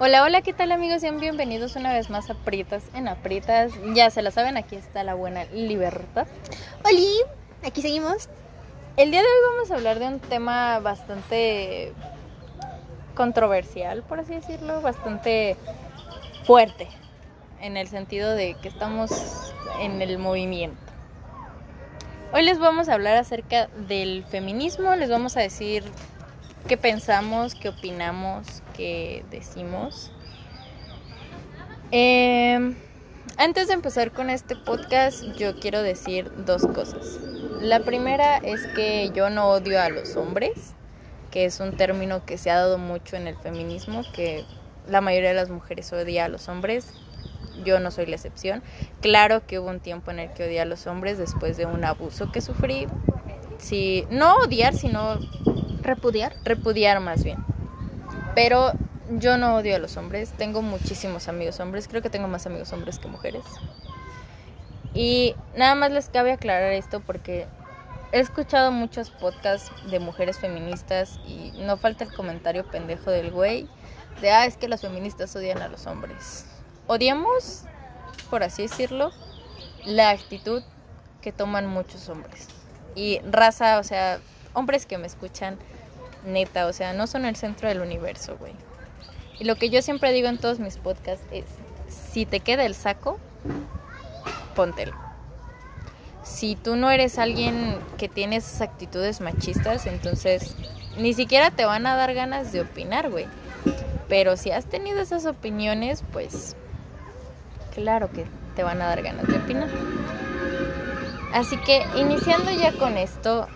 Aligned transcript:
Hola, 0.00 0.22
hola, 0.22 0.42
¿qué 0.42 0.52
tal 0.52 0.70
amigos? 0.70 1.00
Sean 1.00 1.18
bienvenidos 1.18 1.74
una 1.74 1.92
vez 1.92 2.08
más 2.08 2.30
a 2.30 2.34
Prietas 2.34 2.84
en 2.94 3.08
Aprietas. 3.08 3.72
Ya 3.96 4.10
se 4.10 4.22
la 4.22 4.30
saben, 4.30 4.56
aquí 4.56 4.76
está 4.76 5.02
la 5.02 5.14
buena 5.14 5.44
libertad. 5.46 6.28
Oli, 6.84 7.08
aquí 7.66 7.82
seguimos. 7.82 8.28
El 8.96 9.10
día 9.10 9.22
de 9.22 9.26
hoy 9.26 9.54
vamos 9.54 9.72
a 9.72 9.74
hablar 9.74 9.98
de 9.98 10.06
un 10.06 10.20
tema 10.20 10.78
bastante 10.78 11.92
controversial, 13.16 14.04
por 14.04 14.20
así 14.20 14.34
decirlo, 14.34 14.80
bastante 14.82 15.56
fuerte, 16.44 16.86
en 17.60 17.76
el 17.76 17.88
sentido 17.88 18.36
de 18.36 18.54
que 18.54 18.68
estamos 18.68 19.52
en 19.80 20.00
el 20.00 20.16
movimiento. 20.18 20.78
Hoy 22.32 22.44
les 22.44 22.60
vamos 22.60 22.88
a 22.88 22.94
hablar 22.94 23.16
acerca 23.16 23.66
del 23.88 24.24
feminismo, 24.26 24.94
les 24.94 25.10
vamos 25.10 25.36
a 25.36 25.40
decir 25.40 25.82
qué 26.66 26.76
pensamos, 26.76 27.54
qué 27.54 27.68
opinamos, 27.68 28.62
qué 28.76 29.24
decimos. 29.30 30.10
Eh, 31.92 32.74
antes 33.40 33.68
de 33.68 33.74
empezar 33.74 34.10
con 34.10 34.30
este 34.30 34.56
podcast, 34.56 35.22
yo 35.36 35.60
quiero 35.60 35.82
decir 35.82 36.30
dos 36.44 36.66
cosas. 36.66 37.20
La 37.60 37.80
primera 37.80 38.36
es 38.38 38.66
que 38.74 39.10
yo 39.14 39.30
no 39.30 39.48
odio 39.50 39.80
a 39.80 39.88
los 39.90 40.16
hombres, 40.16 40.74
que 41.30 41.44
es 41.44 41.60
un 41.60 41.76
término 41.76 42.24
que 42.24 42.36
se 42.36 42.50
ha 42.50 42.56
dado 42.56 42.78
mucho 42.78 43.16
en 43.16 43.28
el 43.28 43.36
feminismo, 43.36 44.02
que 44.12 44.44
la 44.88 45.00
mayoría 45.00 45.28
de 45.28 45.36
las 45.36 45.50
mujeres 45.50 45.92
odia 45.92 46.24
a 46.24 46.28
los 46.28 46.48
hombres. 46.48 46.92
Yo 47.64 47.80
no 47.80 47.90
soy 47.90 48.06
la 48.06 48.16
excepción. 48.16 48.62
Claro 49.00 49.46
que 49.46 49.58
hubo 49.58 49.68
un 49.68 49.80
tiempo 49.80 50.10
en 50.10 50.18
el 50.18 50.32
que 50.32 50.44
odié 50.44 50.60
a 50.60 50.64
los 50.64 50.86
hombres 50.86 51.16
después 51.18 51.56
de 51.56 51.66
un 51.66 51.84
abuso 51.84 52.32
que 52.32 52.40
sufrí. 52.40 52.86
Sí, 53.58 54.04
no 54.10 54.36
odiar, 54.36 54.74
sino 54.74 55.18
Repudiar. 55.88 56.34
repudiar 56.44 57.00
más 57.00 57.24
bien. 57.24 57.38
Pero 58.34 58.72
yo 59.10 59.38
no 59.38 59.56
odio 59.56 59.76
a 59.76 59.78
los 59.78 59.96
hombres, 59.96 60.32
tengo 60.32 60.60
muchísimos 60.60 61.28
amigos 61.28 61.60
hombres, 61.60 61.88
creo 61.88 62.02
que 62.02 62.10
tengo 62.10 62.28
más 62.28 62.46
amigos 62.46 62.72
hombres 62.72 62.98
que 62.98 63.08
mujeres. 63.08 63.44
Y 64.92 65.34
nada 65.56 65.74
más 65.74 65.90
les 65.90 66.08
cabe 66.08 66.32
aclarar 66.32 66.72
esto 66.72 67.00
porque 67.00 67.46
he 68.12 68.20
escuchado 68.20 68.70
muchos 68.70 69.10
podcasts 69.10 69.72
de 69.90 69.98
mujeres 69.98 70.38
feministas 70.38 71.20
y 71.26 71.52
no 71.58 71.76
falta 71.76 72.04
el 72.04 72.12
comentario 72.12 72.70
pendejo 72.70 73.10
del 73.10 73.30
güey 73.30 73.68
de, 74.20 74.30
ah, 74.30 74.46
es 74.46 74.56
que 74.56 74.68
las 74.68 74.80
feministas 74.80 75.34
odian 75.36 75.62
a 75.62 75.68
los 75.68 75.86
hombres. 75.86 76.46
Odiamos, 76.86 77.64
por 78.30 78.42
así 78.42 78.62
decirlo, 78.62 79.12
la 79.84 80.10
actitud 80.10 80.62
que 81.22 81.32
toman 81.32 81.66
muchos 81.66 82.08
hombres. 82.08 82.48
Y 82.94 83.20
raza, 83.30 83.78
o 83.78 83.84
sea, 83.84 84.18
hombres 84.54 84.86
que 84.86 84.98
me 84.98 85.06
escuchan, 85.06 85.58
neta, 86.24 86.66
o 86.66 86.72
sea, 86.72 86.92
no 86.92 87.06
son 87.06 87.24
el 87.24 87.36
centro 87.36 87.68
del 87.68 87.80
universo, 87.80 88.36
güey. 88.38 88.52
Y 89.38 89.44
lo 89.44 89.56
que 89.56 89.70
yo 89.70 89.82
siempre 89.82 90.12
digo 90.12 90.28
en 90.28 90.38
todos 90.38 90.58
mis 90.58 90.76
podcasts 90.76 91.24
es, 91.30 91.44
si 91.88 92.26
te 92.26 92.40
queda 92.40 92.64
el 92.64 92.74
saco, 92.74 93.18
póntelo. 94.54 94.96
Si 96.22 96.56
tú 96.56 96.76
no 96.76 96.90
eres 96.90 97.18
alguien 97.18 97.78
que 97.96 98.08
tiene 98.08 98.36
esas 98.36 98.60
actitudes 98.60 99.20
machistas, 99.20 99.86
entonces 99.86 100.54
ni 100.98 101.14
siquiera 101.14 101.50
te 101.50 101.64
van 101.64 101.86
a 101.86 101.96
dar 101.96 102.12
ganas 102.14 102.52
de 102.52 102.60
opinar, 102.60 103.10
güey. 103.10 103.26
Pero 104.08 104.36
si 104.36 104.50
has 104.50 104.66
tenido 104.66 105.00
esas 105.00 105.26
opiniones, 105.26 106.02
pues 106.12 106.56
claro 107.74 108.10
que 108.10 108.26
te 108.56 108.62
van 108.62 108.82
a 108.82 108.86
dar 108.86 109.02
ganas 109.02 109.26
de 109.26 109.36
opinar. 109.36 109.68
Así 111.32 111.56
que 111.58 111.84
iniciando 111.96 112.50
ya 112.50 112.72
con 112.72 112.96
esto, 112.96 113.46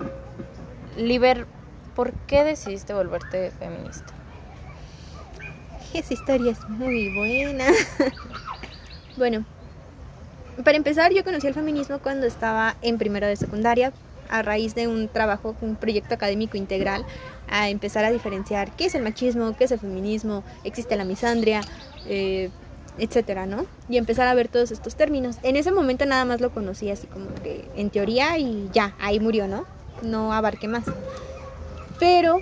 Liber, 0.96 1.46
¿por 1.94 2.12
qué 2.26 2.44
decidiste 2.44 2.94
volverte 2.94 3.50
feminista? 3.52 4.12
Esa 5.94 6.14
historia 6.14 6.52
es 6.52 6.68
muy 6.68 7.14
buena. 7.14 7.66
bueno, 9.16 9.44
para 10.64 10.76
empezar, 10.76 11.12
yo 11.12 11.24
conocí 11.24 11.46
el 11.46 11.54
feminismo 11.54 11.98
cuando 11.98 12.26
estaba 12.26 12.76
en 12.82 12.98
primero 12.98 13.26
de 13.26 13.36
secundaria, 13.36 13.92
a 14.28 14.42
raíz 14.42 14.74
de 14.74 14.88
un 14.88 15.08
trabajo, 15.08 15.54
un 15.60 15.76
proyecto 15.76 16.14
académico 16.14 16.56
integral, 16.56 17.04
a 17.48 17.68
empezar 17.68 18.04
a 18.04 18.10
diferenciar 18.10 18.74
qué 18.76 18.86
es 18.86 18.94
el 18.94 19.02
machismo, 19.02 19.54
qué 19.56 19.64
es 19.64 19.72
el 19.72 19.78
feminismo, 19.78 20.44
existe 20.64 20.96
la 20.96 21.04
misandria, 21.04 21.60
eh, 22.06 22.50
etcétera, 22.98 23.46
¿no? 23.46 23.66
Y 23.88 23.96
empezar 23.96 24.28
a 24.28 24.34
ver 24.34 24.48
todos 24.48 24.70
estos 24.70 24.94
términos. 24.94 25.36
En 25.42 25.56
ese 25.56 25.72
momento 25.72 26.06
nada 26.06 26.24
más 26.24 26.40
lo 26.40 26.50
conocí 26.50 26.90
así 26.90 27.06
como 27.06 27.34
que 27.42 27.66
en 27.76 27.90
teoría 27.90 28.38
y 28.38 28.68
ya, 28.72 28.94
ahí 29.00 29.20
murió, 29.20 29.48
¿no? 29.48 29.66
No 30.02 30.32
abarqué 30.32 30.68
más. 30.68 30.84
Pero 32.02 32.40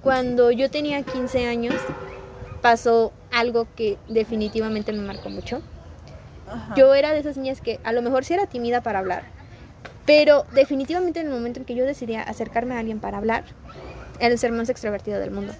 cuando 0.00 0.52
yo 0.52 0.70
tenía 0.70 1.02
15 1.02 1.48
años 1.48 1.74
pasó 2.62 3.12
algo 3.32 3.66
que 3.74 3.98
definitivamente 4.06 4.92
me 4.92 5.02
marcó 5.02 5.28
mucho. 5.28 5.60
Yo 6.76 6.94
era 6.94 7.10
de 7.10 7.18
esas 7.18 7.36
niñas 7.36 7.60
que 7.60 7.80
a 7.82 7.90
lo 7.90 8.00
mejor 8.00 8.24
sí 8.24 8.34
era 8.34 8.46
tímida 8.46 8.82
para 8.82 9.00
hablar, 9.00 9.24
pero 10.06 10.46
definitivamente 10.54 11.18
en 11.18 11.26
el 11.26 11.32
momento 11.32 11.58
en 11.58 11.66
que 11.66 11.74
yo 11.74 11.84
decidí 11.84 12.14
acercarme 12.14 12.76
a 12.76 12.78
alguien 12.78 13.00
para 13.00 13.18
hablar, 13.18 13.42
era 14.20 14.32
el 14.32 14.38
ser 14.38 14.52
más 14.52 14.68
extrovertido 14.68 15.18
del 15.18 15.32
mundo. 15.32 15.52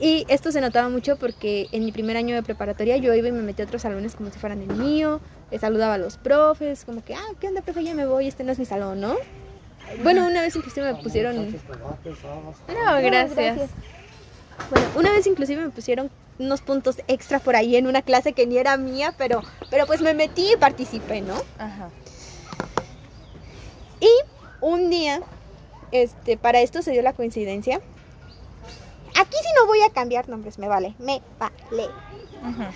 Y 0.00 0.26
esto 0.26 0.50
se 0.50 0.60
notaba 0.60 0.88
mucho 0.88 1.14
porque 1.14 1.68
en 1.70 1.84
mi 1.84 1.92
primer 1.92 2.16
año 2.16 2.34
de 2.34 2.42
preparatoria 2.42 2.96
yo 2.96 3.14
iba 3.14 3.28
y 3.28 3.32
me 3.32 3.42
metí 3.42 3.62
a 3.62 3.66
otros 3.66 3.82
salones 3.82 4.16
como 4.16 4.32
si 4.32 4.38
fueran 4.40 4.62
el 4.62 4.74
mío, 4.74 5.20
le 5.52 5.60
saludaba 5.60 5.94
a 5.94 5.98
los 5.98 6.16
profes, 6.16 6.84
como 6.84 7.04
que, 7.04 7.14
ah, 7.14 7.34
¿qué 7.38 7.46
onda, 7.46 7.62
profe? 7.62 7.84
Ya 7.84 7.94
me 7.94 8.04
voy, 8.04 8.26
este 8.26 8.42
no 8.42 8.50
es 8.50 8.58
mi 8.58 8.64
salón, 8.64 9.00
¿no? 9.00 9.14
Bueno, 10.02 10.26
una 10.26 10.40
vez 10.40 10.56
inclusive 10.56 10.92
me 10.92 11.02
pusieron... 11.02 11.52
No, 11.52 13.02
gracias. 13.02 13.70
Bueno, 14.70 14.86
una 14.96 15.12
vez 15.12 15.26
inclusive 15.26 15.62
me 15.62 15.70
pusieron 15.70 16.10
unos 16.38 16.60
puntos 16.62 16.96
extra 17.08 17.38
por 17.38 17.56
ahí 17.56 17.76
en 17.76 17.86
una 17.86 18.02
clase 18.02 18.32
que 18.32 18.46
ni 18.46 18.58
era 18.58 18.76
mía, 18.76 19.14
pero, 19.18 19.42
pero 19.70 19.86
pues 19.86 20.00
me 20.00 20.14
metí 20.14 20.52
y 20.52 20.56
participé, 20.56 21.20
¿no? 21.20 21.34
Ajá. 21.58 21.90
Y 24.00 24.10
un 24.60 24.90
día, 24.90 25.20
este, 25.92 26.36
para 26.36 26.60
esto 26.60 26.82
se 26.82 26.90
dio 26.92 27.02
la 27.02 27.12
coincidencia. 27.12 27.80
Aquí 29.20 29.36
sí 29.36 29.48
no 29.56 29.66
voy 29.66 29.82
a 29.82 29.90
cambiar 29.90 30.28
nombres, 30.28 30.58
me 30.58 30.68
vale, 30.68 30.94
me 30.98 31.20
vale. 31.38 31.88
Ajá. 32.42 32.72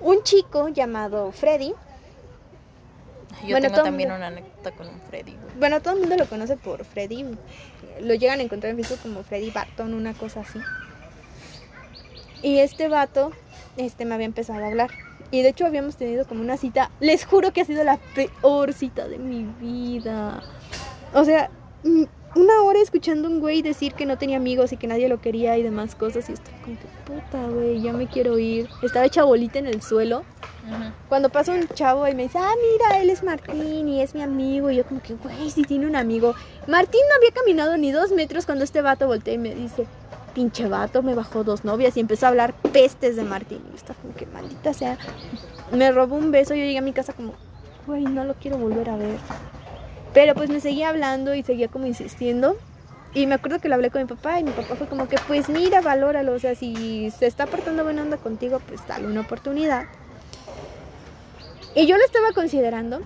Un 0.00 0.22
chico 0.22 0.68
llamado 0.68 1.32
Freddy, 1.32 1.74
Yo 3.42 3.50
Bueno, 3.50 3.68
tengo 3.68 3.82
también 3.82 4.08
mundo- 4.10 4.16
una 4.26 4.26
anécdota 4.28 4.70
con 4.72 4.88
un 4.88 5.00
Freddy. 5.08 5.32
güey. 5.32 5.54
bueno, 5.58 5.80
todo 5.80 5.94
el 5.94 6.00
mundo 6.00 6.16
lo 6.16 6.26
conoce 6.26 6.56
por 6.56 6.84
Freddy, 6.84 7.24
lo 8.00 8.14
llegan 8.14 8.40
a 8.40 8.42
encontrar 8.42 8.70
en 8.72 8.76
Facebook 8.78 9.00
como 9.02 9.22
Freddy 9.22 9.50
Barton, 9.50 9.94
una 9.94 10.14
cosa 10.14 10.40
así. 10.40 10.58
Y 12.42 12.58
este 12.58 12.88
vato, 12.88 13.32
este 13.76 14.04
me 14.04 14.14
había 14.14 14.26
empezado 14.26 14.62
a 14.64 14.66
hablar. 14.68 14.90
Y 15.30 15.42
de 15.42 15.50
hecho 15.50 15.64
habíamos 15.66 15.96
tenido 15.96 16.26
como 16.26 16.40
una 16.40 16.56
cita, 16.56 16.90
les 17.00 17.24
juro 17.24 17.52
que 17.52 17.60
ha 17.60 17.64
sido 17.64 17.84
la 17.84 17.98
peor 18.14 18.72
cita 18.72 19.06
de 19.06 19.18
mi 19.18 19.44
vida. 19.60 20.42
O 21.14 21.24
sea, 21.24 21.50
mm, 21.84 22.04
una 22.34 22.62
hora 22.62 22.80
escuchando 22.80 23.28
a 23.28 23.30
un 23.30 23.40
güey 23.40 23.62
decir 23.62 23.94
que 23.94 24.06
no 24.06 24.16
tenía 24.18 24.36
amigos 24.36 24.72
y 24.72 24.76
que 24.76 24.86
nadie 24.86 25.08
lo 25.08 25.20
quería 25.20 25.58
y 25.58 25.62
demás 25.62 25.94
cosas. 25.94 26.28
Y 26.28 26.32
estaba 26.34 26.56
como 26.62 26.76
que 26.78 26.86
puta, 27.04 27.46
güey, 27.48 27.80
ya 27.80 27.92
me 27.92 28.06
quiero 28.06 28.38
ir. 28.38 28.68
Estaba 28.82 29.06
hecha 29.06 29.24
bolita 29.24 29.58
en 29.58 29.66
el 29.66 29.82
suelo. 29.82 30.18
Ujú. 30.18 30.92
Cuando 31.08 31.28
pasa 31.30 31.52
un 31.52 31.66
chavo 31.68 32.06
y 32.06 32.14
me 32.14 32.24
dice, 32.24 32.38
ah, 32.38 32.52
mira, 32.72 33.00
él 33.00 33.10
es 33.10 33.22
Martín 33.22 33.88
y 33.88 34.00
es 34.00 34.14
mi 34.14 34.22
amigo. 34.22 34.70
Y 34.70 34.76
yo 34.76 34.84
como 34.84 35.02
que, 35.02 35.14
güey, 35.14 35.50
si 35.50 35.64
tiene 35.64 35.86
un 35.86 35.96
amigo. 35.96 36.34
Martín 36.68 37.00
no 37.08 37.16
había 37.16 37.32
caminado 37.32 37.76
ni 37.76 37.90
dos 37.90 38.12
metros 38.12 38.46
cuando 38.46 38.64
este 38.64 38.80
vato 38.80 39.06
voltea 39.06 39.34
y 39.34 39.38
me 39.38 39.54
dice, 39.54 39.86
pinche 40.34 40.68
vato, 40.68 41.02
me 41.02 41.14
bajó 41.14 41.42
dos 41.42 41.64
novias 41.64 41.96
y 41.96 42.00
empezó 42.00 42.26
a 42.26 42.28
hablar 42.28 42.54
pestes 42.72 43.16
de 43.16 43.24
Martín. 43.24 43.60
Y 43.66 43.70
yo 43.70 43.76
estaba 43.76 43.98
como 44.00 44.14
que, 44.14 44.26
maldita 44.26 44.72
sea. 44.72 44.98
Me 45.72 45.90
robó 45.90 46.16
un 46.16 46.30
beso 46.30 46.54
y 46.54 46.60
yo 46.60 46.64
llegué 46.64 46.78
a 46.78 46.82
mi 46.82 46.92
casa 46.92 47.12
como, 47.12 47.34
güey, 47.86 48.04
no 48.04 48.24
lo 48.24 48.34
quiero 48.34 48.56
volver 48.58 48.88
a 48.90 48.96
ver. 48.96 49.18
Pero 50.12 50.34
pues 50.34 50.50
me 50.50 50.60
seguía 50.60 50.88
hablando 50.88 51.34
y 51.34 51.42
seguía 51.42 51.68
como 51.68 51.86
insistiendo. 51.86 52.56
Y 53.12 53.26
me 53.26 53.34
acuerdo 53.34 53.58
que 53.58 53.68
lo 53.68 53.74
hablé 53.74 53.90
con 53.90 54.02
mi 54.02 54.08
papá 54.08 54.38
y 54.38 54.44
mi 54.44 54.52
papá 54.52 54.76
fue 54.76 54.86
como 54.86 55.08
que, 55.08 55.16
pues 55.26 55.48
mira, 55.48 55.80
valóralo. 55.80 56.32
O 56.32 56.38
sea, 56.38 56.54
si 56.54 57.10
se 57.10 57.26
está 57.26 57.46
portando 57.46 57.82
buena 57.84 58.02
onda 58.02 58.16
contigo, 58.16 58.60
pues 58.66 58.86
dale 58.86 59.06
una 59.06 59.22
oportunidad. 59.22 59.86
Y 61.74 61.86
yo 61.86 61.96
lo 61.96 62.04
estaba 62.04 62.32
considerando. 62.32 63.00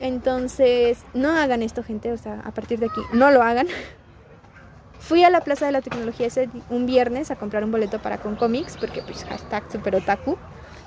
Entonces, 0.00 0.98
no 1.12 1.30
hagan 1.30 1.62
esto, 1.62 1.82
gente. 1.82 2.12
O 2.12 2.16
sea, 2.16 2.40
a 2.44 2.52
partir 2.52 2.78
de 2.78 2.86
aquí, 2.86 3.00
no 3.12 3.30
lo 3.30 3.42
hagan. 3.42 3.66
Fui 4.98 5.24
a 5.24 5.30
la 5.30 5.40
Plaza 5.40 5.66
de 5.66 5.72
la 5.72 5.82
Tecnología 5.82 6.26
ese 6.26 6.48
un 6.68 6.86
viernes 6.86 7.30
a 7.30 7.36
comprar 7.36 7.64
un 7.64 7.72
boleto 7.72 8.00
para 8.00 8.18
con 8.18 8.36
cómics, 8.36 8.76
porque 8.78 9.02
pues 9.02 9.24
hashtag 9.24 9.64
super 9.70 9.96
otaku. 9.96 10.36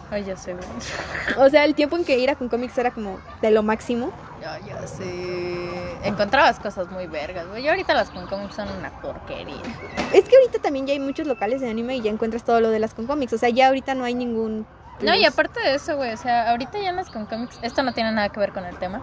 Ay, 0.10 0.24
ya 0.26 0.38
sé. 0.38 0.56
O 1.38 1.50
sea, 1.50 1.66
el 1.66 1.74
tiempo 1.76 1.98
en 1.98 2.06
que 2.06 2.18
ir 2.20 2.30
a 2.30 2.36
con 2.36 2.48
cómics 2.48 2.78
era 2.78 2.92
como 2.92 3.20
de 3.42 3.52
lo 3.52 3.64
máximo. 3.64 4.12
Ya, 4.44 4.60
ya 4.60 4.88
sé. 4.88 5.98
Encontrabas 6.04 6.60
cosas 6.60 6.92
muy 6.92 7.08
vergas, 7.08 7.48
güey. 7.48 7.64
Y 7.64 7.70
ahorita 7.70 7.94
las 7.94 8.10
con 8.10 8.28
cómics 8.28 8.56
son 8.56 8.68
una 8.78 8.90
porquería. 9.00 9.56
Es 10.12 10.28
que 10.28 10.36
ahorita 10.36 10.60
también 10.60 10.86
ya 10.86 10.92
hay 10.92 11.00
muchos 11.00 11.28
locales 11.28 11.62
de 11.62 11.70
anime 11.70 11.96
y 11.96 12.02
ya 12.02 12.12
encuentras 12.12 12.44
todo 12.44 12.60
lo 12.60 12.70
de 12.70 12.80
las 12.80 12.94
con 12.94 13.08
cómics. 13.08 13.32
O 13.32 13.38
sea, 13.38 13.48
ya 13.48 13.68
ahorita 13.68 13.96
no 13.96 14.04
hay 14.04 14.16
ningún... 14.16 14.68
No, 15.00 15.16
y 15.16 15.24
aparte 15.24 15.62
de 15.62 15.76
eso, 15.76 15.96
güey, 15.96 16.12
o 16.12 16.18
sea, 16.18 16.50
ahorita 16.50 16.78
ya 16.80 16.92
las 16.92 17.10
con 17.10 17.26
cómics, 17.26 17.58
esto 17.62 17.84
no 17.84 17.94
tiene 17.94 18.12
nada 18.12 18.30
que 18.30 18.40
ver 18.40 18.52
con 18.52 18.64
el 18.64 18.78
tema, 18.78 19.02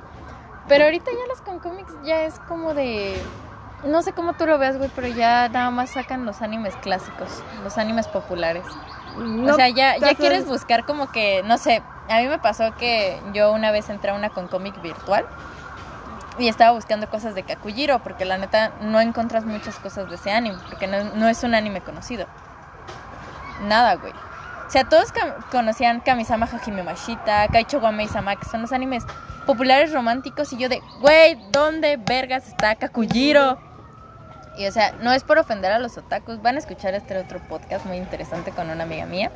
pero 0.69 0.85
ahorita 0.85 1.11
ya 1.11 1.27
las 1.29 1.41
con 1.41 1.59
cómics 1.59 1.93
ya 2.05 2.23
es 2.23 2.39
como 2.41 2.75
de, 2.75 3.21
no 3.85 4.01
sé 4.01 4.13
cómo 4.13 4.35
tú 4.35 4.47
lo 4.47 4.57
veas, 4.59 4.79
güey, 4.79 4.89
pero 4.95 5.09
ya 5.09 5.49
nada 5.49 5.71
más 5.71 5.91
sacan 5.91 6.25
los 6.25 6.43
animes 6.43 6.77
clásicos, 6.77 7.43
los 7.65 7.77
animes 7.77 8.07
populares. 8.07 8.65
No 9.17 9.53
o 9.53 9.57
sea, 9.57 9.69
ya, 9.69 9.97
ya 9.99 10.15
quieres 10.15 10.47
buscar 10.47 10.85
como 10.85 11.11
que, 11.11 11.43
no 11.45 11.59
sé, 11.59 11.83
a 12.09 12.19
mí 12.19 12.29
me 12.29 12.39
pasó 12.39 12.75
que 12.77 13.21
yo 13.33 13.53
una 13.53 13.71
vez 13.71 13.89
entré 13.91 14.11
a 14.11 14.15
una 14.15 14.31
con 14.31 14.49
cómic 14.49 14.81
virtual 14.83 15.27
y 16.39 16.49
estaba 16.49 16.71
buscando 16.73 17.09
cosas 17.11 17.35
de 17.35 17.43
Kakujiro, 17.43 17.99
porque 18.01 18.25
la 18.25 18.39
neta 18.39 18.73
no 18.81 19.01
encuentras 19.01 19.45
muchas 19.45 19.77
cosas 19.79 20.09
de 20.09 20.15
ese 20.15 20.31
anime, 20.31 20.59
porque 20.69 20.87
no, 20.87 21.05
no 21.15 21.29
es 21.29 21.43
un 21.43 21.55
anime 21.55 21.81
conocido. 21.81 22.27
Nada, 23.63 23.95
güey. 23.97 24.13
O 24.67 24.71
sea, 24.71 24.89
todos 24.89 25.13
cam- 25.13 25.35
conocían 25.51 26.01
Kamisama 26.01 26.47
Hajime 26.47 26.83
Mashita, 26.83 27.49
Kaicho 27.49 27.79
wa 27.81 27.93
Sama, 28.09 28.37
que 28.37 28.45
son 28.49 28.63
los 28.63 28.73
animes 28.73 29.05
populares 29.45 29.93
románticos, 29.93 30.53
y 30.53 30.57
yo 30.59 30.69
de, 30.69 30.81
güey, 31.01 31.37
¿dónde 31.51 31.97
vergas 31.99 32.47
está 32.47 32.77
Kakujiro? 32.77 33.59
Y 34.57 34.67
o 34.67 34.73
sea, 34.73 34.93
no 35.01 35.13
es 35.13 35.25
por 35.25 35.39
ofender 35.39 35.73
a 35.73 35.79
los 35.79 35.97
otakus, 35.97 36.43
van 36.43 36.57
a 36.57 36.59
escuchar 36.59 36.95
este 36.95 37.17
otro 37.17 37.41
podcast 37.49 37.87
muy 37.87 37.97
interesante 37.97 38.51
con 38.51 38.69
una 38.71 38.83
amiga 38.85 39.07
mía. 39.07 39.31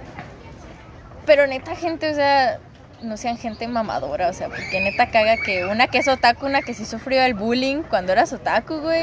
Pero 1.27 1.47
neta, 1.47 1.75
gente, 1.75 2.11
o 2.11 2.15
sea, 2.15 2.59
no 3.05 3.17
sean 3.17 3.37
gente 3.37 3.67
mamadora, 3.69 4.29
o 4.29 4.33
sea, 4.33 4.49
porque 4.49 4.81
neta 4.81 5.11
caga 5.11 5.37
que 5.37 5.65
una 5.65 5.89
que 5.89 5.99
es 5.99 6.09
otaku, 6.09 6.47
una 6.47 6.63
que 6.63 6.75
sí 6.75 6.85
sufrió 6.85 7.23
el 7.23 7.35
bullying 7.35 7.83
cuando 7.83 8.13
eras 8.13 8.33
otaku, 8.33 8.79
güey. 8.79 9.03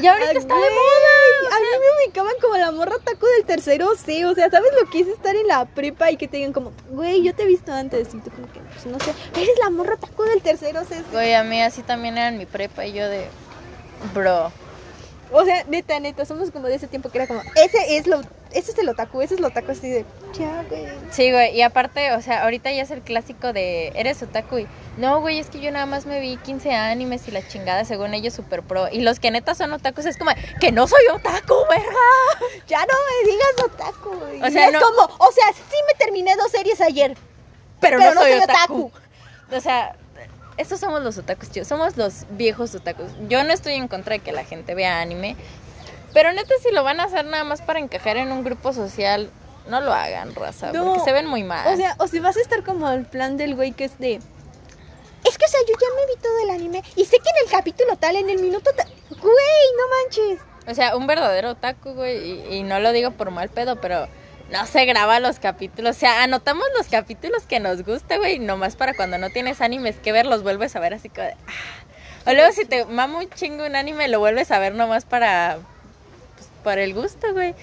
Y 0.00 0.06
ahorita 0.06 0.30
Ay, 0.30 0.36
está 0.36 0.54
de 0.54 0.60
moda. 0.60 1.56
A 1.56 1.60
mí 1.60 1.66
me 1.70 2.06
ubicaban 2.06 2.34
como 2.40 2.56
la 2.56 2.72
morra 2.72 2.96
taco 3.02 3.26
del 3.26 3.44
tercero 3.44 3.94
C. 3.96 4.26
O 4.26 4.34
sea, 4.34 4.50
¿sabes 4.50 4.70
lo 4.80 4.90
que 4.90 5.00
es 5.00 5.08
estar 5.08 5.34
en 5.34 5.46
la 5.46 5.64
prepa 5.64 6.10
y 6.10 6.16
que 6.16 6.28
te 6.28 6.38
digan 6.38 6.52
como, 6.52 6.72
güey, 6.90 7.22
yo 7.22 7.34
te 7.34 7.44
he 7.44 7.46
visto 7.46 7.72
antes? 7.72 8.12
Y 8.14 8.18
tú 8.18 8.30
como 8.30 8.50
que, 8.52 8.60
pues 8.60 8.86
no 8.86 8.98
sé, 9.00 9.12
eres 9.34 9.58
la 9.62 9.70
morra 9.70 9.96
taco 9.96 10.24
del 10.24 10.42
tercero 10.42 10.84
C. 10.84 11.02
Güey, 11.12 11.34
a 11.34 11.44
mí 11.44 11.62
así 11.62 11.82
también 11.82 12.18
era 12.18 12.28
en 12.28 12.38
mi 12.38 12.46
prepa 12.46 12.84
y 12.84 12.92
yo 12.92 13.08
de, 13.08 13.28
bro. 14.12 14.52
O 15.32 15.44
sea, 15.44 15.64
neta, 15.64 15.98
neta, 16.00 16.24
somos 16.24 16.50
como 16.50 16.68
de 16.68 16.76
ese 16.76 16.86
tiempo 16.86 17.10
que 17.10 17.18
era 17.18 17.26
como, 17.26 17.40
ese 17.56 17.96
es 17.96 18.06
lo, 18.06 18.20
ese 18.52 18.70
es 18.70 18.78
el 18.78 18.88
otaku, 18.88 19.22
ese 19.22 19.34
es 19.34 19.40
lo 19.40 19.48
otaku 19.48 19.72
así 19.72 19.90
de, 19.90 20.04
ya, 20.38 20.64
güey. 20.68 20.86
Sí, 21.10 21.32
güey, 21.32 21.54
y 21.56 21.62
aparte, 21.62 22.12
o 22.12 22.22
sea, 22.22 22.44
ahorita 22.44 22.70
ya 22.70 22.82
es 22.82 22.90
el 22.90 23.02
clásico 23.02 23.52
de, 23.52 23.88
eres 23.96 24.22
otaku 24.22 24.58
y, 24.58 24.68
no, 24.96 25.20
güey, 25.20 25.38
es 25.38 25.50
que 25.50 25.60
yo 25.60 25.72
nada 25.72 25.84
más 25.84 26.06
me 26.06 26.20
vi 26.20 26.36
15 26.36 26.72
animes 26.74 27.26
y 27.26 27.32
la 27.32 27.46
chingada, 27.46 27.84
según 27.84 28.14
ellos, 28.14 28.34
super 28.34 28.62
pro. 28.62 28.88
Y 28.90 29.00
los 29.00 29.18
que 29.20 29.30
neta 29.30 29.54
son 29.54 29.72
otakus 29.72 30.06
es 30.06 30.16
como, 30.16 30.30
que 30.60 30.70
no 30.72 30.86
soy 30.86 31.02
otaku, 31.12 31.54
verga. 31.68 31.86
Ya 32.68 32.80
no 32.80 32.94
me 32.94 33.30
digas 33.30 33.64
otaku, 33.64 34.10
güey. 34.18 34.42
O 34.42 34.50
sea, 34.50 34.66
es 34.66 34.72
no- 34.72 34.80
como, 34.80 35.02
o 35.18 35.32
sea, 35.32 35.44
sí 35.52 35.76
me 35.86 35.94
terminé 35.94 36.34
dos 36.36 36.50
series 36.50 36.80
ayer, 36.80 37.16
pero, 37.80 37.98
no, 37.98 38.12
soy 38.14 38.32
otaku. 38.32 38.90
O 39.52 39.60
sea, 39.60 39.94
estos 40.56 40.80
somos 40.80 41.02
los 41.02 41.18
otakus, 41.18 41.48
tío. 41.50 41.64
Somos 41.64 41.96
los 41.96 42.24
viejos 42.30 42.74
otakus. 42.74 43.10
Yo 43.28 43.44
no 43.44 43.52
estoy 43.52 43.74
en 43.74 43.88
contra 43.88 44.14
de 44.14 44.18
que 44.20 44.32
la 44.32 44.44
gente 44.44 44.74
vea 44.74 45.00
anime. 45.00 45.36
Pero 46.12 46.32
neta, 46.32 46.54
si 46.62 46.72
lo 46.72 46.82
van 46.82 47.00
a 47.00 47.04
hacer 47.04 47.26
nada 47.26 47.44
más 47.44 47.60
para 47.60 47.78
encajar 47.78 48.16
en 48.16 48.32
un 48.32 48.42
grupo 48.42 48.72
social, 48.72 49.30
no 49.68 49.80
lo 49.80 49.92
hagan, 49.92 50.34
raza. 50.34 50.72
No. 50.72 50.84
Porque 50.84 51.00
se 51.04 51.12
ven 51.12 51.26
muy 51.26 51.42
mal. 51.42 51.72
O 51.72 51.76
sea, 51.76 51.94
o 51.98 52.06
si 52.06 52.20
vas 52.20 52.36
a 52.36 52.40
estar 52.40 52.64
como 52.64 52.90
el 52.90 53.04
plan 53.04 53.36
del 53.36 53.54
güey 53.54 53.72
que 53.72 53.84
es 53.84 53.98
de. 53.98 54.14
Es 54.14 55.38
que, 55.38 55.44
o 55.44 55.48
sea, 55.48 55.60
yo 55.68 55.74
ya 55.74 55.86
me 55.96 56.14
vi 56.14 56.20
todo 56.20 56.38
el 56.44 56.50
anime 56.50 56.82
y 56.94 57.04
sé 57.04 57.18
que 57.18 57.30
en 57.30 57.44
el 57.44 57.50
capítulo 57.50 57.96
tal, 57.96 58.16
en 58.16 58.30
el 58.30 58.38
minuto 58.38 58.70
tal. 58.76 58.86
Güey, 59.10 59.20
no 59.76 60.28
manches. 60.28 60.46
O 60.68 60.74
sea, 60.74 60.96
un 60.96 61.06
verdadero 61.06 61.50
otaku, 61.50 61.92
güey. 61.92 62.30
Y, 62.30 62.54
y 62.56 62.62
no 62.62 62.80
lo 62.80 62.92
digo 62.92 63.10
por 63.10 63.30
mal 63.30 63.48
pedo, 63.48 63.76
pero 63.76 64.08
no 64.50 64.66
se 64.66 64.84
graba 64.84 65.20
los 65.20 65.38
capítulos. 65.38 65.96
O 65.96 65.98
sea, 65.98 66.22
anotamos 66.22 66.64
los 66.76 66.86
capítulos 66.88 67.44
que 67.44 67.60
nos 67.60 67.84
gusta, 67.84 68.16
güey. 68.18 68.38
Nomás 68.38 68.76
para 68.76 68.94
cuando 68.94 69.18
no 69.18 69.30
tienes 69.30 69.60
animes 69.60 69.96
que 69.96 70.12
ver, 70.12 70.26
los 70.26 70.42
vuelves 70.42 70.76
a 70.76 70.80
ver 70.80 70.94
así 70.94 71.08
como 71.08 71.26
de. 71.28 71.34
ah. 71.46 72.30
O 72.30 72.32
luego 72.34 72.52
si 72.52 72.64
te 72.64 72.84
mama 72.86 73.18
un 73.20 73.30
chingo 73.30 73.64
un 73.64 73.76
anime, 73.76 74.08
lo 74.08 74.18
vuelves 74.18 74.50
a 74.50 74.58
ver 74.58 74.74
nomás 74.74 75.04
para. 75.04 75.58
Pues, 76.36 76.48
para 76.64 76.82
el 76.82 76.94
gusto, 76.94 77.32
güey. 77.32 77.54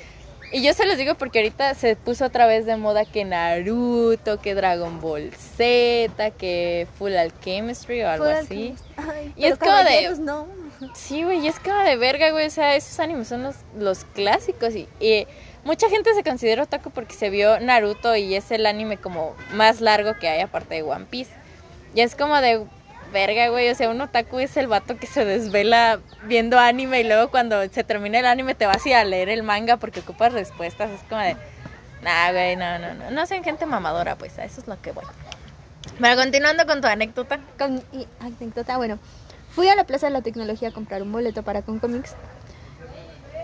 Y 0.52 0.62
yo 0.62 0.74
se 0.74 0.86
los 0.86 0.98
digo 0.98 1.16
porque 1.16 1.40
ahorita 1.40 1.74
se 1.74 1.96
puso 1.96 2.26
otra 2.26 2.46
vez 2.46 2.66
de 2.68 2.78
moda 2.78 3.06
que 3.06 3.26
Naruto, 3.26 4.40
que 4.40 4.54
Dragon 4.54 5.02
Ball 5.02 5.32
Z, 5.58 6.30
que 6.38 6.88
Full 7.00 7.16
Alchemistry 7.16 8.04
o 8.04 8.10
algo 8.10 8.26
Full 8.26 8.34
así. 8.36 8.76
Ay, 8.98 9.34
Y 9.36 9.46
es 9.46 9.58
como 9.58 9.76
de- 9.78 10.16
no. 10.20 10.48
Sí, 10.96 11.24
güey, 11.24 11.40
y 11.40 11.48
es 11.48 11.60
como 11.60 11.80
de 11.80 11.96
verga, 11.96 12.30
güey. 12.32 12.46
O 12.46 12.50
sea, 12.52 12.76
esos 12.76 13.00
animes 13.00 13.28
son 13.30 13.42
los, 13.42 13.56
los 13.80 14.06
clásicos. 14.14 14.76
Y, 14.76 14.88
y 15.00 15.26
mucha 15.66 15.90
gente 15.90 16.14
se 16.14 16.24
considera 16.24 16.64
otaku 16.64 16.90
porque 16.92 17.14
se 17.14 17.30
vio 17.30 17.60
Naruto 17.60 18.16
y 18.16 18.36
es 18.36 18.52
el 18.52 18.66
anime 18.66 18.98
como 18.98 19.36
más 19.54 19.82
largo 19.82 20.14
que 20.20 20.28
hay 20.28 20.42
aparte 20.42 20.76
de 20.76 20.84
One 20.84 21.06
Piece. 21.10 21.32
Y 21.96 22.02
es 22.02 22.16
como 22.16 22.40
de 22.42 22.66
verga, 23.12 23.48
güey. 23.50 23.70
O 23.70 23.76
sea, 23.76 23.90
un 23.90 24.02
otaku 24.02 24.40
es 24.40 24.58
el 24.58 24.68
vato 24.68 24.98
que 24.98 25.08
se 25.08 25.24
desvela 25.24 26.00
viendo 26.24 26.60
anime 26.60 27.02
y 27.02 27.04
luego 27.04 27.30
cuando 27.30 27.64
se 27.70 27.84
termina 27.84 28.20
el 28.20 28.26
anime 28.26 28.56
te 28.56 28.66
vas 28.66 28.86
a 28.86 29.00
a 29.00 29.04
leer 29.06 29.30
el 29.30 29.44
manga 29.44 29.78
porque 29.78 30.02
ocupas 30.02 30.34
respuestas. 30.34 30.92
Es 30.92 31.02
como 31.08 31.22
de, 31.22 31.38
nah, 32.02 32.32
güey, 32.32 32.56
no, 32.56 32.80
no, 32.80 32.94
no. 32.96 33.12
No 33.12 33.26
sean 33.26 33.44
gente 33.44 33.66
mamadora, 33.66 34.18
pues. 34.18 34.38
a 34.40 34.44
Eso 34.44 34.60
es 34.62 34.68
lo 34.68 34.82
que 34.82 34.92
voy. 34.92 35.06
Pero 36.00 36.16
continuando 36.18 36.66
con 36.66 36.82
tu 36.82 36.88
anécdota. 36.88 37.40
Con, 37.58 37.82
anécdota, 38.20 38.78
bueno, 38.78 39.00
fui 39.52 39.70
a 39.70 39.76
la 39.76 39.86
Plaza 39.86 40.08
de 40.08 40.14
la 40.14 40.22
Tecnología 40.22 40.70
a 40.70 40.72
comprar 40.72 41.02
un 41.02 41.12
boleto 41.12 41.44
para 41.44 41.62
con 41.62 41.80
Comics. 41.80 42.16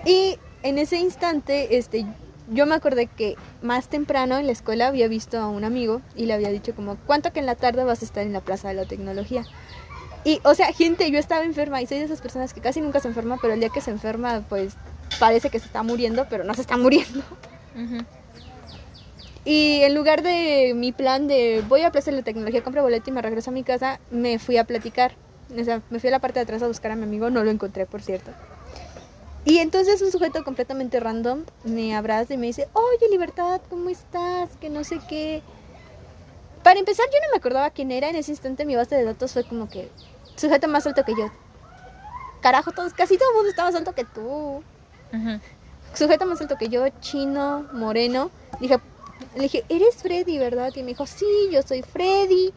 Y 0.05 0.39
en 0.63 0.77
ese 0.77 0.97
instante, 0.97 1.77
este, 1.77 2.05
yo 2.49 2.65
me 2.65 2.75
acordé 2.75 3.07
que 3.07 3.35
más 3.61 3.89
temprano 3.89 4.37
en 4.37 4.45
la 4.45 4.51
escuela 4.51 4.87
había 4.87 5.07
visto 5.07 5.37
a 5.39 5.47
un 5.47 5.63
amigo 5.63 6.01
y 6.15 6.25
le 6.25 6.33
había 6.33 6.49
dicho 6.49 6.75
como, 6.75 6.97
¿cuánto 7.05 7.31
que 7.31 7.39
en 7.39 7.45
la 7.45 7.55
tarde 7.55 7.83
vas 7.83 8.01
a 8.01 8.05
estar 8.05 8.23
en 8.23 8.33
la 8.33 8.41
Plaza 8.41 8.69
de 8.69 8.73
la 8.73 8.85
Tecnología? 8.85 9.45
Y, 10.23 10.41
o 10.43 10.53
sea, 10.53 10.73
gente, 10.73 11.09
yo 11.11 11.19
estaba 11.19 11.45
enferma 11.45 11.81
y 11.81 11.87
soy 11.87 11.99
de 11.99 12.05
esas 12.05 12.21
personas 12.21 12.53
que 12.53 12.61
casi 12.61 12.81
nunca 12.81 12.99
se 12.99 13.07
enferma, 13.07 13.37
pero 13.41 13.53
el 13.53 13.59
día 13.59 13.69
que 13.69 13.81
se 13.81 13.91
enferma, 13.91 14.43
pues 14.49 14.73
parece 15.19 15.49
que 15.49 15.59
se 15.59 15.65
está 15.65 15.83
muriendo, 15.83 16.27
pero 16.29 16.43
no 16.43 16.53
se 16.53 16.61
está 16.61 16.77
muriendo. 16.77 17.23
Y 19.45 19.81
en 19.81 19.95
lugar 19.95 20.21
de 20.21 20.73
mi 20.75 20.91
plan 20.91 21.27
de 21.27 21.63
voy 21.67 21.81
a 21.81 21.91
Plaza 21.91 22.11
de 22.11 22.17
la 22.17 22.23
Tecnología, 22.23 22.63
compro 22.63 22.83
boleto 22.83 23.09
y 23.09 23.13
me 23.13 23.21
regreso 23.21 23.51
a 23.51 23.53
mi 23.53 23.63
casa, 23.63 23.99
me 24.11 24.37
fui 24.37 24.57
a 24.57 24.65
platicar. 24.65 25.13
O 25.57 25.63
sea, 25.63 25.81
me 25.89 25.99
fui 25.99 26.09
a 26.09 26.11
la 26.11 26.19
parte 26.19 26.39
de 26.39 26.43
atrás 26.43 26.61
a 26.61 26.67
buscar 26.67 26.91
a 26.91 26.95
mi 26.95 27.03
amigo, 27.03 27.29
no 27.29 27.43
lo 27.43 27.49
encontré, 27.49 27.85
por 27.85 28.01
cierto. 28.01 28.31
Y 29.45 29.59
entonces 29.59 30.01
un 30.01 30.11
sujeto 30.11 30.43
completamente 30.43 30.99
random 30.99 31.43
me 31.63 31.95
abraza 31.95 32.33
y 32.33 32.37
me 32.37 32.47
dice, 32.47 32.67
oye 32.73 33.09
Libertad, 33.09 33.61
¿cómo 33.69 33.89
estás? 33.89 34.49
Que 34.59 34.69
no 34.69 34.83
sé 34.83 34.99
qué. 35.07 35.41
Para 36.63 36.79
empezar, 36.79 37.05
yo 37.11 37.19
no 37.21 37.31
me 37.31 37.37
acordaba 37.37 37.69
quién 37.69 37.91
era. 37.91 38.09
En 38.09 38.15
ese 38.15 38.31
instante 38.31 38.65
mi 38.65 38.75
base 38.75 38.95
de 38.95 39.05
datos 39.05 39.33
fue 39.33 39.43
como 39.43 39.69
que 39.69 39.89
sujeto 40.35 40.67
más 40.67 40.85
alto 40.85 41.03
que 41.05 41.15
yo. 41.15 41.31
Carajo, 42.41 42.71
todos, 42.71 42.93
casi 42.93 43.17
todo 43.17 43.29
el 43.29 43.35
mundo 43.35 43.49
está 43.49 43.63
más 43.63 43.75
alto 43.75 43.93
que 43.93 44.05
tú 44.05 44.63
Ujú. 45.11 45.39
sujeto 45.93 46.25
más 46.25 46.39
alto 46.41 46.57
que 46.57 46.69
yo, 46.69 46.87
chino, 47.01 47.67
moreno. 47.73 48.31
Dije, 48.59 48.79
le 49.35 49.43
dije, 49.43 49.65
eres 49.69 49.95
Freddy, 49.95 50.37
¿verdad? 50.37 50.71
Y 50.75 50.81
me 50.81 50.89
dijo, 50.89 51.05
sí, 51.05 51.25
yo 51.51 51.61
soy 51.61 51.81
Freddy. 51.81 52.53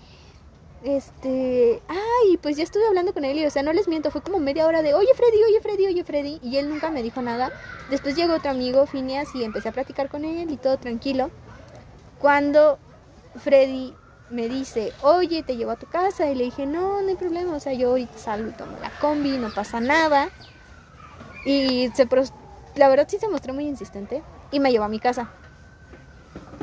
Este, 0.85 1.81
ay, 1.87 2.37
pues 2.39 2.57
ya 2.57 2.65
estuve 2.65 2.85
hablando 2.87 3.15
con 3.15 3.25
él 3.25 3.39
y, 3.39 3.47
o 3.47 3.51
sea, 3.51 3.63
no 3.63 3.73
les 3.73 3.87
miento, 3.87 4.11
fue 4.11 4.21
como 4.21 4.41
media 4.41 4.67
hora 4.67 4.83
de, 4.83 4.95
oye 4.95 5.11
Freddy, 5.15 5.43
oye 5.45 5.61
Freddy, 5.61 5.87
oye 5.87 6.03
Freddy, 6.03 6.41
y 6.43 6.57
él 6.57 6.69
nunca 6.69 6.91
me 6.91 7.05
dijo 7.05 7.23
nada. 7.23 7.53
Después 7.89 8.17
llegó 8.17 8.35
otro 8.35 8.51
amigo, 8.51 8.87
Phineas, 8.87 9.29
y 9.35 9.45
empecé 9.45 9.69
a 9.69 9.73
platicar 9.73 10.09
con 10.09 10.25
él 10.25 10.51
y 10.51 10.57
todo 10.57 10.79
tranquilo. 10.79 11.31
Cuando 12.19 12.79
Freddy 13.37 13.95
me 14.31 14.49
dice, 14.49 14.93
oye, 15.03 15.45
te 15.45 15.57
llevo 15.57 15.71
a 15.71 15.77
tu 15.77 15.87
casa, 15.87 16.29
y 16.29 16.35
le 16.35 16.45
dije, 16.45 16.67
no, 16.67 17.01
no 17.01 17.09
hay 17.09 17.17
problema, 17.17 17.55
o 17.55 17.61
sea, 17.61 17.75
yo 17.75 17.91
ahorita 17.91 18.19
salgo 18.19 18.49
y 18.49 18.53
tomo 18.53 18.77
la 18.81 18.91
combi, 18.99 19.39
no 19.39 19.55
pasa 19.55 19.79
nada. 19.79 20.31
Y 21.45 21.91
se 21.95 22.09
la 22.75 22.89
verdad 22.89 23.07
sí 23.09 23.19
se 23.19 23.29
mostró 23.29 23.53
muy 23.53 23.67
insistente 23.67 24.23
y 24.51 24.59
me 24.59 24.73
llevó 24.73 24.85
a 24.85 24.89
mi 24.89 24.99
casa. 24.99 25.31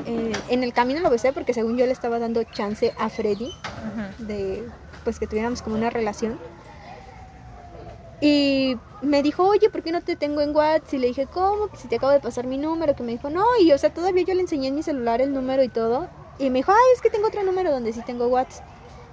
Eh, 0.09 0.31
en 0.49 0.63
el 0.63 0.73
camino 0.73 1.01
lo 1.01 1.11
besé 1.11 1.33
porque 1.33 1.53
según 1.53 1.77
yo 1.77 1.85
le 1.85 1.91
estaba 1.91 2.17
dando 2.17 2.43
chance 2.43 2.91
a 2.97 3.09
Freddy 3.09 3.53
de 4.17 4.67
pues 5.03 5.19
que 5.19 5.27
tuviéramos 5.27 5.61
como 5.61 5.75
una 5.75 5.91
relación. 5.91 6.39
Y 8.21 8.75
me 9.03 9.21
dijo, 9.21 9.47
oye, 9.47 9.69
¿por 9.69 9.83
qué 9.83 9.91
no 9.91 10.01
te 10.01 10.15
tengo 10.15 10.41
en 10.41 10.55
WhatsApp? 10.55 10.93
Y 10.93 10.97
le 10.97 11.07
dije, 11.07 11.27
¿cómo? 11.27 11.67
Pues 11.67 11.81
si 11.81 11.87
te 11.87 11.97
acabo 11.97 12.11
de 12.11 12.19
pasar 12.19 12.47
mi 12.47 12.57
número. 12.57 12.95
Que 12.95 13.03
me 13.03 13.11
dijo, 13.11 13.29
no. 13.29 13.45
Y 13.61 13.71
o 13.71 13.77
sea, 13.77 13.93
todavía 13.93 14.23
yo 14.23 14.33
le 14.33 14.41
enseñé 14.41 14.69
en 14.69 14.75
mi 14.75 14.83
celular 14.83 15.21
el 15.21 15.31
número 15.31 15.61
y 15.63 15.69
todo. 15.69 16.09
Y 16.39 16.49
me 16.49 16.59
dijo, 16.59 16.71
ay, 16.71 16.93
es 16.95 17.01
que 17.01 17.11
tengo 17.11 17.27
otro 17.27 17.43
número 17.43 17.71
donde 17.71 17.93
sí 17.93 18.01
tengo 18.03 18.27
WhatsApp. 18.27 18.65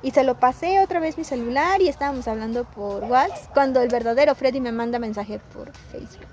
Y 0.02 0.12
se 0.12 0.24
lo 0.24 0.40
pasé 0.40 0.80
otra 0.80 0.98
vez 0.98 1.18
mi 1.18 1.24
celular 1.24 1.82
y 1.82 1.88
estábamos 1.88 2.26
hablando 2.26 2.64
por 2.64 3.04
WhatsApp. 3.04 3.52
Cuando 3.52 3.82
el 3.82 3.90
verdadero 3.90 4.34
Freddy 4.34 4.60
me 4.60 4.72
manda 4.72 4.98
mensaje 4.98 5.40
por 5.52 5.72
Facebook. 5.92 6.26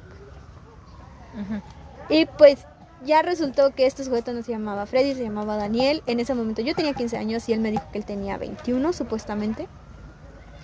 Y 2.10 2.26
pues 2.26 2.66
ya 3.06 3.22
resultó 3.22 3.72
que 3.72 3.86
este 3.86 4.04
sujeto 4.04 4.34
no 4.34 4.44
se 4.44 4.52
llamaba 4.52 4.86
Freddy, 4.86 5.16
se 5.16 5.24
llamaba 5.24 5.58
Daniel. 5.58 6.04
En 6.06 6.20
ese 6.20 6.34
momento 6.34 6.62
yo 6.62 6.76
tenía 6.76 6.94
15 6.94 7.18
años 7.18 7.48
y 7.50 7.54
él 7.54 7.60
me 7.60 7.72
dijo 7.72 7.84
que 7.92 8.00
él 8.00 8.06
tenía 8.06 8.38
21 8.38 8.94
supuestamente. 8.94 9.68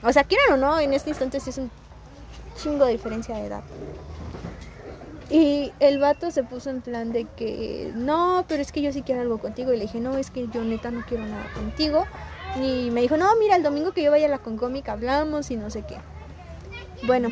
O 0.03 0.11
sea, 0.13 0.23
quieran 0.23 0.53
o 0.53 0.57
no, 0.57 0.79
en 0.79 0.93
este 0.93 1.09
instante 1.09 1.39
sí 1.39 1.49
es 1.49 1.57
un 1.57 1.69
chingo 2.61 2.85
de 2.85 2.93
diferencia 2.93 3.35
de 3.35 3.45
edad. 3.45 3.63
Y 5.29 5.71
el 5.79 5.99
vato 5.99 6.31
se 6.31 6.43
puso 6.43 6.69
en 6.71 6.81
plan 6.81 7.11
de 7.11 7.25
que 7.25 7.91
no, 7.95 8.45
pero 8.47 8.61
es 8.61 8.71
que 8.71 8.81
yo 8.81 8.91
sí 8.91 9.03
quiero 9.03 9.21
algo 9.21 9.37
contigo. 9.37 9.73
Y 9.73 9.77
le 9.77 9.83
dije, 9.83 9.99
no, 9.99 10.17
es 10.17 10.31
que 10.31 10.47
yo 10.47 10.63
neta 10.63 10.89
no 10.89 11.03
quiero 11.07 11.25
nada 11.25 11.45
contigo. 11.53 12.05
Y 12.55 12.89
me 12.89 13.01
dijo, 13.01 13.15
no, 13.15 13.27
mira, 13.39 13.55
el 13.55 13.63
domingo 13.63 13.91
que 13.91 14.01
yo 14.01 14.09
vaya 14.09 14.25
a 14.25 14.29
la 14.29 14.39
Concómica 14.39 14.93
hablamos 14.93 15.51
y 15.51 15.55
no 15.55 15.69
sé 15.69 15.83
qué. 15.83 15.97
Bueno, 17.05 17.29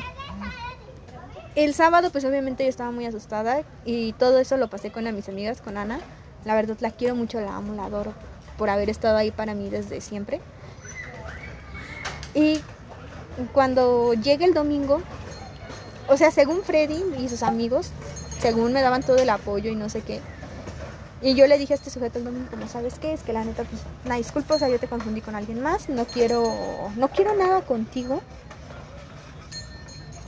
el 1.58 1.74
sábado 1.74 2.12
pues 2.12 2.24
obviamente 2.24 2.64
yo 2.64 2.70
estaba 2.70 2.92
muy 2.92 3.08
asustada 3.08 3.64
y 3.84 4.14
todo 4.14 4.38
eso 4.38 4.58
lo 4.58 4.70
pasé 4.70 4.92
con 4.92 5.04
mis 5.16 5.28
amigas, 5.28 5.60
con 5.60 5.76
Ana. 5.76 6.00
La 6.46 6.54
verdad 6.54 6.78
la 6.82 6.92
quiero 6.92 7.16
mucho, 7.16 7.42
la 7.42 7.56
amo, 7.56 7.74
la 7.74 7.86
adoro 7.86 8.14
por 8.60 8.70
haber 8.70 8.92
estado 8.92 9.18
ahí 9.18 9.32
para 9.32 9.56
mí 9.56 9.70
desde 9.70 10.00
siempre. 10.00 10.40
Y 12.36 12.62
cuando 13.54 14.14
llegue 14.14 14.46
el 14.46 14.54
domingo, 14.54 15.02
o 16.08 16.16
sea, 16.16 16.30
según 16.30 16.62
Freddy 16.62 17.04
y 17.18 17.28
sus 17.28 17.42
amigos, 17.42 17.90
según 18.40 18.72
me 18.72 18.84
daban 18.84 19.02
todo 19.02 19.18
el 19.18 19.30
apoyo 19.30 19.72
y 19.72 19.76
no 19.76 19.90
sé 19.90 20.02
qué. 20.02 20.22
Y 21.24 21.34
yo 21.34 21.48
le 21.48 21.58
dije 21.58 21.74
a 21.74 21.76
este 21.76 21.90
sujeto 21.90 22.20
el 22.20 22.26
domingo, 22.26 22.52
como 22.52 22.68
sabes 22.68 23.00
qué, 23.00 23.14
es 23.14 23.24
que 23.24 23.34
la 23.34 23.44
neta, 23.44 23.64
pues, 23.64 23.82
una 24.06 24.18
disculpa, 24.18 24.54
o 24.54 24.60
sea, 24.60 24.70
yo 24.70 24.80
te 24.80 24.88
confundí 24.88 25.22
con 25.22 25.36
alguien 25.36 25.60
más, 25.60 25.90
no 25.90 26.06
quiero, 26.06 26.44
no 26.96 27.08
quiero 27.08 27.34
nada 27.34 27.62
contigo. 27.62 28.22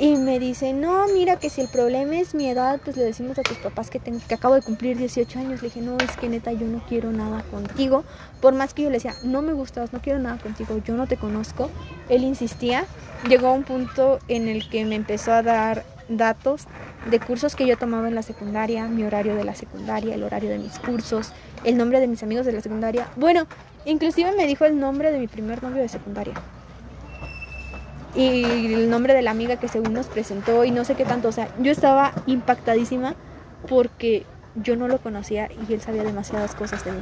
Y 0.01 0.15
me 0.15 0.39
dice, 0.39 0.71
no, 0.71 1.07
mira 1.09 1.39
que 1.39 1.49
si 1.49 1.59
el 1.59 1.67
problema 1.67 2.15
es 2.15 2.33
mi 2.33 2.47
edad, 2.47 2.79
pues 2.81 2.95
le 2.95 3.03
decimos 3.03 3.37
a 3.37 3.43
tus 3.43 3.57
papás 3.57 3.89
que, 3.89 3.99
tengo, 3.99 4.21
que 4.25 4.33
acabo 4.33 4.55
de 4.55 4.61
cumplir 4.61 4.97
18 4.97 5.39
años. 5.39 5.61
Le 5.61 5.67
dije, 5.67 5.81
no, 5.81 5.97
es 5.97 6.15
que 6.15 6.29
neta, 6.29 6.53
yo 6.53 6.67
no 6.67 6.81
quiero 6.87 7.11
nada 7.11 7.43
contigo. 7.51 8.05
Por 8.39 8.55
más 8.55 8.73
que 8.73 8.83
yo 8.83 8.89
le 8.89 8.95
decía, 8.95 9.13
no 9.23 9.41
me 9.41 9.51
gustas, 9.51 9.91
no 9.91 9.99
quiero 9.99 10.19
nada 10.19 10.37
contigo, 10.37 10.77
yo 10.85 10.95
no 10.95 11.05
te 11.05 11.17
conozco. 11.17 11.69
Él 12.07 12.23
insistía. 12.23 12.85
Llegó 13.27 13.47
a 13.47 13.51
un 13.51 13.63
punto 13.63 14.19
en 14.29 14.47
el 14.47 14.69
que 14.69 14.85
me 14.85 14.95
empezó 14.95 15.33
a 15.33 15.43
dar 15.43 15.83
datos 16.07 16.67
de 17.11 17.19
cursos 17.19 17.57
que 17.57 17.67
yo 17.67 17.77
tomaba 17.77 18.07
en 18.07 18.15
la 18.15 18.23
secundaria, 18.23 18.87
mi 18.87 19.03
horario 19.03 19.35
de 19.35 19.43
la 19.43 19.53
secundaria, 19.53 20.15
el 20.15 20.23
horario 20.23 20.49
de 20.49 20.59
mis 20.59 20.79
cursos, 20.79 21.33
el 21.65 21.75
nombre 21.75 21.99
de 21.99 22.07
mis 22.07 22.23
amigos 22.23 22.45
de 22.45 22.53
la 22.53 22.61
secundaria. 22.61 23.09
Bueno, 23.17 23.47
inclusive 23.83 24.31
me 24.31 24.47
dijo 24.47 24.63
el 24.63 24.79
nombre 24.79 25.11
de 25.11 25.19
mi 25.19 25.27
primer 25.27 25.61
novio 25.61 25.81
de 25.81 25.89
secundaria 25.89 26.35
y 28.15 28.73
el 28.73 28.89
nombre 28.89 29.13
de 29.13 29.21
la 29.21 29.31
amiga 29.31 29.57
que 29.57 29.67
según 29.67 29.93
nos 29.93 30.07
presentó 30.07 30.63
y 30.63 30.71
no 30.71 30.83
sé 30.83 30.95
qué 30.95 31.05
tanto. 31.05 31.27
O 31.27 31.31
sea, 31.31 31.49
yo 31.59 31.71
estaba 31.71 32.13
impactadísima 32.25 33.15
porque 33.67 34.25
yo 34.55 34.75
no 34.75 34.87
lo 34.87 34.97
conocía 34.97 35.49
y 35.67 35.73
él 35.73 35.81
sabía 35.81 36.03
demasiadas 36.03 36.55
cosas 36.55 36.83
de 36.85 36.91
mí. 36.91 37.01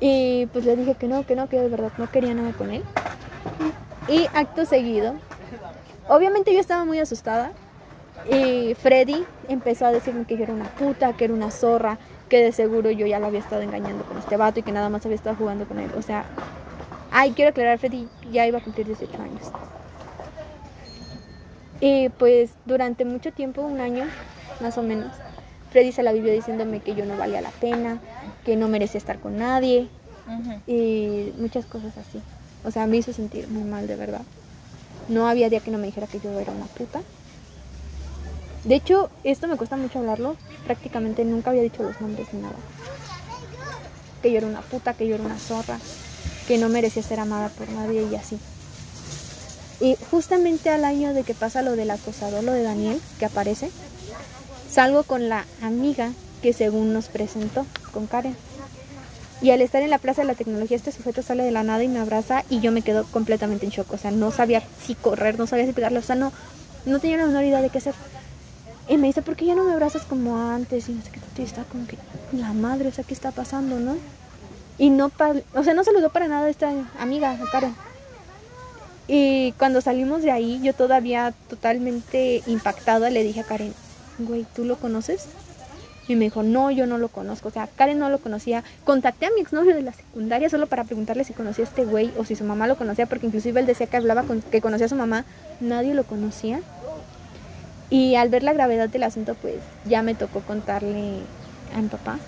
Y 0.00 0.46
pues 0.46 0.64
le 0.64 0.76
dije 0.76 0.94
que 0.94 1.08
no, 1.08 1.24
que 1.24 1.36
no, 1.36 1.48
que 1.48 1.58
de 1.58 1.68
verdad 1.68 1.92
no 1.98 2.10
quería 2.10 2.34
nada 2.34 2.52
con 2.52 2.70
él. 2.70 2.82
Y 4.08 4.26
acto 4.34 4.66
seguido, 4.66 5.14
obviamente 6.08 6.52
yo 6.52 6.60
estaba 6.60 6.84
muy 6.84 6.98
asustada. 6.98 7.52
Y 8.30 8.74
Freddy 8.74 9.24
empezó 9.48 9.86
a 9.86 9.92
decirme 9.92 10.24
que 10.24 10.36
yo 10.36 10.44
era 10.44 10.54
una 10.54 10.68
puta, 10.76 11.12
que 11.12 11.26
era 11.26 11.34
una 11.34 11.50
zorra, 11.50 11.98
que 12.28 12.42
de 12.42 12.52
seguro 12.52 12.90
yo 12.90 13.06
ya 13.06 13.18
lo 13.18 13.26
había 13.26 13.40
estado 13.40 13.62
engañando 13.62 14.04
con 14.04 14.16
este 14.16 14.36
vato 14.36 14.60
y 14.60 14.62
que 14.62 14.72
nada 14.72 14.88
más 14.88 15.04
había 15.04 15.16
estado 15.16 15.36
jugando 15.36 15.66
con 15.66 15.78
él. 15.78 15.90
O 15.96 16.02
sea, 16.02 16.24
Ay, 17.16 17.30
quiero 17.30 17.50
aclarar, 17.50 17.78
Freddy 17.78 18.08
ya 18.32 18.44
iba 18.44 18.58
a 18.58 18.60
cumplir 18.60 18.88
18 18.88 19.22
años. 19.22 19.42
Y 21.78 22.08
pues 22.08 22.50
durante 22.64 23.04
mucho 23.04 23.32
tiempo, 23.32 23.62
un 23.62 23.80
año 23.80 24.04
más 24.60 24.76
o 24.78 24.82
menos, 24.82 25.12
Freddy 25.70 25.92
se 25.92 26.02
la 26.02 26.10
vivió 26.10 26.32
diciéndome 26.32 26.80
que 26.80 26.96
yo 26.96 27.04
no 27.04 27.16
valía 27.16 27.40
la 27.40 27.52
pena, 27.52 28.00
que 28.44 28.56
no 28.56 28.66
merecía 28.66 28.98
estar 28.98 29.20
con 29.20 29.38
nadie 29.38 29.88
y 30.66 31.32
muchas 31.38 31.66
cosas 31.66 31.96
así. 31.98 32.20
O 32.64 32.72
sea, 32.72 32.88
me 32.88 32.96
hizo 32.96 33.12
sentir 33.12 33.46
muy 33.46 33.62
mal, 33.62 33.86
de 33.86 33.94
verdad. 33.94 34.22
No 35.08 35.28
había 35.28 35.48
día 35.48 35.60
que 35.60 35.70
no 35.70 35.78
me 35.78 35.86
dijera 35.86 36.08
que 36.08 36.18
yo 36.18 36.36
era 36.40 36.50
una 36.50 36.66
puta. 36.66 37.00
De 38.64 38.74
hecho, 38.74 39.08
esto 39.22 39.46
me 39.46 39.56
cuesta 39.56 39.76
mucho 39.76 40.00
hablarlo. 40.00 40.34
Prácticamente 40.64 41.24
nunca 41.24 41.50
había 41.50 41.62
dicho 41.62 41.84
los 41.84 42.00
nombres 42.00 42.34
ni 42.34 42.40
nada. 42.40 42.56
Que 44.20 44.32
yo 44.32 44.38
era 44.38 44.48
una 44.48 44.62
puta, 44.62 44.94
que 44.94 45.06
yo 45.06 45.14
era 45.14 45.22
una 45.22 45.38
zorra 45.38 45.78
que 46.46 46.58
no 46.58 46.68
merecía 46.68 47.02
ser 47.02 47.20
amada 47.20 47.48
por 47.48 47.68
nadie 47.68 48.06
y 48.10 48.14
así. 48.14 48.38
Y 49.80 49.96
justamente 50.10 50.70
al 50.70 50.84
año 50.84 51.12
de 51.14 51.24
que 51.24 51.34
pasa 51.34 51.62
lo 51.62 51.76
del 51.76 51.90
acosador, 51.90 52.44
lo 52.44 52.52
de 52.52 52.62
Daniel, 52.62 53.00
que 53.18 53.26
aparece, 53.26 53.70
salgo 54.70 55.02
con 55.02 55.28
la 55.28 55.46
amiga 55.62 56.12
que 56.42 56.52
según 56.52 56.92
nos 56.92 57.08
presentó, 57.08 57.66
con 57.92 58.06
Karen. 58.06 58.36
Y 59.42 59.50
al 59.50 59.60
estar 59.60 59.82
en 59.82 59.90
la 59.90 59.98
Plaza 59.98 60.22
de 60.22 60.28
la 60.28 60.34
Tecnología, 60.34 60.76
este 60.76 60.92
sujeto 60.92 61.22
sale 61.22 61.42
de 61.42 61.50
la 61.50 61.64
nada 61.64 61.82
y 61.82 61.88
me 61.88 61.98
abraza 61.98 62.44
y 62.48 62.60
yo 62.60 62.72
me 62.72 62.82
quedo 62.82 63.04
completamente 63.04 63.66
en 63.66 63.72
shock. 63.72 63.92
O 63.92 63.98
sea, 63.98 64.10
no 64.10 64.30
sabía 64.30 64.62
si 64.86 64.94
correr, 64.94 65.38
no 65.38 65.46
sabía 65.46 65.66
si 65.66 65.72
pegarle, 65.72 65.98
o 65.98 66.02
sea, 66.02 66.16
no, 66.16 66.32
no 66.86 66.98
tenía 66.98 67.16
la 67.18 67.26
menor 67.26 67.44
idea 67.44 67.60
de 67.60 67.68
qué 67.68 67.78
hacer. 67.78 67.94
Y 68.88 68.96
me 68.96 69.06
dice, 69.06 69.22
¿por 69.22 69.36
qué 69.36 69.46
ya 69.46 69.54
no 69.54 69.64
me 69.64 69.72
abrazas 69.72 70.02
como 70.02 70.36
antes? 70.38 70.88
Y 70.88 70.92
no 70.92 71.02
sé 71.02 71.10
qué, 71.10 71.42
está 71.42 71.64
como 71.64 71.86
que, 71.86 71.96
la 72.32 72.52
madre, 72.52 72.88
o 72.88 72.92
sea, 72.92 73.04
¿qué 73.04 73.14
está 73.14 73.32
pasando, 73.32 73.80
no? 73.80 73.96
Y 74.78 74.90
no, 74.90 75.10
o 75.54 75.64
sea, 75.64 75.74
no 75.74 75.84
saludó 75.84 76.10
para 76.10 76.28
nada 76.28 76.48
esta 76.48 76.70
amiga, 76.98 77.38
Karen. 77.52 77.74
Y 79.06 79.52
cuando 79.52 79.80
salimos 79.80 80.22
de 80.22 80.30
ahí, 80.30 80.60
yo 80.62 80.72
todavía 80.72 81.34
totalmente 81.48 82.42
impactada 82.46 83.10
le 83.10 83.22
dije 83.22 83.40
a 83.40 83.44
Karen, 83.44 83.74
güey, 84.18 84.46
¿tú 84.54 84.64
lo 84.64 84.76
conoces? 84.76 85.26
Y 86.08 86.16
me 86.16 86.26
dijo, 86.26 86.42
no, 86.42 86.70
yo 86.70 86.86
no 86.86 86.98
lo 86.98 87.08
conozco. 87.08 87.48
O 87.48 87.50
sea, 87.50 87.66
Karen 87.66 87.98
no 87.98 88.10
lo 88.10 88.18
conocía. 88.18 88.62
Contacté 88.84 89.26
a 89.26 89.30
mi 89.30 89.40
exnovio 89.40 89.74
de 89.74 89.82
la 89.82 89.92
secundaria 89.92 90.50
solo 90.50 90.66
para 90.66 90.84
preguntarle 90.84 91.24
si 91.24 91.32
conocía 91.32 91.64
a 91.64 91.68
este 91.68 91.84
güey 91.84 92.12
o 92.18 92.24
si 92.24 92.36
su 92.36 92.44
mamá 92.44 92.66
lo 92.66 92.76
conocía, 92.76 93.06
porque 93.06 93.26
inclusive 93.26 93.60
él 93.60 93.66
decía 93.66 93.86
que 93.86 93.96
hablaba 93.96 94.24
con, 94.24 94.42
que 94.42 94.60
conocía 94.60 94.86
a 94.86 94.90
su 94.90 94.96
mamá. 94.96 95.24
Nadie 95.60 95.94
lo 95.94 96.04
conocía. 96.04 96.60
Y 97.88 98.16
al 98.16 98.28
ver 98.28 98.42
la 98.42 98.52
gravedad 98.52 98.88
del 98.88 99.02
asunto, 99.02 99.34
pues 99.34 99.56
ya 99.86 100.02
me 100.02 100.14
tocó 100.14 100.40
contarle 100.40 101.20
a 101.74 101.80
mi 101.80 101.88
papá. 101.88 102.18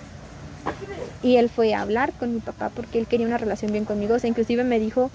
Y 1.23 1.37
él 1.37 1.49
fue 1.49 1.73
a 1.73 1.81
hablar 1.81 2.13
con 2.13 2.33
mi 2.33 2.39
papá 2.39 2.69
porque 2.75 2.99
él 2.99 3.07
quería 3.07 3.27
una 3.27 3.37
relación 3.37 3.71
bien 3.71 3.85
conmigo. 3.85 4.15
O 4.15 4.19
sea, 4.19 4.29
inclusive 4.29 4.63
me 4.63 4.79
dijo 4.79 5.09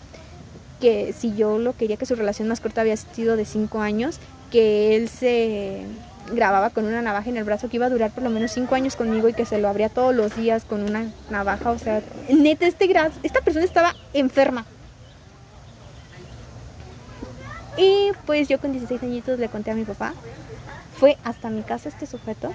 que 0.80 1.14
si 1.16 1.34
yo 1.34 1.58
lo 1.58 1.74
quería, 1.74 1.96
que 1.96 2.06
su 2.06 2.16
relación 2.16 2.48
más 2.48 2.60
corta 2.60 2.80
había 2.80 2.96
sido 2.96 3.36
de 3.36 3.44
cinco 3.44 3.80
años, 3.80 4.18
que 4.50 4.96
él 4.96 5.08
se 5.08 5.82
grababa 6.32 6.70
con 6.70 6.84
una 6.84 7.02
navaja 7.02 7.30
en 7.30 7.36
el 7.36 7.44
brazo 7.44 7.68
que 7.68 7.76
iba 7.76 7.86
a 7.86 7.90
durar 7.90 8.10
por 8.10 8.22
lo 8.22 8.30
menos 8.30 8.52
cinco 8.52 8.74
años 8.74 8.96
conmigo 8.96 9.28
y 9.28 9.34
que 9.34 9.44
se 9.44 9.58
lo 9.58 9.68
abría 9.68 9.88
todos 9.88 10.14
los 10.14 10.36
días 10.36 10.64
con 10.64 10.82
una 10.82 11.06
navaja. 11.30 11.70
O 11.70 11.78
sea, 11.78 12.02
neta, 12.28 12.66
este 12.66 12.90
esta 13.22 13.40
persona 13.40 13.64
estaba 13.64 13.94
enferma. 14.12 14.64
Y 17.76 18.10
pues 18.26 18.48
yo 18.48 18.60
con 18.60 18.72
16 18.72 19.02
añitos 19.02 19.38
le 19.38 19.48
conté 19.48 19.70
a 19.70 19.74
mi 19.74 19.84
papá. 19.84 20.14
Fue 20.98 21.16
hasta 21.24 21.48
mi 21.48 21.62
casa 21.62 21.88
este 21.88 22.06
sujeto 22.06 22.52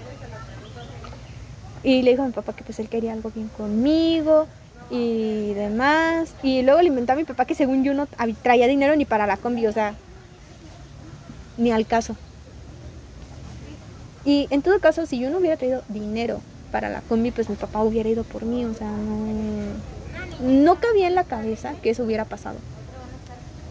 y 1.88 2.02
le 2.02 2.12
dijo 2.12 2.24
a 2.24 2.26
mi 2.26 2.34
papá 2.34 2.52
que 2.52 2.66
pues 2.66 2.80
él 2.80 2.90
quería 2.90 3.14
algo 3.14 3.32
bien 3.34 3.48
conmigo 3.48 4.46
y 4.92 5.54
demás. 5.54 6.34
Y 6.44 6.62
luego 6.62 6.82
le 6.82 6.90
inventó 6.90 7.14
a 7.14 7.16
mi 7.16 7.24
papá 7.24 7.46
que 7.46 7.56
según 7.56 7.86
yo 7.86 7.94
no 7.94 8.10
traía 8.44 8.68
dinero 8.68 8.94
ni 8.98 9.06
para 9.06 9.26
la 9.26 9.38
combi, 9.38 9.66
o 9.68 9.72
sea, 9.72 9.94
ni 11.56 11.72
al 11.72 11.88
caso. 11.88 12.18
Y 14.26 14.48
en 14.50 14.62
todo 14.64 14.78
caso, 14.82 15.06
si 15.06 15.18
yo 15.18 15.30
no 15.30 15.38
hubiera 15.38 15.56
traído 15.56 15.82
dinero 15.88 16.42
para 16.74 16.90
la 16.90 17.00
combi, 17.00 17.32
pues 17.32 17.50
mi 17.50 17.56
papá 17.56 17.82
hubiera 17.84 18.10
ido 18.10 18.26
por 18.26 18.44
mí, 18.44 18.66
o 18.66 18.74
sea, 18.74 18.92
no, 18.92 20.42
no 20.42 20.76
cabía 20.82 21.08
en 21.08 21.16
la 21.16 21.24
cabeza 21.24 21.72
que 21.82 21.92
eso 21.92 22.04
hubiera 22.04 22.26
pasado. 22.26 22.58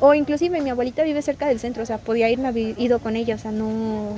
O 0.00 0.14
inclusive 0.14 0.62
mi 0.62 0.70
abuelita 0.70 1.02
vive 1.02 1.20
cerca 1.20 1.46
del 1.49 1.61
centro, 1.61 1.82
o 1.82 1.87
sea, 1.87 1.99
podía 1.99 2.30
irme 2.30 2.50
ido 2.78 2.99
con 2.99 3.14
ella, 3.14 3.35
o 3.35 3.38
sea, 3.38 3.52
no... 3.52 4.14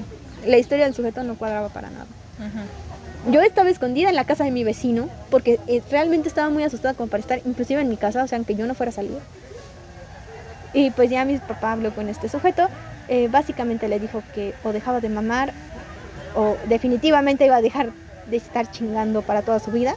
La 0.46 0.56
historia 0.56 0.84
del 0.84 0.94
sujeto 0.94 1.24
no 1.24 1.34
cuadraba 1.34 1.68
para 1.70 1.90
nada. 1.90 2.06
Yo 3.26 3.42
estaba 3.42 3.68
escondida 3.68 4.08
en 4.08 4.16
la 4.16 4.24
casa 4.24 4.44
de 4.44 4.50
mi 4.50 4.64
vecino 4.64 5.08
porque 5.30 5.58
eh, 5.66 5.82
realmente 5.90 6.28
estaba 6.28 6.48
muy 6.50 6.62
asustada 6.62 6.94
como 6.94 7.10
para 7.10 7.20
estar 7.20 7.40
inclusive 7.44 7.80
en 7.80 7.88
mi 7.88 7.96
casa, 7.96 8.22
o 8.22 8.26
sea, 8.26 8.36
aunque 8.36 8.54
yo 8.54 8.66
no 8.66 8.74
fuera 8.74 8.90
a 8.90 8.94
salir. 8.94 9.18
Y 10.72 10.90
pues 10.92 11.10
ya 11.10 11.24
mi 11.24 11.38
papá 11.38 11.72
habló 11.72 11.94
con 11.94 12.08
este 12.08 12.28
sujeto, 12.28 12.68
eh, 13.08 13.28
básicamente 13.28 13.88
le 13.88 13.98
dijo 13.98 14.22
que 14.34 14.54
o 14.62 14.72
dejaba 14.72 15.00
de 15.00 15.08
mamar 15.08 15.52
o 16.34 16.56
definitivamente 16.68 17.46
iba 17.46 17.56
a 17.56 17.62
dejar 17.62 17.90
de 18.30 18.36
estar 18.36 18.70
chingando 18.70 19.22
para 19.22 19.42
toda 19.42 19.58
su 19.58 19.72
vida. 19.72 19.96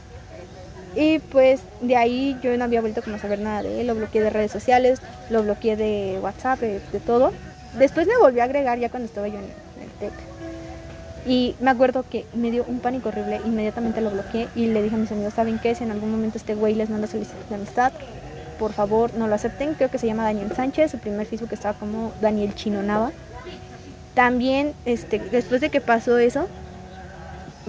Y 0.94 1.20
pues 1.20 1.60
de 1.80 1.96
ahí 1.96 2.38
yo 2.42 2.54
no 2.56 2.64
había 2.64 2.80
vuelto 2.80 3.02
como 3.02 3.16
a 3.16 3.18
saber 3.18 3.38
nada 3.38 3.62
de 3.62 3.80
él, 3.80 3.86
lo 3.86 3.94
bloqueé 3.94 4.22
de 4.22 4.30
redes 4.30 4.50
sociales, 4.50 5.00
lo 5.30 5.42
bloqueé 5.42 5.76
de 5.76 6.18
WhatsApp, 6.20 6.60
de, 6.60 6.80
todo. 7.00 7.32
Después 7.78 8.06
me 8.06 8.18
volvió 8.18 8.42
a 8.42 8.44
agregar 8.44 8.78
ya 8.78 8.90
cuando 8.90 9.06
estaba 9.06 9.28
yo 9.28 9.38
en 9.38 9.44
el 9.44 9.90
TEC. 10.00 10.31
Y 11.24 11.54
me 11.60 11.70
acuerdo 11.70 12.04
que 12.08 12.26
me 12.34 12.50
dio 12.50 12.64
un 12.66 12.80
pánico 12.80 13.10
horrible, 13.10 13.40
inmediatamente 13.44 14.00
lo 14.00 14.10
bloqueé 14.10 14.48
y 14.56 14.66
le 14.66 14.82
dije 14.82 14.96
a 14.96 14.98
mis 14.98 15.12
amigos, 15.12 15.34
¿saben 15.34 15.58
qué? 15.60 15.74
Si 15.74 15.84
en 15.84 15.92
algún 15.92 16.10
momento 16.10 16.36
este 16.36 16.54
güey 16.54 16.74
les 16.74 16.90
manda 16.90 17.06
solicitud 17.06 17.44
de 17.48 17.54
amistad, 17.54 17.92
por 18.58 18.72
favor 18.72 19.14
no 19.14 19.28
lo 19.28 19.34
acepten. 19.34 19.74
Creo 19.74 19.90
que 19.90 19.98
se 19.98 20.06
llama 20.06 20.24
Daniel 20.24 20.52
Sánchez, 20.54 20.90
su 20.90 20.98
primer 20.98 21.26
Facebook 21.26 21.52
estaba 21.52 21.78
como 21.78 22.12
Daniel 22.20 22.54
Chino 22.54 22.82
Nava. 22.82 23.12
También, 24.14 24.74
este, 24.84 25.18
después 25.18 25.60
de 25.60 25.70
que 25.70 25.80
pasó 25.80 26.18
eso, 26.18 26.48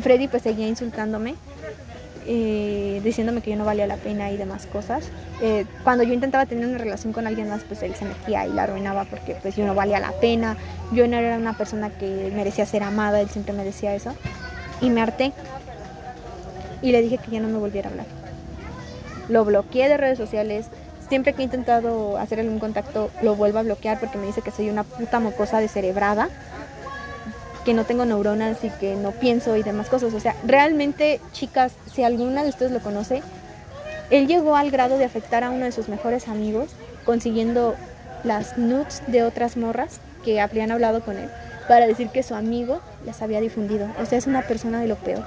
Freddy 0.01 0.27
pues 0.27 0.43
seguía 0.43 0.67
insultándome 0.67 1.35
eh, 2.25 3.01
diciéndome 3.03 3.41
que 3.41 3.51
yo 3.51 3.57
no 3.57 3.65
valía 3.65 3.87
la 3.87 3.97
pena 3.97 4.31
y 4.31 4.37
demás 4.37 4.65
cosas. 4.65 5.05
Eh, 5.41 5.65
cuando 5.83 6.03
yo 6.03 6.13
intentaba 6.13 6.45
tener 6.45 6.65
una 6.65 6.77
relación 6.77 7.13
con 7.13 7.27
alguien 7.27 7.49
más, 7.49 7.63
pues 7.63 7.83
él 7.83 7.95
se 7.95 8.05
metía 8.05 8.45
y 8.45 8.53
la 8.53 8.63
arruinaba 8.63 9.05
porque 9.05 9.35
pues 9.41 9.55
yo 9.55 9.65
no 9.65 9.75
valía 9.75 9.99
la 9.99 10.11
pena, 10.11 10.57
yo 10.91 11.07
no 11.07 11.17
era 11.17 11.37
una 11.37 11.57
persona 11.57 11.89
que 11.89 12.31
merecía 12.35 12.65
ser 12.65 12.83
amada, 12.83 13.21
él 13.21 13.29
siempre 13.29 13.53
me 13.53 13.63
decía 13.63 13.93
eso. 13.95 14.13
Y 14.81 14.89
me 14.89 15.01
harté 15.01 15.33
y 16.81 16.91
le 16.91 17.01
dije 17.01 17.17
que 17.17 17.31
ya 17.31 17.39
no 17.39 17.47
me 17.47 17.57
volviera 17.57 17.89
a 17.89 17.91
hablar. 17.91 18.07
Lo 19.29 19.45
bloqueé 19.45 19.87
de 19.87 19.97
redes 19.97 20.17
sociales, 20.17 20.67
Siempre 21.13 21.33
que 21.33 21.41
he 21.41 21.45
intentado 21.45 22.17
hacer 22.17 22.39
algún 22.39 22.59
contacto, 22.59 23.11
lo 23.21 23.35
vuelvo 23.35 23.59
a 23.59 23.63
bloquear 23.63 23.99
porque 23.99 24.17
me 24.17 24.25
dice 24.25 24.41
que 24.41 24.51
soy 24.51 24.69
una 24.69 24.83
puta 24.83 25.19
mocosa 25.19 25.59
descerebrada, 25.59 26.29
que 27.63 27.73
no 27.73 27.85
tengo 27.85 28.05
neuronas 28.05 28.63
y 28.63 28.69
que 28.69 28.95
no 28.95 29.11
pienso 29.11 29.55
y 29.55 29.63
demás 29.63 29.89
cosas. 29.89 30.13
O 30.13 30.19
sea, 30.19 30.35
realmente, 30.45 31.19
chicas, 31.31 31.73
si 31.93 32.03
alguna 32.03 32.43
de 32.43 32.49
ustedes 32.49 32.71
lo 32.71 32.79
conoce, 32.79 33.21
él 34.09 34.27
llegó 34.27 34.55
al 34.55 34.71
grado 34.71 34.97
de 34.97 35.05
afectar 35.05 35.43
a 35.43 35.49
uno 35.49 35.65
de 35.65 35.71
sus 35.71 35.89
mejores 35.89 36.27
amigos, 36.27 36.69
consiguiendo 37.05 37.75
las 38.23 38.57
nudes 38.57 39.01
de 39.07 39.23
otras 39.23 39.57
morras 39.57 39.99
que 40.23 40.39
habrían 40.39 40.71
hablado 40.71 41.03
con 41.03 41.17
él 41.17 41.29
para 41.67 41.87
decir 41.87 42.09
que 42.09 42.23
su 42.23 42.35
amigo 42.35 42.81
las 43.05 43.21
había 43.21 43.41
difundido. 43.41 43.87
O 44.01 44.05
sea, 44.05 44.17
es 44.17 44.27
una 44.27 44.41
persona 44.41 44.81
de 44.81 44.87
lo 44.87 44.95
peor. 44.95 45.23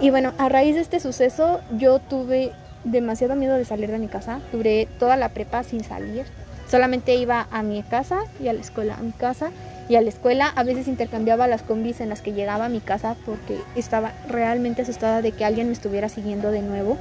Y 0.00 0.10
bueno, 0.10 0.32
a 0.38 0.48
raíz 0.48 0.74
de 0.74 0.80
este 0.80 1.00
suceso 1.00 1.60
yo 1.76 1.98
tuve 1.98 2.52
demasiado 2.84 3.36
miedo 3.36 3.56
de 3.56 3.64
salir 3.64 3.90
de 3.90 3.98
mi 3.98 4.08
casa. 4.08 4.40
Duré 4.52 4.88
toda 4.98 5.16
la 5.16 5.30
prepa 5.30 5.62
sin 5.62 5.82
salir. 5.82 6.24
Solamente 6.68 7.14
iba 7.14 7.46
a 7.50 7.62
mi 7.62 7.82
casa 7.82 8.20
y 8.40 8.48
a 8.48 8.52
la 8.52 8.60
escuela, 8.60 8.94
a 8.94 9.02
mi 9.02 9.12
casa 9.12 9.50
y 9.88 9.96
a 9.96 10.00
la 10.00 10.08
escuela. 10.08 10.52
A 10.54 10.62
veces 10.62 10.88
intercambiaba 10.88 11.46
las 11.46 11.62
combis 11.62 12.00
en 12.00 12.08
las 12.08 12.20
que 12.20 12.32
llegaba 12.32 12.66
a 12.66 12.68
mi 12.68 12.80
casa 12.80 13.16
porque 13.26 13.58
estaba 13.76 14.12
realmente 14.28 14.82
asustada 14.82 15.22
de 15.22 15.32
que 15.32 15.44
alguien 15.44 15.68
me 15.68 15.72
estuviera 15.72 16.08
siguiendo 16.08 16.50
de 16.50 16.62
nuevo. 16.62 16.98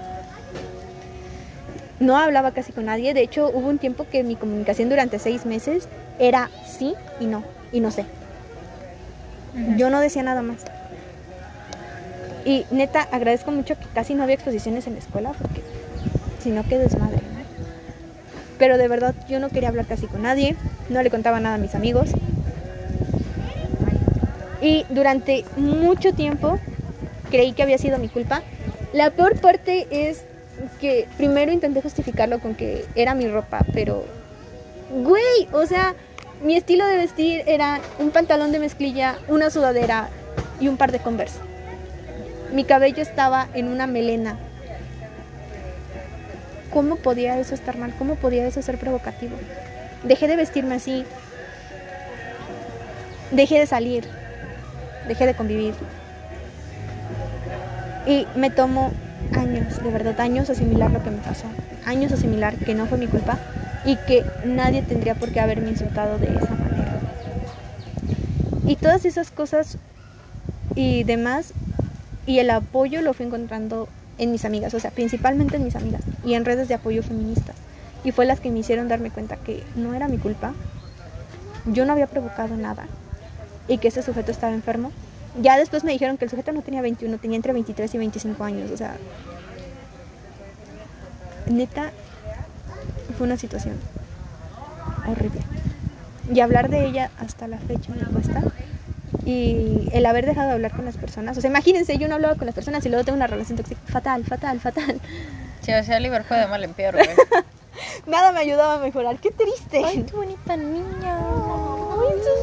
No 2.00 2.18
hablaba 2.18 2.52
casi 2.52 2.74
con 2.74 2.86
nadie. 2.86 3.14
De 3.14 3.22
hecho, 3.22 3.50
hubo 3.54 3.70
un 3.70 3.78
tiempo 3.78 4.06
que 4.12 4.24
mi 4.24 4.36
comunicación 4.36 4.90
durante 4.90 5.20
seis 5.20 5.46
meses 5.46 5.88
era 6.20 6.50
sí 6.66 6.96
y 7.20 7.26
no, 7.26 7.44
y 7.72 7.80
no 7.80 7.92
sé. 7.92 8.06
Yo 9.78 9.90
no 9.90 10.00
decía 10.00 10.24
nada 10.24 10.42
más. 10.42 10.58
Y 12.46 12.66
neta, 12.72 13.08
agradezco 13.12 13.52
mucho 13.52 13.78
que 13.78 13.86
casi 13.94 14.16
no 14.16 14.24
había 14.24 14.36
exposiciones 14.36 14.88
en 14.88 14.94
la 14.94 15.00
escuela 15.00 15.32
porque 15.32 15.62
si 16.42 16.50
no, 16.50 16.64
qué 16.68 16.78
desmadre, 16.78 17.18
¿no? 17.18 17.44
Pero 18.58 18.78
de 18.78 18.88
verdad, 18.88 19.16
yo 19.30 19.40
no 19.40 19.50
quería 19.50 19.70
hablar 19.70 19.86
casi 19.86 20.08
con 20.08 20.24
nadie, 20.24 20.58
no 20.90 21.02
le 21.02 21.10
contaba 21.10 21.40
nada 21.40 21.56
a 21.56 21.58
mis 21.58 21.76
amigos. 21.76 22.10
Y 24.64 24.86
durante 24.90 25.44
mucho 25.58 26.14
tiempo 26.14 26.58
creí 27.30 27.52
que 27.52 27.64
había 27.64 27.78
sido 27.78 28.00
mi 28.00 28.08
culpa. 28.08 28.42
La 28.94 29.12
peor 29.12 29.38
parte 29.40 29.88
es 29.92 30.24
que 30.80 31.06
primero 31.18 31.52
intenté 31.52 31.82
justificarlo 31.82 32.40
con 32.40 32.56
que 32.56 32.86
era 32.96 33.14
mi 33.14 33.28
ropa, 33.28 33.60
pero 33.74 34.06
güey, 35.04 35.50
o 35.52 35.66
sea, 35.66 35.96
mi 36.44 36.56
estilo 36.56 36.86
de 36.86 36.96
vestir 36.96 37.44
era 37.46 37.82
un 38.00 38.12
pantalón 38.12 38.54
de 38.54 38.60
mezclilla, 38.60 39.18
una 39.28 39.50
sudadera 39.50 40.10
y 40.62 40.70
un 40.70 40.78
par 40.78 40.94
de 40.94 41.00
Converse. 41.00 41.40
Mi 42.54 42.64
cabello 42.64 43.02
estaba 43.02 43.50
en 43.54 43.68
una 43.68 43.86
melena. 43.86 44.38
¿Cómo 46.72 46.96
podía 46.96 47.38
eso 47.38 47.54
estar 47.54 47.78
mal? 47.78 47.94
¿Cómo 47.98 48.16
podía 48.16 48.48
eso 48.48 48.62
ser 48.62 48.78
provocativo? 48.78 49.36
Dejé 50.04 50.28
de 50.28 50.38
vestirme 50.38 50.76
así. 50.76 51.04
Dejé 53.32 53.60
de 53.60 53.68
salir. 53.68 54.23
Dejé 55.08 55.26
de 55.26 55.34
convivir. 55.34 55.74
Y 58.06 58.28
me 58.36 58.50
tomó 58.50 58.92
años, 59.38 59.82
de 59.82 59.90
verdad, 59.90 60.20
años 60.20 60.50
asimilar 60.50 60.92
lo 60.92 61.04
que 61.04 61.12
me 61.12 61.18
pasó. 61.18 61.46
Años 61.86 62.12
asimilar 62.12 62.56
que 62.56 62.76
no 62.76 62.86
fue 62.86 62.98
mi 62.98 63.08
culpa 63.08 63.38
y 63.86 63.96
que 63.96 64.24
nadie 64.46 64.82
tendría 64.82 65.16
por 65.16 65.32
qué 65.32 65.40
haberme 65.40 65.70
insultado 65.70 66.18
de 66.18 66.28
esa 66.28 66.56
manera. 66.56 67.00
Y 68.66 68.76
todas 68.78 69.06
esas 69.06 69.32
cosas 69.32 69.78
y 70.76 71.04
demás, 71.04 71.54
y 72.26 72.40
el 72.40 72.50
apoyo 72.50 73.02
lo 73.02 73.14
fui 73.14 73.26
encontrando 73.26 73.90
en 74.18 74.32
mis 74.32 74.46
amigas, 74.46 74.74
o 74.74 74.80
sea, 74.80 74.92
principalmente 74.92 75.58
en 75.58 75.66
mis 75.66 75.76
amigas 75.76 76.02
y 76.24 76.36
en 76.36 76.46
redes 76.46 76.68
de 76.68 76.76
apoyo 76.76 77.04
feministas. 77.04 77.56
Y 78.04 78.12
fue 78.12 78.26
las 78.26 78.40
que 78.40 78.52
me 78.52 78.60
hicieron 78.60 78.88
darme 78.88 79.10
cuenta 79.10 79.38
que 79.38 79.64
no 79.76 79.94
era 79.94 80.08
mi 80.08 80.18
culpa, 80.18 80.54
yo 81.66 81.86
no 81.86 81.94
había 81.94 82.08
provocado 82.08 82.56
nada 82.56 82.86
y 83.68 83.78
que 83.78 83.88
ese 83.88 84.02
sujeto 84.02 84.32
estaba 84.32 84.54
enfermo. 84.54 84.92
Ya 85.42 85.58
después 85.58 85.84
me 85.84 85.92
dijeron 85.92 86.18
que 86.18 86.26
el 86.26 86.32
sujeto 86.32 86.52
no 86.52 86.62
tenía 86.62 86.82
21, 86.82 87.18
tenía 87.18 87.38
entre 87.38 87.54
23 87.54 87.94
y 87.94 87.98
25 87.98 88.44
años, 88.44 88.72
o 88.72 88.78
sea, 88.78 88.96
neta, 91.48 91.92
fue 93.18 93.26
una 93.26 93.38
situación 93.38 93.76
horrible. 95.08 95.42
Y 96.32 96.40
hablar 96.40 96.70
de 96.70 96.86
ella 96.86 97.10
hasta 97.20 97.48
la 97.48 97.58
fecha 97.58 97.92
me 97.94 98.06
cuesta. 98.06 98.42
Y 99.26 99.90
el 99.94 100.06
haber 100.06 100.26
dejado 100.26 100.48
de 100.48 100.54
hablar 100.54 100.72
con 100.72 100.86
las 100.86 100.98
personas. 100.98 101.38
O 101.38 101.42
sea, 101.42 101.50
imagínense, 101.50 101.98
yo 101.98 102.08
no 102.08 102.16
hablaba 102.16 102.36
con 102.36 102.46
las 102.46 102.56
personas 102.56 102.86
y 102.86 102.90
luego 102.90 103.04
tengo 103.04 103.18
una 103.18 103.28
relación 103.28 103.58
tóxica. 103.58 103.80
Fatal, 103.88 104.24
fatal, 104.24 104.60
fatal. 104.60 105.00
Sí, 105.62 105.74
o 105.74 105.84
sea, 105.84 105.98
Oliver 105.98 106.24
fue 106.24 106.38
de 106.38 106.48
mal 106.48 106.64
en 106.64 106.74
peor, 106.74 106.96
güey. 106.96 107.08
Nada 108.08 108.32
me 108.32 108.40
ayudaba 108.40 108.76
a 108.76 108.80
mejorar. 108.80 109.18
Qué 109.18 109.32
triste. 109.32 109.82
Ay, 109.84 110.04
qué 110.04 110.16
bonita 110.16 110.58
niña. 110.58 111.20
Ay, 112.04 112.20
sos 112.24 112.40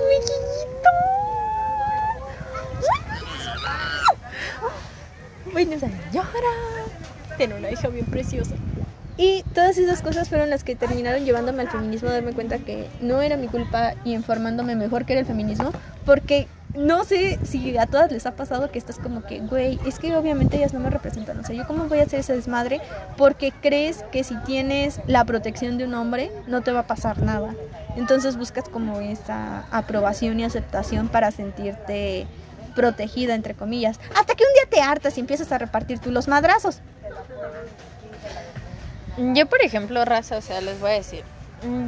Bueno, 5.52 5.78
señora. 5.78 6.30
Tiene 7.36 7.54
una 7.54 7.70
hija 7.70 7.88
bien 7.88 8.06
preciosa. 8.06 8.54
Y 9.16 9.42
todas 9.54 9.76
esas 9.76 10.00
cosas 10.00 10.28
fueron 10.28 10.48
las 10.48 10.64
que 10.64 10.76
terminaron 10.76 11.24
llevándome 11.24 11.62
al 11.62 11.70
feminismo, 11.70 12.08
darme 12.08 12.32
cuenta 12.32 12.58
que 12.58 12.88
no 13.00 13.20
era 13.20 13.36
mi 13.36 13.48
culpa 13.48 13.94
y 14.04 14.14
informándome 14.14 14.76
mejor 14.76 15.04
que 15.04 15.12
era 15.12 15.20
el 15.20 15.26
feminismo, 15.26 15.72
porque 16.06 16.48
no 16.74 17.04
sé 17.04 17.38
si 17.44 17.76
a 17.76 17.86
todas 17.86 18.12
les 18.12 18.26
ha 18.26 18.36
pasado 18.36 18.70
que 18.70 18.78
estás 18.78 18.98
como 18.98 19.22
que, 19.22 19.40
güey, 19.40 19.80
es 19.86 19.98
que 19.98 20.14
obviamente 20.16 20.56
ellas 20.56 20.72
no 20.72 20.80
me 20.80 20.90
representan, 20.90 21.38
o 21.38 21.44
sea, 21.44 21.54
yo 21.54 21.66
cómo 21.66 21.86
voy 21.86 21.98
a 21.98 22.04
hacer 22.04 22.20
ese 22.20 22.34
desmadre 22.34 22.80
porque 23.16 23.52
crees 23.52 24.04
que 24.12 24.24
si 24.24 24.36
tienes 24.42 25.00
la 25.06 25.24
protección 25.24 25.78
de 25.78 25.84
un 25.84 25.94
hombre 25.94 26.30
no 26.46 26.62
te 26.62 26.72
va 26.72 26.80
a 26.80 26.86
pasar 26.86 27.22
nada. 27.22 27.54
Entonces 27.96 28.36
buscas 28.36 28.68
como 28.68 29.00
esa 29.00 29.64
aprobación 29.72 30.38
y 30.38 30.44
aceptación 30.44 31.08
para 31.08 31.32
sentirte 31.32 32.26
protegida, 32.74 33.34
entre 33.34 33.54
comillas, 33.54 33.98
hasta 34.16 34.34
que 34.34 34.44
un 34.44 34.52
día 34.54 34.70
te 34.70 34.80
hartas 34.80 35.16
y 35.16 35.20
empiezas 35.20 35.50
a 35.50 35.58
repartir 35.58 35.98
tú 35.98 36.12
los 36.12 36.28
madrazos. 36.28 36.78
Yo, 39.18 39.46
por 39.46 39.62
ejemplo, 39.62 40.04
raza, 40.04 40.36
o 40.36 40.40
sea, 40.40 40.60
les 40.60 40.80
voy 40.80 40.90
a 40.90 40.94
decir, 40.94 41.24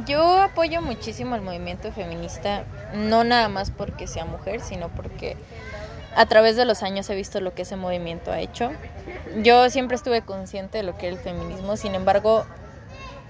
yo 0.05 0.41
apoyo 0.41 0.81
muchísimo 0.81 1.35
el 1.35 1.41
movimiento 1.41 1.91
feminista, 1.91 2.63
no 2.93 3.23
nada 3.23 3.49
más 3.49 3.71
porque 3.71 4.07
sea 4.07 4.25
mujer, 4.25 4.61
sino 4.61 4.89
porque 4.89 5.35
a 6.15 6.25
través 6.27 6.55
de 6.55 6.65
los 6.65 6.83
años 6.83 7.09
he 7.09 7.15
visto 7.15 7.41
lo 7.41 7.53
que 7.53 7.63
ese 7.63 7.75
movimiento 7.75 8.31
ha 8.31 8.39
hecho. 8.39 8.71
Yo 9.41 9.69
siempre 9.69 9.95
estuve 9.95 10.21
consciente 10.21 10.77
de 10.79 10.83
lo 10.83 10.97
que 10.97 11.07
era 11.07 11.15
el 11.15 11.21
feminismo, 11.21 11.75
sin 11.75 11.95
embargo, 11.95 12.45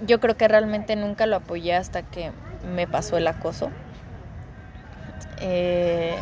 yo 0.02 0.20
creo 0.20 0.36
que 0.36 0.48
realmente 0.48 0.96
nunca 0.96 1.26
lo 1.26 1.36
apoyé 1.36 1.74
hasta 1.74 2.02
que 2.02 2.32
me 2.74 2.86
pasó 2.86 3.16
el 3.16 3.26
acoso. 3.26 3.70
Eh, 5.40 6.16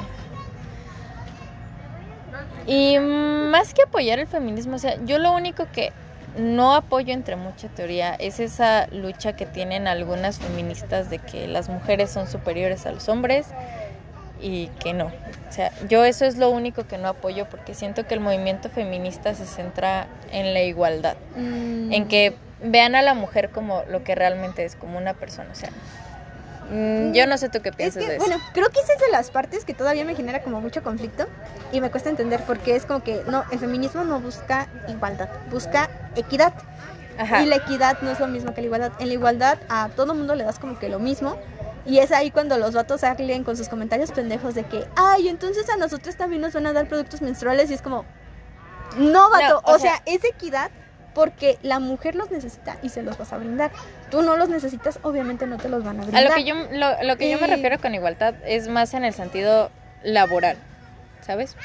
y 2.67 2.99
más 2.99 3.75
que 3.75 3.83
apoyar 3.83 4.19
el 4.19 4.27
feminismo, 4.27 4.77
o 4.77 4.79
sea, 4.79 4.97
yo 5.05 5.19
lo 5.19 5.33
único 5.33 5.67
que 5.73 5.93
no 6.37 6.75
apoyo 6.75 7.12
entre 7.12 7.37
mucha 7.37 7.68
teoría 7.68 8.14
es 8.14 8.40
esa 8.40 8.87
lucha 8.88 9.35
que 9.35 9.47
tienen 9.47 9.87
algunas 9.87 10.38
feministas 10.38 11.11
de 11.11 11.18
que 11.18 11.47
las 11.47 11.68
mujeres 11.68 12.11
son 12.11 12.27
superiores 12.27 12.87
a 12.87 12.92
los 12.92 13.09
hombres 13.09 13.47
y 14.40 14.66
que 14.83 14.92
no. 14.92 15.07
O 15.07 15.53
sea, 15.53 15.71
yo 15.88 16.05
eso 16.05 16.25
es 16.25 16.37
lo 16.37 16.51
único 16.51 16.87
que 16.87 16.99
no 16.99 17.09
apoyo 17.09 17.47
porque 17.49 17.75
siento 17.75 18.07
que 18.07 18.14
el 18.14 18.21
movimiento 18.21 18.71
feminista 18.71 19.35
se 19.35 19.47
centra 19.47 20.07
en 20.33 20.53
la 20.55 20.62
igualdad, 20.62 21.16
Mm. 21.37 21.92
en 21.92 22.09
que 22.09 22.35
vean 22.62 22.95
a 22.95 23.03
la 23.03 23.14
mujer 23.14 23.51
como 23.51 23.83
lo 23.88 24.03
que 24.05 24.14
realmente 24.14 24.64
es, 24.64 24.75
como 24.77 24.99
una 24.99 25.14
persona. 25.14 25.49
O 25.53 25.55
sea, 25.55 25.71
mm, 26.73 27.13
yo 27.13 27.27
no 27.27 27.37
sé 27.39 27.49
tú 27.49 27.61
qué 27.63 27.69
Es 27.71 27.77
piensas 27.77 28.03
que, 28.03 28.09
de 28.09 28.17
eso. 28.17 28.25
bueno, 28.27 28.43
creo 28.53 28.69
que 28.71 28.81
esa 28.81 28.95
es 28.95 29.01
de 29.01 29.11
las 29.11 29.31
partes 29.31 29.65
que 29.65 29.75
todavía 29.75 30.05
me 30.05 30.15
genera 30.15 30.43
como 30.43 30.61
mucho 30.61 30.83
conflicto 30.83 31.27
y 31.73 31.81
me 31.81 31.91
cuesta 31.91 32.11
entender 32.11 32.43
porque 32.47 32.75
es 32.77 32.87
como 32.87 33.03
que, 33.03 33.23
no, 33.27 33.45
el 33.53 33.59
feminismo 33.59 34.05
no 34.05 34.21
busca 34.21 34.69
igualdad, 34.89 35.29
busca 35.51 35.89
equidad. 36.17 36.53
Ajá. 37.19 37.43
Y 37.43 37.47
la 37.47 37.57
equidad 37.57 37.99
no 38.01 38.11
es 38.11 38.19
lo 38.19 38.27
mismo 38.27 38.55
que 38.55 38.63
la 38.63 38.67
igualdad. 38.69 38.93
En 38.99 39.09
la 39.09 39.15
igualdad 39.15 39.59
a 39.69 39.91
todo 39.91 40.15
mundo 40.15 40.35
le 40.35 40.45
das 40.45 40.59
como 40.59 40.79
que 40.79 40.89
lo 40.89 40.99
mismo. 40.99 41.37
Y 41.85 41.99
es 41.99 42.11
ahí 42.13 42.31
cuando 42.31 42.57
los 42.59 42.73
vatos 42.75 43.03
salen 43.03 43.45
con 43.45 43.57
sus 43.57 43.69
comentarios 43.69 44.13
pendejos 44.13 44.55
de 44.55 44.65
que, 44.65 44.87
ay, 44.97 45.29
entonces 45.29 45.69
a 45.69 45.77
nosotros 45.77 46.17
también 46.17 46.41
nos 46.41 46.55
van 46.55 46.67
a 46.69 46.73
dar 46.73 46.87
productos 46.89 47.21
menstruales. 47.21 47.71
Y 47.71 47.75
es 47.75 47.83
como, 47.83 48.07
no, 48.97 49.29
vato. 49.31 49.61
No, 49.67 49.73
o 49.73 49.75
o, 49.75 49.79
sea, 49.79 49.97
sea- 49.97 50.03
es 50.07 50.25
equidad 50.25 50.71
porque 51.15 51.59
la 51.63 51.81
mujer 51.81 52.15
los 52.15 52.31
necesita 52.31 52.79
y 52.83 52.89
se 52.89 53.03
los 53.03 53.19
vas 53.19 53.33
a 53.33 53.37
brindar. 53.39 53.71
Tú 54.12 54.22
no 54.22 54.37
los 54.37 54.48
necesitas, 54.48 55.01
obviamente 55.03 55.46
no 55.46 55.57
te 55.57 55.68
los 55.68 55.83
van 55.83 55.98
a 55.98 56.03
A 56.03 56.07
brindar. 56.07 56.25
lo 56.25 56.35
que 56.35 56.44
yo, 56.44 56.55
lo, 56.70 57.03
lo 57.03 57.16
que 57.16 57.31
yo 57.31 57.40
me 57.40 57.46
refiero 57.48 57.81
con 57.81 57.94
igualdad 57.94 58.35
es 58.46 58.68
más 58.68 58.92
en 58.94 59.05
el 59.05 59.14
sentido 59.14 59.70
laboral, 60.05 60.59
¿sabes? 61.22 61.57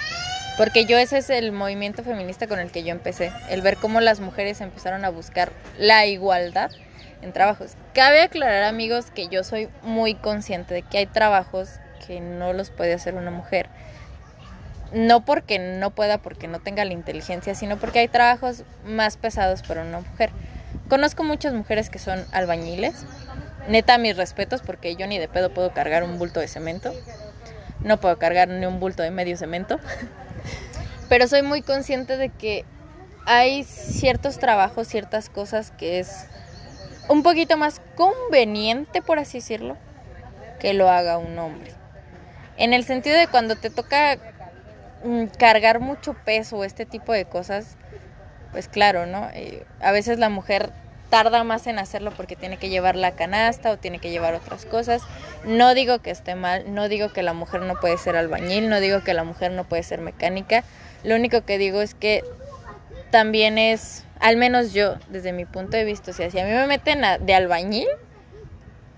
Porque 0.57 0.85
yo 0.85 0.97
ese 0.97 1.17
es 1.17 1.29
el 1.29 1.51
movimiento 1.51 2.03
feminista 2.03 2.47
con 2.47 2.59
el 2.59 2.71
que 2.71 2.83
yo 2.83 2.91
empecé, 2.91 3.31
el 3.49 3.61
ver 3.61 3.75
cómo 3.77 3.99
las 3.99 4.21
mujeres 4.21 4.61
empezaron 4.61 5.03
a 5.03 5.09
buscar 5.09 5.51
la 5.77 6.05
igualdad 6.05 6.71
en 7.21 7.33
trabajos. 7.33 7.75
Cabe 7.93 8.21
aclarar, 8.21 8.63
amigos, 8.63 9.11
que 9.11 9.27
yo 9.27 9.43
soy 9.43 9.69
muy 9.83 10.15
consciente 10.15 10.73
de 10.73 10.83
que 10.83 10.99
hay 10.99 11.05
trabajos 11.05 11.69
que 12.07 12.21
no 12.21 12.53
los 12.53 12.69
puede 12.71 12.93
hacer 12.93 13.15
una 13.15 13.29
mujer. 13.29 13.67
No 14.93 15.25
porque 15.25 15.59
no 15.59 15.91
pueda, 15.91 16.17
porque 16.19 16.47
no 16.47 16.59
tenga 16.59 16.85
la 16.85 16.93
inteligencia, 16.93 17.55
sino 17.55 17.75
porque 17.75 17.99
hay 17.99 18.07
trabajos 18.07 18.63
más 18.85 19.17
pesados 19.17 19.61
para 19.63 19.81
una 19.81 19.99
mujer. 19.99 20.29
Conozco 20.87 21.23
muchas 21.23 21.53
mujeres 21.53 21.89
que 21.89 21.99
son 21.99 22.25
albañiles. 22.31 23.05
Neta, 23.67 23.97
mis 23.97 24.15
respetos, 24.15 24.61
porque 24.61 24.95
yo 24.95 25.07
ni 25.07 25.17
de 25.19 25.27
pedo 25.27 25.53
puedo 25.53 25.73
cargar 25.73 26.03
un 26.03 26.17
bulto 26.17 26.39
de 26.39 26.47
cemento. 26.47 26.93
No 27.81 27.99
puedo 27.99 28.17
cargar 28.17 28.47
ni 28.47 28.65
un 28.65 28.79
bulto 28.79 29.03
de 29.03 29.11
medio 29.11 29.37
cemento. 29.37 29.79
Pero 31.09 31.27
soy 31.27 31.41
muy 31.41 31.61
consciente 31.61 32.17
de 32.17 32.29
que 32.29 32.65
hay 33.25 33.63
ciertos 33.63 34.39
trabajos, 34.39 34.87
ciertas 34.87 35.29
cosas 35.29 35.71
que 35.71 35.99
es 35.99 36.27
un 37.09 37.23
poquito 37.23 37.57
más 37.57 37.81
conveniente, 37.95 39.01
por 39.01 39.19
así 39.19 39.39
decirlo, 39.39 39.77
que 40.59 40.73
lo 40.73 40.89
haga 40.89 41.17
un 41.17 41.37
hombre. 41.37 41.71
En 42.57 42.73
el 42.73 42.83
sentido 42.85 43.17
de 43.17 43.27
cuando 43.27 43.55
te 43.55 43.69
toca 43.69 44.17
mm, 45.03 45.25
cargar 45.37 45.79
mucho 45.79 46.13
peso 46.13 46.57
o 46.57 46.63
este 46.63 46.85
tipo 46.85 47.13
de 47.13 47.25
cosas, 47.25 47.77
pues 48.51 48.67
claro, 48.67 49.05
¿no? 49.05 49.29
A 49.81 49.91
veces 49.91 50.19
la 50.19 50.29
mujer 50.29 50.71
tarda 51.09 51.43
más 51.43 51.67
en 51.67 51.79
hacerlo 51.79 52.11
porque 52.11 52.35
tiene 52.35 52.57
que 52.57 52.69
llevar 52.69 52.95
la 52.95 53.11
canasta 53.11 53.71
o 53.71 53.77
tiene 53.77 53.99
que 53.99 54.09
llevar 54.09 54.33
otras 54.35 54.65
cosas. 54.65 55.01
No 55.45 55.73
digo 55.73 55.99
que 55.99 56.11
esté 56.11 56.35
mal, 56.35 56.73
no 56.73 56.89
digo 56.89 57.13
que 57.13 57.23
la 57.23 57.33
mujer 57.33 57.61
no 57.61 57.79
puede 57.79 57.97
ser 57.97 58.15
albañil, 58.15 58.69
no 58.69 58.79
digo 58.79 59.03
que 59.03 59.13
la 59.13 59.23
mujer 59.23 59.51
no 59.51 59.63
puede 59.63 59.83
ser 59.83 60.01
mecánica. 60.01 60.63
Lo 61.03 61.15
único 61.15 61.41
que 61.41 61.57
digo 61.57 61.81
es 61.81 61.93
que 61.93 62.23
también 63.11 63.57
es, 63.57 64.03
al 64.19 64.37
menos 64.37 64.73
yo, 64.73 64.95
desde 65.09 65.31
mi 65.31 65.45
punto 65.45 65.77
de 65.77 65.85
vista, 65.85 66.11
o 66.11 66.13
sea, 66.13 66.29
si 66.29 66.39
a 66.39 66.45
mí 66.45 66.51
me 66.51 66.67
meten 66.67 67.01
de 67.21 67.33
albañil, 67.33 67.87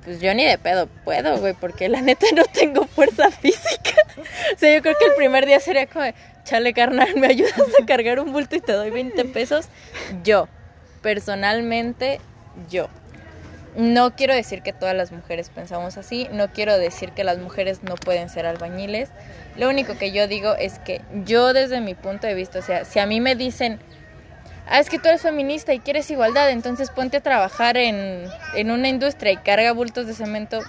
pues 0.04 0.22
yo 0.22 0.34
ni 0.34 0.46
de 0.46 0.58
pedo 0.58 0.88
puedo, 1.04 1.38
güey, 1.38 1.54
porque 1.54 1.90
la 1.90 2.02
neta 2.02 2.26
no 2.36 2.44
tengo 2.46 2.86
fuerza 2.88 3.30
física. 3.30 3.92
o 4.56 4.58
sea, 4.58 4.74
yo 4.74 4.82
creo 4.82 4.96
que 4.98 5.06
el 5.06 5.16
primer 5.16 5.46
día 5.46 5.60
sería 5.60 5.86
como, 5.88 6.06
chale 6.50 6.74
carnal, 6.74 7.14
¿me 7.16 7.28
ayudas 7.28 7.54
a 7.82 7.86
cargar 7.86 8.20
un 8.20 8.32
bulto 8.34 8.56
y 8.56 8.62
te 8.62 8.74
doy 8.74 8.90
20 8.90 9.26
pesos? 9.26 9.68
Yo, 10.24 10.48
personalmente, 11.02 12.20
yo. 12.70 12.90
No 13.76 14.16
quiero 14.16 14.34
decir 14.34 14.64
que 14.64 14.74
todas 14.74 14.96
las 14.96 15.12
mujeres 15.12 15.50
pensamos 15.50 15.98
así, 15.98 16.28
no 16.32 16.52
quiero 16.52 16.78
decir 16.80 17.12
que 17.12 17.24
las 17.24 17.38
mujeres 17.38 17.84
no 17.84 17.96
pueden 17.96 18.30
ser 18.30 18.48
albañiles. 18.48 19.10
Lo 19.58 19.70
único 19.70 19.96
que 19.98 20.12
yo 20.12 20.28
digo 20.28 20.56
es 20.56 20.80
que 20.80 21.02
yo 21.24 21.54
desde 21.54 21.80
mi 21.82 21.94
punto 21.94 22.26
de 22.26 22.34
vista, 22.34 22.60
o 22.60 22.64
sea, 22.64 22.84
si 22.84 22.98
a 22.98 23.06
mí 23.06 23.22
me 23.22 23.36
dicen, 23.36 23.80
ah, 24.68 24.80
es 24.80 24.90
que 24.90 24.98
tú 24.98 25.08
eres 25.08 25.22
feminista 25.22 25.72
y 25.74 25.80
quieres 25.80 26.10
igualdad, 26.10 26.50
entonces 26.50 26.90
ponte 26.90 27.18
a 27.18 27.22
trabajar 27.22 27.78
en, 27.78 28.26
en 28.56 28.72
una 28.72 28.90
industria 28.90 29.34
y 29.34 29.38
carga 29.38 29.72
bultos 29.72 30.08
de 30.08 30.16
cemento, 30.16 30.62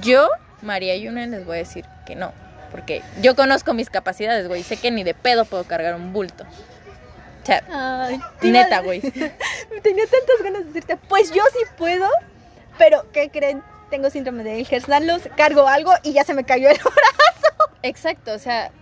yo, 0.00 0.28
María 0.62 0.96
Yunen, 0.96 1.32
les 1.32 1.44
voy 1.44 1.56
a 1.56 1.58
decir 1.58 1.84
que 2.06 2.14
no. 2.14 2.43
Porque 2.74 3.02
yo 3.22 3.36
conozco 3.36 3.72
mis 3.72 3.88
capacidades, 3.88 4.48
güey. 4.48 4.64
Sé 4.64 4.76
que 4.76 4.90
ni 4.90 5.04
de 5.04 5.14
pedo 5.14 5.44
puedo 5.44 5.62
cargar 5.62 5.94
un 5.94 6.12
bulto. 6.12 6.42
O 6.42 7.46
sea, 7.46 7.62
Ay, 7.70 8.20
neta, 8.42 8.80
güey. 8.80 9.00
Tenía 9.82 10.04
tantas 10.08 10.42
ganas 10.42 10.62
de 10.62 10.64
decirte, 10.64 10.96
pues 11.08 11.30
yo 11.30 11.44
sí 11.52 11.60
puedo, 11.78 12.08
pero 12.76 13.06
¿qué 13.12 13.30
creen? 13.30 13.62
Tengo 13.90 14.10
síndrome 14.10 14.42
de 14.42 14.58
Ehlers-Danlos, 14.58 15.22
cargo 15.36 15.68
algo 15.68 15.92
y 16.02 16.14
ya 16.14 16.24
se 16.24 16.34
me 16.34 16.42
cayó 16.42 16.68
el 16.68 16.78
brazo. 16.82 17.70
Exacto, 17.84 18.32
o 18.32 18.40
sea, 18.40 18.72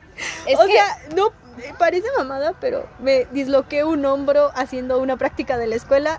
es 0.46 0.58
o 0.58 0.64
que 0.64 0.72
sea, 0.72 0.96
no, 1.14 1.34
parece 1.78 2.06
mamada, 2.16 2.54
pero 2.62 2.88
me 2.98 3.26
disloqué 3.26 3.84
un 3.84 4.06
hombro 4.06 4.52
haciendo 4.54 5.00
una 5.00 5.18
práctica 5.18 5.58
de 5.58 5.66
la 5.66 5.76
escuela 5.76 6.18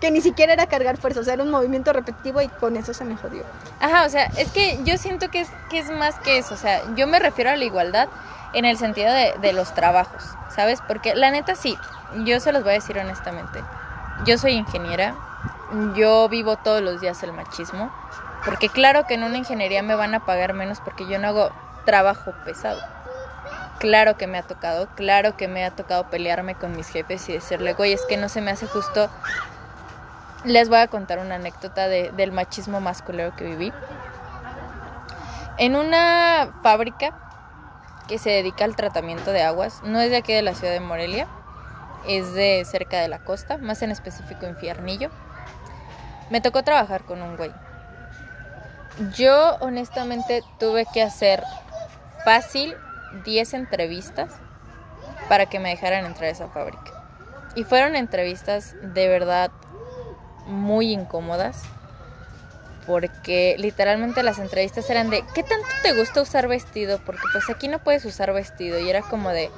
que 0.00 0.10
ni 0.10 0.20
siquiera 0.20 0.52
era 0.52 0.66
cargar 0.66 0.96
fuerza, 0.96 1.20
o 1.20 1.24
sea, 1.24 1.34
era 1.34 1.42
un 1.42 1.50
movimiento 1.50 1.92
repetitivo 1.92 2.40
y 2.40 2.48
con 2.48 2.76
eso 2.76 2.94
se 2.94 3.04
me 3.04 3.16
jodió. 3.16 3.44
Ajá, 3.80 4.04
o 4.04 4.08
sea, 4.08 4.24
es 4.36 4.50
que 4.50 4.80
yo 4.84 4.96
siento 4.96 5.30
que 5.30 5.40
es, 5.40 5.50
que 5.68 5.78
es 5.78 5.90
más 5.90 6.18
que 6.20 6.38
eso, 6.38 6.54
o 6.54 6.56
sea, 6.56 6.82
yo 6.96 7.06
me 7.06 7.18
refiero 7.18 7.50
a 7.50 7.56
la 7.56 7.64
igualdad 7.64 8.08
en 8.52 8.64
el 8.64 8.76
sentido 8.78 9.12
de, 9.12 9.34
de 9.40 9.52
los 9.52 9.74
trabajos, 9.74 10.22
¿sabes? 10.54 10.80
Porque 10.86 11.14
la 11.14 11.30
neta 11.30 11.54
sí, 11.54 11.76
yo 12.24 12.40
se 12.40 12.52
los 12.52 12.62
voy 12.62 12.72
a 12.72 12.74
decir 12.74 12.98
honestamente, 12.98 13.62
yo 14.24 14.38
soy 14.38 14.52
ingeniera, 14.52 15.14
yo 15.94 16.28
vivo 16.28 16.56
todos 16.56 16.82
los 16.82 17.00
días 17.00 17.22
el 17.22 17.32
machismo, 17.32 17.92
porque 18.44 18.68
claro 18.68 19.06
que 19.06 19.14
en 19.14 19.24
una 19.24 19.36
ingeniería 19.36 19.82
me 19.82 19.94
van 19.94 20.14
a 20.14 20.24
pagar 20.24 20.54
menos 20.54 20.80
porque 20.80 21.06
yo 21.06 21.18
no 21.18 21.28
hago 21.28 21.50
trabajo 21.84 22.32
pesado. 22.44 22.80
Claro 23.78 24.16
que 24.18 24.26
me 24.26 24.38
ha 24.38 24.42
tocado, 24.42 24.88
claro 24.94 25.36
que 25.36 25.48
me 25.48 25.64
ha 25.64 25.70
tocado 25.70 26.10
pelearme 26.10 26.54
con 26.54 26.76
mis 26.76 26.88
jefes 26.88 27.26
y 27.28 27.32
decirle, 27.32 27.72
güey, 27.72 27.94
es 27.94 28.04
que 28.06 28.18
no 28.18 28.28
se 28.28 28.42
me 28.42 28.50
hace 28.50 28.66
justo 28.66 29.08
les 30.44 30.68
voy 30.68 30.78
a 30.78 30.88
contar 30.88 31.18
una 31.18 31.36
anécdota 31.36 31.88
de, 31.88 32.12
del 32.12 32.32
machismo 32.32 32.80
masculino 32.80 33.34
que 33.36 33.44
viví. 33.44 33.72
En 35.58 35.76
una 35.76 36.54
fábrica 36.62 37.14
que 38.08 38.18
se 38.18 38.30
dedica 38.30 38.64
al 38.64 38.76
tratamiento 38.76 39.32
de 39.32 39.42
aguas, 39.42 39.82
no 39.84 40.00
es 40.00 40.10
de 40.10 40.16
aquí 40.16 40.32
de 40.32 40.42
la 40.42 40.54
ciudad 40.54 40.72
de 40.72 40.80
Morelia, 40.80 41.28
es 42.06 42.32
de 42.32 42.64
cerca 42.64 42.98
de 42.98 43.08
la 43.08 43.18
costa, 43.20 43.58
más 43.58 43.82
en 43.82 43.90
específico 43.90 44.46
en 44.46 44.56
Fiernillo. 44.56 45.10
Me 46.30 46.40
tocó 46.40 46.62
trabajar 46.62 47.04
con 47.04 47.20
un 47.22 47.36
güey. 47.36 47.52
Yo 49.16 49.56
honestamente 49.60 50.42
tuve 50.58 50.86
que 50.92 51.02
hacer 51.02 51.42
fácil 52.24 52.74
10 53.24 53.54
entrevistas 53.54 54.32
para 55.28 55.46
que 55.46 55.60
me 55.60 55.70
dejaran 55.70 56.04
entrar 56.04 56.28
a 56.28 56.32
esa 56.32 56.48
fábrica. 56.48 56.92
Y 57.54 57.64
fueron 57.64 57.96
entrevistas 57.96 58.76
de 58.82 59.08
verdad 59.08 59.50
muy 60.46 60.92
incómodas 60.92 61.62
porque 62.86 63.54
literalmente 63.58 64.22
las 64.22 64.38
entrevistas 64.38 64.88
eran 64.90 65.10
de 65.10 65.22
¿qué 65.34 65.42
tanto 65.42 65.68
te 65.82 65.92
gusta 65.92 66.22
usar 66.22 66.48
vestido? 66.48 66.98
Porque 67.04 67.22
pues 67.32 67.48
aquí 67.48 67.68
no 67.68 67.78
puedes 67.78 68.04
usar 68.04 68.32
vestido 68.32 68.78
y 68.80 68.90
era 68.90 69.02
como 69.02 69.30
de 69.30 69.50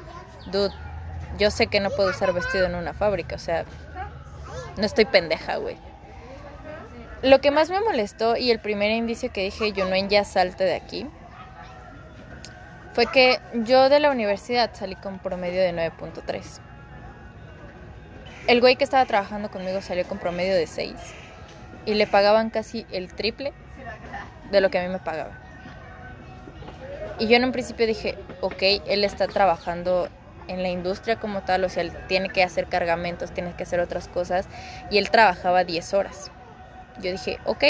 dude, 0.51 0.75
yo 1.39 1.51
sé 1.51 1.69
que 1.69 1.81
no 1.81 1.91
puedo 1.91 2.11
usar 2.11 2.33
vestido 2.33 2.67
en 2.67 2.75
una 2.75 2.93
fábrica, 2.93 3.37
o 3.37 3.39
sea, 3.39 3.65
no 4.77 4.85
estoy 4.85 5.05
pendeja, 5.05 5.57
güey. 5.57 5.77
Lo 7.23 7.41
que 7.41 7.51
más 7.51 7.71
me 7.71 7.81
molestó 7.81 8.37
y 8.37 8.51
el 8.51 8.59
primer 8.59 8.91
indicio 8.91 9.33
que 9.33 9.45
dije 9.45 9.73
yo 9.73 9.89
no 9.89 9.95
en 9.95 10.09
ya 10.09 10.25
salte 10.25 10.65
de 10.65 10.75
aquí 10.75 11.07
fue 12.95 13.07
que 13.07 13.41
yo 13.65 13.89
de 13.89 14.01
la 14.01 14.11
universidad 14.11 14.71
salí 14.75 14.97
con 14.97 15.19
promedio 15.19 15.63
de 15.63 15.73
9.3. 15.73 16.61
El 18.49 18.61
güey 18.61 18.77
que 18.77 18.85
estaba 18.85 19.05
trabajando 19.07 19.51
conmigo 19.51 19.81
salió 19.83 20.05
con 20.05 20.19
promedio 20.19 20.55
de 20.55 20.67
6 20.67 20.95
y 21.87 21.95
le 21.95 22.07
pagaban 22.09 22.51
casi 22.51 22.87
el 22.91 23.15
triple 23.15 23.53
de 24.51 24.61
lo 24.61 24.71
que 24.71 24.79
a 24.79 24.83
mí 24.83 24.89
me 24.89 24.99
pagaba. 24.99 25.39
Y 27.19 27.29
yo 27.29 27.37
en 27.37 27.45
un 27.45 27.53
principio 27.53 27.87
dije, 27.87 28.19
ok, 28.41 28.63
él 28.87 29.05
está 29.05 29.29
trabajando 29.29 30.09
en 30.49 30.63
la 30.63 30.71
industria 30.71 31.21
como 31.21 31.43
tal, 31.43 31.63
o 31.63 31.69
sea, 31.69 31.85
él 31.85 31.93
tiene 32.09 32.31
que 32.31 32.43
hacer 32.43 32.67
cargamentos, 32.67 33.33
tiene 33.33 33.53
que 33.53 33.63
hacer 33.63 33.79
otras 33.79 34.09
cosas, 34.09 34.47
y 34.91 34.99
él 34.99 35.11
trabajaba 35.11 35.63
10 35.63 35.95
horas. 35.95 36.33
Yo 37.01 37.13
dije, 37.13 37.39
ok, 37.45 37.65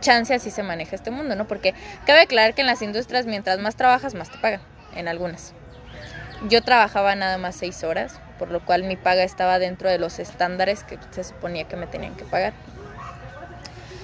chance 0.00 0.34
así 0.34 0.50
se 0.50 0.64
maneja 0.64 0.96
este 0.96 1.12
mundo, 1.12 1.36
¿no? 1.36 1.46
Porque 1.46 1.74
cabe 2.06 2.22
aclarar 2.22 2.54
que 2.54 2.62
en 2.62 2.66
las 2.66 2.82
industrias 2.82 3.26
mientras 3.26 3.60
más 3.60 3.76
trabajas, 3.76 4.14
más 4.14 4.30
te 4.30 4.38
pagan, 4.38 4.60
en 4.96 5.06
algunas. 5.06 5.52
Yo 6.48 6.60
trabajaba 6.62 7.14
nada 7.14 7.38
más 7.38 7.54
6 7.54 7.84
horas, 7.84 8.18
por 8.40 8.50
lo 8.50 8.64
cual 8.64 8.84
mi 8.84 8.96
paga 8.96 9.22
estaba 9.22 9.58
dentro 9.58 9.90
de 9.90 9.98
los 9.98 10.18
estándares 10.18 10.82
que 10.82 10.98
se 11.10 11.24
suponía 11.24 11.68
que 11.68 11.76
me 11.76 11.86
tenían 11.86 12.14
que 12.16 12.24
pagar. 12.24 12.54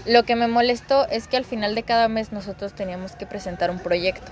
Lo 0.05 0.25
que 0.25 0.37
me 0.37 0.47
molestó 0.47 1.09
es 1.09 1.27
que 1.27 1.39
al 1.39 1.47
final 1.47 1.75
de 1.75 1.85
cada 1.85 2.07
mes 2.09 2.33
nosotros 2.33 2.75
teníamos 2.75 3.17
que 3.17 3.25
presentar 3.25 3.71
un 3.71 3.79
proyecto. 3.79 4.31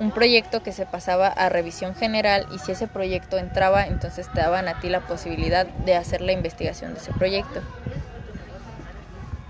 Un 0.00 0.10
proyecto 0.10 0.62
que 0.62 0.72
se 0.72 0.84
pasaba 0.84 1.28
a 1.28 1.48
revisión 1.48 1.94
general 1.94 2.46
y 2.54 2.58
si 2.58 2.72
ese 2.72 2.88
proyecto 2.88 3.38
entraba, 3.38 3.86
entonces 3.86 4.30
te 4.34 4.40
daban 4.40 4.68
a 4.68 4.80
ti 4.80 4.90
la 4.90 5.00
posibilidad 5.00 5.64
de 5.66 5.96
hacer 5.96 6.20
la 6.20 6.32
investigación 6.32 6.92
de 6.92 7.00
ese 7.00 7.12
proyecto. 7.12 7.62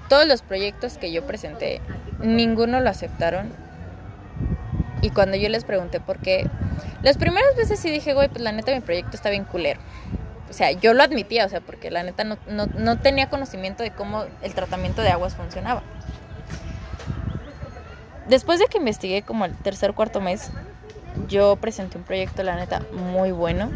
Todos 0.09 0.29
los 0.29 0.43
proyectos 0.43 0.97
que 0.97 1.11
yo 1.11 1.27
presenté, 1.27 1.81
ninguno 2.21 2.79
lo 2.79 2.89
aceptaron. 2.89 3.53
Y 5.03 5.11
cuando 5.11 5.37
yo 5.37 5.49
les 5.49 5.65
pregunté 5.65 6.01
por 6.01 6.19
qué, 6.19 6.49
las 7.03 7.19
primeras 7.19 7.55
veces 7.57 7.79
sí 7.79 7.91
dije, 7.91 8.15
güey, 8.15 8.29
pues 8.29 8.41
la 8.41 8.53
neta 8.53 8.73
mi 8.73 8.81
proyecto 8.81 9.17
está 9.17 9.29
bien 9.29 9.45
culero. 9.45 9.81
O 10.49 10.53
sea, 10.53 10.71
yo 10.71 10.95
lo 10.95 11.03
admitía, 11.03 11.45
o 11.45 11.49
sea, 11.49 11.61
porque 11.61 11.91
la 11.91 12.03
neta 12.03 12.25
no, 12.25 12.39
no, 12.47 12.67
no 12.67 12.99
tenía 12.99 13.29
conocimiento 13.29 13.83
de 13.83 13.91
cómo 13.91 14.25
el 14.43 14.55
tratamiento 14.55 15.03
de 15.03 15.11
aguas 15.11 15.35
funcionaba. 15.35 15.83
Después 18.29 18.61
de 18.61 18.67
que 18.67 18.79
investigué 18.79 19.23
como 19.23 19.45
el 19.45 19.57
tercer 19.57 19.95
cuarto 19.95 20.21
mes, 20.21 20.51
yo 21.29 21.57
presenté 21.57 21.99
un 21.99 22.05
proyecto, 22.05 22.43
la 22.43 22.57
neta, 22.57 22.83
muy 22.93 23.33
bueno. 23.33 23.71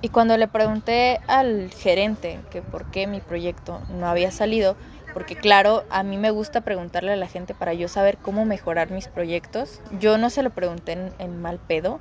Y 0.00 0.08
cuando 0.08 0.36
le 0.36 0.48
pregunté 0.48 1.20
al 1.26 1.70
gerente 1.70 2.40
que 2.50 2.62
por 2.62 2.90
qué 2.90 3.06
mi 3.06 3.20
proyecto 3.20 3.80
no 3.90 4.06
había 4.06 4.30
salido, 4.30 4.76
porque 5.18 5.34
claro, 5.34 5.82
a 5.90 6.04
mí 6.04 6.16
me 6.16 6.30
gusta 6.30 6.60
preguntarle 6.60 7.12
a 7.12 7.16
la 7.16 7.26
gente 7.26 7.52
para 7.52 7.74
yo 7.74 7.88
saber 7.88 8.18
cómo 8.18 8.44
mejorar 8.44 8.92
mis 8.92 9.08
proyectos, 9.08 9.80
yo 9.98 10.16
no 10.16 10.30
se 10.30 10.44
lo 10.44 10.50
pregunté 10.50 11.12
en, 11.18 11.42
mal 11.42 11.58
pedo. 11.58 11.98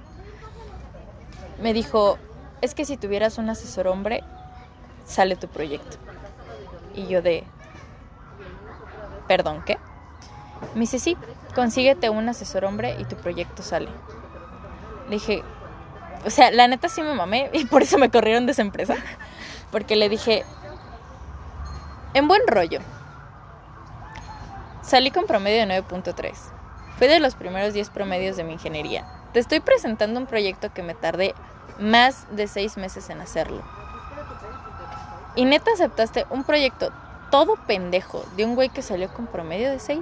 Me 1.59 1.73
dijo, 1.73 2.19
es 2.61 2.75
que 2.75 2.85
si 2.85 2.95
tuvieras 2.95 3.39
un 3.39 3.49
asesor 3.49 3.87
hombre, 3.87 4.23
sale 5.03 5.35
tu 5.35 5.47
proyecto. 5.47 5.97
Y 6.93 7.07
yo 7.07 7.23
de, 7.23 7.43
perdón, 9.27 9.63
¿qué? 9.65 9.79
Me 10.75 10.81
dice, 10.81 10.99
sí, 10.99 11.17
consíguete 11.55 12.11
un 12.11 12.29
asesor 12.29 12.65
hombre 12.65 12.97
y 12.99 13.05
tu 13.05 13.15
proyecto 13.15 13.63
sale. 13.63 13.89
Le 15.05 15.15
dije, 15.15 15.41
o 16.23 16.29
sea, 16.29 16.51
la 16.51 16.67
neta 16.67 16.87
sí 16.87 17.01
me 17.01 17.15
mamé 17.15 17.49
y 17.51 17.65
por 17.65 17.81
eso 17.81 17.97
me 17.97 18.11
corrieron 18.11 18.45
de 18.45 18.51
esa. 18.51 18.95
Porque 19.71 19.95
le 19.95 20.07
dije, 20.07 20.45
en 22.13 22.27
buen 22.27 22.43
rollo, 22.45 22.79
salí 24.87 25.11
con 25.11 25.25
promedio 25.25 25.67
de 25.67 25.83
9.3. 25.83 26.33
Fui 26.97 27.07
de 27.07 27.19
los 27.19 27.35
primeros 27.35 27.73
10 27.73 27.89
promedios 27.89 28.37
de 28.37 28.45
mi 28.45 28.53
ingeniería. 28.53 29.05
Te 29.33 29.39
estoy 29.39 29.59
presentando 29.59 30.19
un 30.19 30.25
proyecto 30.25 30.73
que 30.73 30.81
me 30.81 30.95
tardé 30.95 31.35
más 31.77 32.25
de 32.35 32.47
6 32.47 32.77
meses 32.77 33.09
en 33.09 33.19
hacerlo. 33.19 33.61
Y 35.35 35.45
neta 35.45 35.71
aceptaste 35.71 36.25
un 36.29 36.45
proyecto 36.45 36.91
todo 37.29 37.57
pendejo 37.67 38.23
de 38.37 38.45
un 38.45 38.55
güey 38.55 38.69
que 38.69 38.81
salió 38.81 39.13
con 39.13 39.27
promedio 39.27 39.69
de 39.69 39.79
6. 39.79 39.99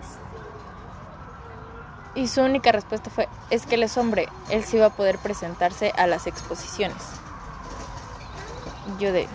Y 2.14 2.28
su 2.28 2.42
única 2.42 2.72
respuesta 2.72 3.10
fue, 3.10 3.28
es 3.50 3.66
que 3.66 3.76
él 3.76 3.84
es 3.84 3.98
hombre, 3.98 4.30
él 4.50 4.64
sí 4.64 4.78
va 4.78 4.86
a 4.86 4.96
poder 4.96 5.18
presentarse 5.18 5.92
a 5.98 6.06
las 6.06 6.28
exposiciones. 6.28 7.04
Yo 9.00 9.12
de, 9.12 9.28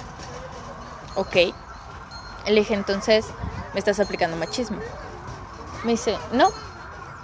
ok. 1.17 1.53
Le 2.47 2.55
dije, 2.55 2.73
entonces, 2.73 3.27
me 3.75 3.81
estás 3.81 4.01
aplicando 4.01 4.37
machismo. 4.37 4.79
Me 5.85 5.93
dice, 5.93 6.17
no, 6.33 6.49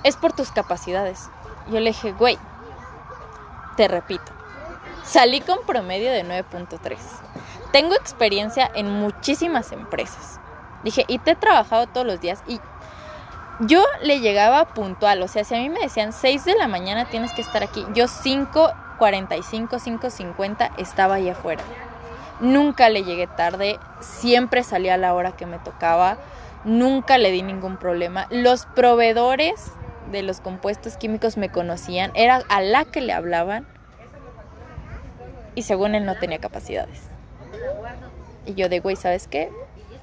es 0.02 0.16
por 0.16 0.32
tus 0.32 0.50
capacidades. 0.50 1.28
Yo 1.68 1.80
le 1.80 1.90
dije, 1.90 2.12
güey, 2.12 2.38
te 3.76 3.88
repito, 3.88 4.32
salí 5.04 5.40
con 5.40 5.58
promedio 5.66 6.10
de 6.10 6.24
9.3. 6.24 6.96
Tengo 7.72 7.94
experiencia 7.94 8.70
en 8.74 8.90
muchísimas 8.90 9.72
empresas. 9.72 10.40
Dije, 10.84 11.04
y 11.08 11.18
te 11.18 11.32
he 11.32 11.36
trabajado 11.36 11.86
todos 11.86 12.06
los 12.06 12.20
días 12.20 12.42
y 12.46 12.60
yo 13.60 13.82
le 14.02 14.20
llegaba 14.20 14.66
puntual, 14.66 15.22
o 15.22 15.28
sea, 15.28 15.42
si 15.42 15.54
a 15.54 15.58
mí 15.58 15.70
me 15.70 15.80
decían 15.80 16.12
6 16.12 16.44
de 16.44 16.54
la 16.56 16.68
mañana 16.68 17.06
tienes 17.06 17.32
que 17.32 17.40
estar 17.40 17.62
aquí, 17.62 17.86
yo 17.94 18.04
5.45, 18.04 18.68
5.50 18.98 20.72
estaba 20.76 21.14
ahí 21.14 21.30
afuera. 21.30 21.62
Nunca 22.40 22.90
le 22.90 23.02
llegué 23.02 23.26
tarde, 23.26 23.80
siempre 24.00 24.62
salía 24.62 24.94
a 24.94 24.98
la 24.98 25.14
hora 25.14 25.32
que 25.32 25.46
me 25.46 25.58
tocaba, 25.58 26.18
nunca 26.66 27.16
le 27.16 27.30
di 27.30 27.42
ningún 27.42 27.78
problema. 27.78 28.26
Los 28.30 28.66
proveedores 28.66 29.72
de 30.10 30.22
los 30.22 30.40
compuestos 30.40 30.96
químicos 30.96 31.36
me 31.36 31.48
conocían, 31.48 32.12
era 32.14 32.42
a 32.48 32.60
la 32.60 32.84
que 32.84 33.00
le 33.00 33.12
hablaban 33.12 33.66
y 35.54 35.62
según 35.62 35.94
él 35.94 36.04
no 36.04 36.18
tenía 36.18 36.38
capacidades. 36.38 37.00
Y 38.44 38.54
yo 38.54 38.68
de, 38.68 38.80
güey, 38.80 38.96
¿sabes 38.96 39.26
qué? 39.26 39.50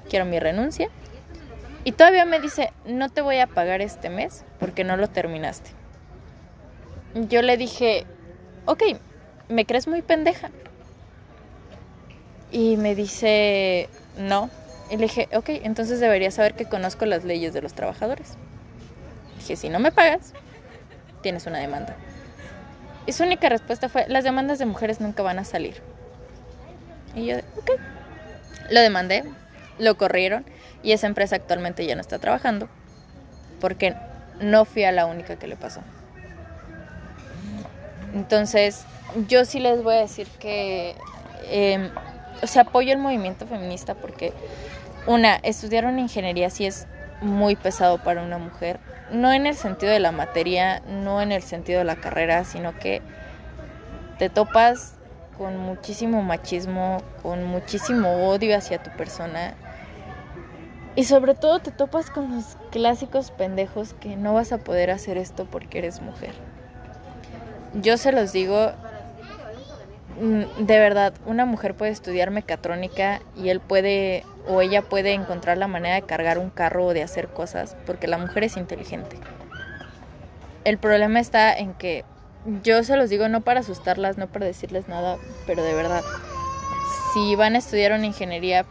Quiero 0.08 0.24
mi 0.24 0.40
renuncia. 0.40 0.88
Y 1.84 1.92
todavía 1.92 2.24
me 2.24 2.40
dice, 2.40 2.72
no 2.86 3.10
te 3.10 3.20
voy 3.20 3.38
a 3.38 3.46
pagar 3.46 3.80
este 3.80 4.08
mes 4.08 4.44
porque 4.58 4.84
no 4.84 4.96
lo 4.96 5.08
terminaste. 5.08 5.70
Yo 7.14 7.42
le 7.42 7.56
dije, 7.56 8.06
ok, 8.64 8.82
¿me 9.48 9.66
crees 9.66 9.86
muy 9.86 10.02
pendeja? 10.02 10.50
Y 12.50 12.76
me 12.78 12.94
dice, 12.94 13.88
no. 14.16 14.50
Y 14.94 14.96
le 14.96 15.02
dije, 15.06 15.28
ok, 15.34 15.48
entonces 15.64 15.98
deberías 15.98 16.34
saber 16.34 16.54
que 16.54 16.66
conozco 16.66 17.04
las 17.04 17.24
leyes 17.24 17.52
de 17.52 17.60
los 17.60 17.74
trabajadores. 17.74 18.34
Dije, 19.38 19.56
si 19.56 19.68
no 19.68 19.80
me 19.80 19.90
pagas, 19.90 20.34
tienes 21.20 21.46
una 21.46 21.58
demanda. 21.58 21.96
Y 23.04 23.10
su 23.10 23.24
única 23.24 23.48
respuesta 23.48 23.88
fue, 23.88 24.06
las 24.06 24.22
demandas 24.22 24.60
de 24.60 24.66
mujeres 24.66 25.00
nunca 25.00 25.24
van 25.24 25.40
a 25.40 25.44
salir. 25.44 25.82
Y 27.16 27.26
yo, 27.26 27.38
ok. 27.38 27.72
Lo 28.70 28.80
demandé, 28.80 29.24
lo 29.80 29.96
corrieron 29.96 30.44
y 30.84 30.92
esa 30.92 31.08
empresa 31.08 31.34
actualmente 31.34 31.84
ya 31.84 31.96
no 31.96 32.00
está 32.00 32.20
trabajando 32.20 32.68
porque 33.60 33.96
no 34.40 34.64
fui 34.64 34.84
a 34.84 34.92
la 34.92 35.06
única 35.06 35.34
que 35.34 35.48
le 35.48 35.56
pasó. 35.56 35.80
Entonces, 38.14 38.84
yo 39.26 39.44
sí 39.44 39.58
les 39.58 39.82
voy 39.82 39.96
a 39.96 40.02
decir 40.02 40.28
que 40.38 40.94
eh, 41.46 41.90
o 42.44 42.46
sea, 42.46 42.62
apoyo 42.62 42.92
el 42.92 42.98
movimiento 42.98 43.46
feminista 43.46 43.94
porque, 43.94 44.32
una, 45.06 45.36
estudiar 45.36 45.84
una 45.86 46.00
ingeniería 46.00 46.50
sí 46.50 46.66
es 46.66 46.86
muy 47.20 47.56
pesado 47.56 47.98
para 47.98 48.22
una 48.22 48.38
mujer, 48.38 48.80
no 49.10 49.32
en 49.32 49.46
el 49.46 49.54
sentido 49.54 49.92
de 49.92 50.00
la 50.00 50.12
materia, 50.12 50.80
no 50.88 51.20
en 51.20 51.32
el 51.32 51.42
sentido 51.42 51.78
de 51.78 51.84
la 51.84 51.96
carrera, 51.96 52.44
sino 52.44 52.78
que 52.78 53.02
te 54.18 54.28
topas 54.28 54.94
con 55.38 55.56
muchísimo 55.58 56.22
machismo, 56.22 57.02
con 57.22 57.44
muchísimo 57.44 58.28
odio 58.28 58.56
hacia 58.56 58.82
tu 58.82 58.90
persona. 58.90 59.54
Y 60.96 61.04
sobre 61.04 61.34
todo 61.34 61.58
te 61.58 61.72
topas 61.72 62.10
con 62.10 62.36
los 62.36 62.56
clásicos 62.70 63.32
pendejos 63.32 63.94
que 63.94 64.16
no 64.16 64.34
vas 64.34 64.52
a 64.52 64.58
poder 64.58 64.90
hacer 64.90 65.18
esto 65.18 65.46
porque 65.50 65.78
eres 65.78 66.00
mujer. 66.00 66.32
Yo 67.74 67.96
se 67.96 68.12
los 68.12 68.32
digo 68.32 68.72
Mm, 70.20 70.64
de 70.64 70.78
verdad, 70.78 71.12
una 71.26 71.44
mujer 71.44 71.74
puede 71.74 71.90
estudiar 71.90 72.30
mecatrónica 72.30 73.20
y 73.36 73.48
él 73.48 73.60
puede 73.60 74.24
o 74.46 74.60
ella 74.60 74.82
puede 74.82 75.12
encontrar 75.12 75.58
la 75.58 75.68
manera 75.68 75.94
de 75.94 76.02
cargar 76.02 76.38
un 76.38 76.50
carro 76.50 76.86
o 76.86 76.94
de 76.94 77.02
hacer 77.02 77.28
cosas 77.28 77.76
porque 77.86 78.06
la 78.06 78.18
mujer 78.18 78.44
es 78.44 78.56
inteligente. 78.56 79.16
El 80.64 80.78
problema 80.78 81.20
está 81.20 81.56
en 81.56 81.74
que 81.74 82.04
yo 82.62 82.82
se 82.84 82.96
los 82.96 83.10
digo 83.10 83.28
no 83.28 83.40
para 83.40 83.60
asustarlas, 83.60 84.18
no 84.18 84.26
para 84.26 84.46
decirles 84.46 84.88
nada, 84.88 85.16
pero 85.46 85.62
de 85.62 85.74
verdad, 85.74 86.02
si 87.12 87.34
van 87.36 87.54
a 87.54 87.58
estudiar 87.58 87.92
una 87.92 88.06
ingeniería, 88.06 88.64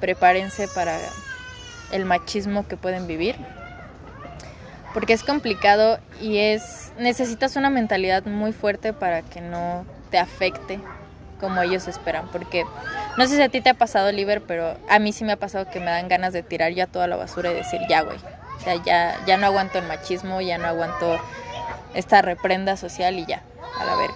prepárense 0.00 0.68
para 0.68 0.98
el 1.92 2.04
machismo 2.04 2.66
que 2.66 2.76
pueden 2.76 3.06
vivir. 3.06 3.36
Porque 4.94 5.12
es 5.12 5.22
complicado 5.22 5.98
y 6.20 6.38
es 6.38 6.92
necesitas 6.98 7.56
una 7.56 7.70
mentalidad 7.70 8.24
muy 8.24 8.52
fuerte 8.52 8.92
para 8.92 9.22
que 9.22 9.40
no 9.40 9.84
te 10.10 10.18
afecte 10.18 10.80
como 11.38 11.62
ellos 11.62 11.88
esperan. 11.88 12.28
Porque 12.32 12.64
no 13.16 13.26
sé 13.26 13.36
si 13.36 13.42
a 13.42 13.48
ti 13.48 13.60
te 13.60 13.70
ha 13.70 13.74
pasado, 13.74 14.12
Liber, 14.12 14.42
pero 14.42 14.76
a 14.88 14.98
mí 14.98 15.12
sí 15.12 15.24
me 15.24 15.32
ha 15.32 15.36
pasado 15.36 15.70
que 15.70 15.80
me 15.80 15.86
dan 15.86 16.08
ganas 16.08 16.32
de 16.32 16.42
tirar 16.42 16.72
ya 16.72 16.86
toda 16.86 17.06
la 17.06 17.16
basura 17.16 17.50
y 17.50 17.54
decir, 17.54 17.80
ya, 17.88 18.02
güey. 18.02 18.18
Ya, 18.84 19.16
ya 19.26 19.36
no 19.38 19.46
aguanto 19.46 19.78
el 19.78 19.86
machismo, 19.86 20.40
ya 20.40 20.58
no 20.58 20.66
aguanto 20.66 21.18
esta 21.94 22.20
reprenda 22.22 22.76
social 22.76 23.18
y 23.18 23.24
ya, 23.26 23.42
a 23.78 23.84
la 23.84 23.96
verga. 23.96 24.14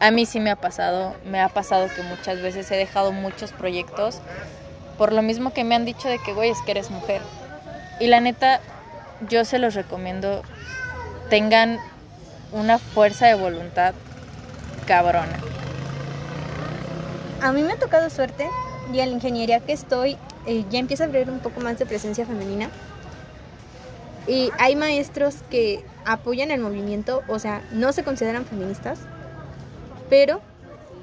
A 0.00 0.10
mí 0.10 0.26
sí 0.26 0.40
me 0.40 0.50
ha 0.50 0.56
pasado, 0.56 1.14
me 1.24 1.40
ha 1.40 1.48
pasado 1.48 1.88
que 1.94 2.02
muchas 2.02 2.42
veces 2.42 2.70
he 2.70 2.76
dejado 2.76 3.12
muchos 3.12 3.52
proyectos 3.52 4.20
por 4.98 5.12
lo 5.12 5.22
mismo 5.22 5.52
que 5.52 5.64
me 5.64 5.74
han 5.74 5.84
dicho 5.84 6.08
de 6.08 6.18
que, 6.18 6.32
güey, 6.32 6.50
es 6.50 6.60
que 6.62 6.72
eres 6.72 6.90
mujer. 6.90 7.20
Y 8.00 8.06
la 8.08 8.20
neta, 8.20 8.60
yo 9.28 9.44
se 9.44 9.58
los 9.58 9.74
recomiendo, 9.74 10.42
tengan 11.30 11.78
una 12.52 12.78
fuerza 12.78 13.26
de 13.26 13.34
voluntad 13.34 13.94
cabrona. 14.86 15.38
A 17.44 17.52
mí 17.52 17.62
me 17.62 17.74
ha 17.74 17.76
tocado 17.78 18.08
suerte 18.08 18.48
y 18.90 19.00
en 19.00 19.10
la 19.10 19.16
ingeniería 19.16 19.60
que 19.60 19.74
estoy 19.74 20.16
eh, 20.46 20.64
ya 20.70 20.78
empieza 20.78 21.04
a 21.04 21.08
haber 21.08 21.28
un 21.28 21.40
poco 21.40 21.60
más 21.60 21.78
de 21.78 21.84
presencia 21.84 22.24
femenina. 22.24 22.70
Y 24.26 24.48
hay 24.58 24.74
maestros 24.76 25.36
que 25.50 25.84
apoyan 26.06 26.50
el 26.50 26.62
movimiento, 26.62 27.22
o 27.28 27.38
sea, 27.38 27.62
no 27.70 27.92
se 27.92 28.02
consideran 28.02 28.46
feministas, 28.46 28.98
pero 30.08 30.40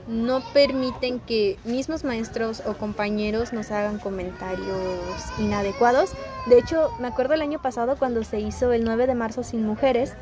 no 0.08 0.42
permiten 0.52 1.20
que 1.20 1.60
mismos 1.64 2.04
maestros 2.04 2.64
o 2.66 2.74
compañeros 2.74 3.54
nos 3.54 3.70
hagan 3.70 4.00
comentarios 4.00 4.98
inadecuados. 5.38 6.14
De 6.48 6.58
hecho, 6.58 6.90
me 7.00 7.08
acuerdo 7.08 7.36
el 7.36 7.44
año 7.44 7.62
pasado 7.62 7.98
cuando 7.98 8.24
se 8.24 8.40
hizo 8.40 8.74
el 8.74 8.84
9 8.84 9.06
de 9.06 9.14
marzo 9.14 9.44
sin 9.44 9.64
mujeres, 9.64 10.14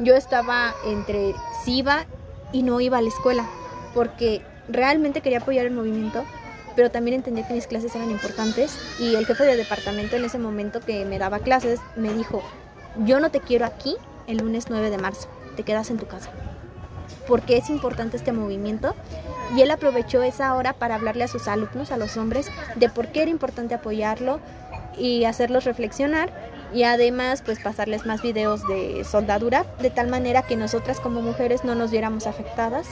yo 0.00 0.16
estaba 0.16 0.74
entre 0.84 1.36
SIVA 1.64 2.06
y 2.52 2.64
no 2.64 2.80
iba 2.80 2.98
a 2.98 3.00
la 3.00 3.10
escuela 3.10 3.48
porque 3.94 4.42
realmente 4.68 5.20
quería 5.20 5.38
apoyar 5.38 5.66
el 5.66 5.72
movimiento, 5.72 6.24
pero 6.76 6.90
también 6.90 7.16
entendía 7.16 7.46
que 7.46 7.54
mis 7.54 7.66
clases 7.66 7.94
eran 7.94 8.10
importantes 8.10 8.78
y 9.00 9.14
el 9.14 9.26
jefe 9.26 9.44
de 9.44 9.56
departamento 9.56 10.16
en 10.16 10.24
ese 10.24 10.38
momento 10.38 10.80
que 10.80 11.04
me 11.04 11.18
daba 11.18 11.40
clases 11.40 11.80
me 11.96 12.12
dijo, 12.12 12.42
yo 13.04 13.20
no 13.20 13.30
te 13.30 13.40
quiero 13.40 13.66
aquí 13.66 13.96
el 14.26 14.38
lunes 14.38 14.66
9 14.68 14.90
de 14.90 14.98
marzo, 14.98 15.28
te 15.56 15.62
quedas 15.62 15.90
en 15.90 15.98
tu 15.98 16.06
casa, 16.06 16.30
porque 17.26 17.56
es 17.56 17.70
importante 17.70 18.16
este 18.16 18.32
movimiento 18.32 18.94
y 19.56 19.62
él 19.62 19.70
aprovechó 19.70 20.22
esa 20.22 20.54
hora 20.54 20.74
para 20.74 20.94
hablarle 20.94 21.24
a 21.24 21.28
sus 21.28 21.48
alumnos, 21.48 21.90
a 21.90 21.96
los 21.96 22.16
hombres, 22.16 22.50
de 22.76 22.88
por 22.88 23.08
qué 23.08 23.22
era 23.22 23.30
importante 23.30 23.74
apoyarlo 23.74 24.40
y 24.96 25.24
hacerlos 25.24 25.64
reflexionar 25.64 26.30
y 26.72 26.82
además 26.82 27.42
pues 27.42 27.58
pasarles 27.60 28.04
más 28.04 28.20
videos 28.22 28.66
de 28.68 29.04
soldadura 29.04 29.64
de 29.80 29.90
tal 29.90 30.08
manera 30.08 30.42
que 30.42 30.56
nosotras 30.56 31.00
como 31.00 31.22
mujeres 31.22 31.64
no 31.64 31.74
nos 31.74 31.90
viéramos 31.90 32.26
afectadas 32.26 32.88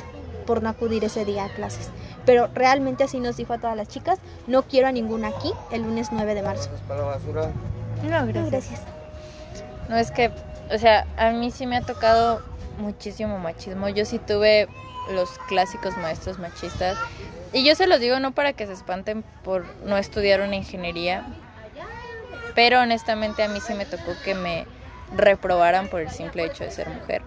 por 0.47 0.63
no 0.63 0.69
acudir 0.69 1.05
ese 1.05 1.25
día 1.25 1.45
a 1.45 1.49
clases. 1.49 1.91
Pero 2.25 2.49
realmente 2.55 3.05
así 3.05 3.21
nos 3.21 3.37
dijo 3.37 3.53
a 3.53 3.59
todas 3.59 3.77
las 3.77 3.89
chicas, 3.89 4.19
no 4.47 4.63
quiero 4.63 4.89
a 4.89 4.93
ninguna 4.93 5.29
aquí 5.29 5.53
el 5.71 5.83
lunes 5.83 6.09
9 6.13 6.35
de 6.35 6.43
marzo. 6.43 6.71
No, 8.09 8.27
gracias. 8.27 8.81
No, 9.89 9.97
es 9.97 10.11
que, 10.11 10.31
o 10.73 10.79
sea, 10.79 11.07
a 11.17 11.31
mí 11.31 11.51
sí 11.51 11.67
me 11.67 11.77
ha 11.77 11.83
tocado 11.83 12.43
muchísimo 12.79 13.39
machismo. 13.39 13.89
Yo 13.89 14.05
sí 14.05 14.19
tuve 14.19 14.69
los 15.13 15.31
clásicos 15.49 15.97
maestros 15.99 16.39
machistas. 16.39 16.97
Y 17.53 17.65
yo 17.65 17.75
se 17.75 17.87
los 17.87 18.01
digo 18.01 18.19
no 18.21 18.33
para 18.33 18.53
que 18.53 18.67
se 18.67 18.73
espanten 18.73 19.23
por 19.45 19.65
no 19.85 19.97
estudiar 19.97 20.41
una 20.41 20.57
ingeniería, 20.57 21.25
pero 22.55 22.81
honestamente 22.81 23.43
a 23.43 23.49
mí 23.49 23.61
sí 23.61 23.75
me 23.75 23.87
tocó 23.87 24.13
que 24.25 24.35
me 24.35 24.67
reprobaran 25.15 25.89
por 25.89 26.01
el 26.01 26.11
simple 26.11 26.45
hecho 26.45 26.65
de 26.65 26.71
ser 26.71 26.89
mujer. 26.89 27.23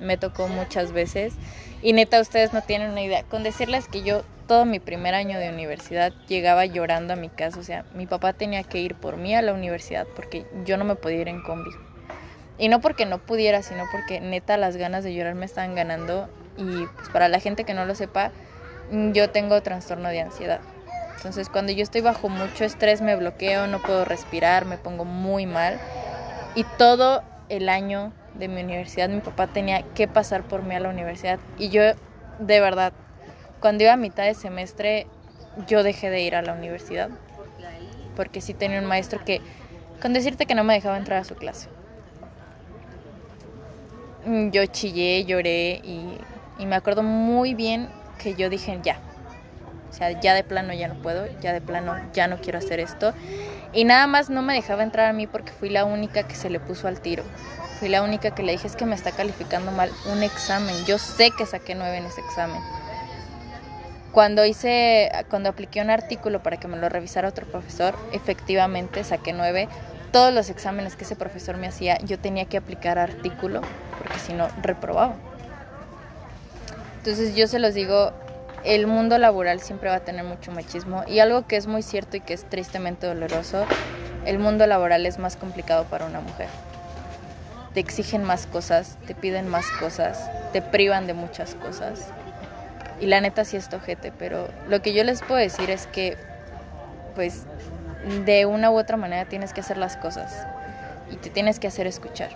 Me 0.00 0.16
tocó 0.16 0.48
muchas 0.48 0.92
veces 0.92 1.34
y 1.82 1.92
neta 1.92 2.20
ustedes 2.20 2.52
no 2.52 2.62
tienen 2.62 2.90
una 2.90 3.02
idea. 3.02 3.22
Con 3.24 3.42
decirles 3.42 3.88
que 3.88 4.02
yo 4.02 4.22
todo 4.48 4.64
mi 4.64 4.80
primer 4.80 5.14
año 5.14 5.38
de 5.38 5.50
universidad 5.50 6.12
llegaba 6.26 6.64
llorando 6.64 7.12
a 7.12 7.16
mi 7.16 7.28
casa. 7.28 7.60
O 7.60 7.62
sea, 7.62 7.84
mi 7.94 8.06
papá 8.06 8.32
tenía 8.32 8.64
que 8.64 8.78
ir 8.78 8.94
por 8.94 9.16
mí 9.16 9.34
a 9.34 9.42
la 9.42 9.52
universidad 9.52 10.06
porque 10.16 10.46
yo 10.64 10.76
no 10.76 10.84
me 10.84 10.96
podía 10.96 11.20
ir 11.20 11.28
en 11.28 11.42
combi. 11.42 11.70
Y 12.58 12.68
no 12.68 12.80
porque 12.80 13.06
no 13.06 13.18
pudiera, 13.18 13.62
sino 13.62 13.84
porque 13.92 14.20
neta 14.20 14.56
las 14.56 14.76
ganas 14.76 15.04
de 15.04 15.14
llorar 15.14 15.34
me 15.34 15.46
estaban 15.46 15.76
ganando. 15.76 16.28
Y 16.56 16.86
pues 16.96 17.08
para 17.12 17.28
la 17.28 17.38
gente 17.38 17.62
que 17.62 17.74
no 17.74 17.84
lo 17.84 17.94
sepa, 17.94 18.32
yo 18.90 19.30
tengo 19.30 19.62
trastorno 19.62 20.08
de 20.08 20.22
ansiedad. 20.22 20.60
Entonces 21.14 21.48
cuando 21.48 21.72
yo 21.72 21.82
estoy 21.82 22.00
bajo 22.00 22.28
mucho 22.28 22.64
estrés 22.64 23.00
me 23.00 23.14
bloqueo, 23.14 23.66
no 23.66 23.80
puedo 23.80 24.04
respirar, 24.04 24.64
me 24.64 24.78
pongo 24.78 25.04
muy 25.04 25.46
mal. 25.46 25.78
Y 26.54 26.64
todo 26.78 27.22
el 27.48 27.68
año 27.68 28.12
de 28.38 28.48
mi 28.48 28.62
universidad 28.62 29.08
mi 29.08 29.20
papá 29.20 29.48
tenía 29.48 29.82
que 29.94 30.08
pasar 30.08 30.44
por 30.44 30.62
mí 30.62 30.74
a 30.74 30.80
la 30.80 30.88
universidad. 30.88 31.38
Y 31.58 31.70
yo 31.70 31.82
de 32.38 32.60
verdad, 32.60 32.92
cuando 33.60 33.84
iba 33.84 33.92
a 33.92 33.96
mitad 33.96 34.24
de 34.24 34.34
semestre, 34.34 35.06
yo 35.66 35.82
dejé 35.82 36.10
de 36.10 36.22
ir 36.22 36.34
a 36.34 36.42
la 36.42 36.52
universidad. 36.52 37.10
Porque 38.16 38.40
sí 38.40 38.54
tenía 38.54 38.78
un 38.80 38.86
maestro 38.86 39.24
que, 39.24 39.40
con 40.00 40.12
decirte 40.12 40.46
que 40.46 40.54
no 40.54 40.64
me 40.64 40.74
dejaba 40.74 40.96
entrar 40.96 41.20
a 41.20 41.24
su 41.24 41.34
clase. 41.34 41.68
Yo 44.52 44.66
chillé, 44.66 45.24
lloré 45.24 45.80
y, 45.84 46.18
y 46.58 46.66
me 46.66 46.76
acuerdo 46.76 47.02
muy 47.02 47.54
bien 47.54 47.88
que 48.18 48.34
yo 48.34 48.50
dije, 48.50 48.78
ya, 48.82 48.98
o 49.90 49.92
sea, 49.92 50.20
ya 50.20 50.34
de 50.34 50.44
plano 50.44 50.72
ya 50.74 50.88
no 50.88 50.94
puedo, 50.96 51.26
ya 51.40 51.52
de 51.52 51.60
plano 51.60 51.96
ya 52.12 52.28
no 52.28 52.38
quiero 52.38 52.58
hacer 52.58 52.80
esto. 52.80 53.14
Y 53.72 53.84
nada 53.84 54.06
más 54.06 54.28
no 54.28 54.42
me 54.42 54.54
dejaba 54.54 54.82
entrar 54.82 55.08
a 55.08 55.12
mí 55.12 55.26
porque 55.26 55.52
fui 55.52 55.70
la 55.70 55.84
única 55.84 56.24
que 56.24 56.34
se 56.34 56.50
le 56.50 56.60
puso 56.60 56.88
al 56.88 57.00
tiro. 57.00 57.22
Fui 57.78 57.88
la 57.88 58.02
única 58.02 58.32
que 58.34 58.42
le 58.42 58.52
dije 58.52 58.66
es 58.66 58.74
que 58.74 58.86
me 58.86 58.96
está 58.96 59.12
calificando 59.12 59.70
mal 59.70 59.90
un 60.10 60.22
examen. 60.24 60.74
Yo 60.84 60.98
sé 60.98 61.30
que 61.30 61.46
saqué 61.46 61.76
nueve 61.76 61.98
en 61.98 62.06
ese 62.06 62.20
examen. 62.20 62.60
Cuando 64.10 64.44
hice, 64.44 65.12
cuando 65.30 65.48
apliqué 65.50 65.80
un 65.80 65.90
artículo 65.90 66.42
para 66.42 66.56
que 66.56 66.66
me 66.66 66.76
lo 66.76 66.88
revisara 66.88 67.28
otro 67.28 67.46
profesor, 67.46 67.94
efectivamente 68.10 69.04
saqué 69.04 69.32
nueve. 69.32 69.68
Todos 70.10 70.34
los 70.34 70.50
exámenes 70.50 70.96
que 70.96 71.04
ese 71.04 71.14
profesor 71.14 71.56
me 71.56 71.68
hacía, 71.68 71.98
yo 71.98 72.18
tenía 72.18 72.46
que 72.46 72.56
aplicar 72.56 72.98
artículo, 72.98 73.60
porque 73.98 74.18
si 74.18 74.32
no, 74.32 74.48
reprobaba. 74.62 75.14
Entonces 76.96 77.36
yo 77.36 77.46
se 77.46 77.58
los 77.58 77.74
digo, 77.74 78.12
el 78.64 78.86
mundo 78.86 79.18
laboral 79.18 79.60
siempre 79.60 79.88
va 79.88 79.96
a 79.96 80.00
tener 80.00 80.24
mucho 80.24 80.50
machismo 80.50 81.04
y 81.06 81.20
algo 81.20 81.46
que 81.46 81.56
es 81.56 81.66
muy 81.66 81.82
cierto 81.82 82.16
y 82.16 82.20
que 82.20 82.34
es 82.34 82.44
tristemente 82.44 83.06
doloroso, 83.06 83.66
el 84.24 84.38
mundo 84.38 84.66
laboral 84.66 85.06
es 85.06 85.18
más 85.18 85.36
complicado 85.36 85.84
para 85.84 86.06
una 86.06 86.20
mujer. 86.20 86.48
Te 87.78 87.82
exigen 87.82 88.24
más 88.24 88.48
cosas, 88.48 88.98
te 89.06 89.14
piden 89.14 89.46
más 89.46 89.64
cosas, 89.78 90.28
te 90.52 90.60
privan 90.62 91.06
de 91.06 91.14
muchas 91.14 91.54
cosas. 91.54 92.08
Y 92.98 93.06
la 93.06 93.20
neta 93.20 93.44
sí 93.44 93.56
es 93.56 93.68
tojete, 93.68 94.10
pero 94.18 94.48
lo 94.68 94.82
que 94.82 94.92
yo 94.92 95.04
les 95.04 95.22
puedo 95.22 95.38
decir 95.38 95.70
es 95.70 95.86
que 95.86 96.16
pues 97.14 97.44
de 98.26 98.46
una 98.46 98.72
u 98.72 98.76
otra 98.76 98.96
manera 98.96 99.26
tienes 99.26 99.52
que 99.52 99.60
hacer 99.60 99.76
las 99.76 99.96
cosas 99.96 100.44
y 101.08 101.14
te 101.18 101.30
tienes 101.30 101.60
que 101.60 101.68
hacer 101.68 101.86
escuchar. 101.86 102.30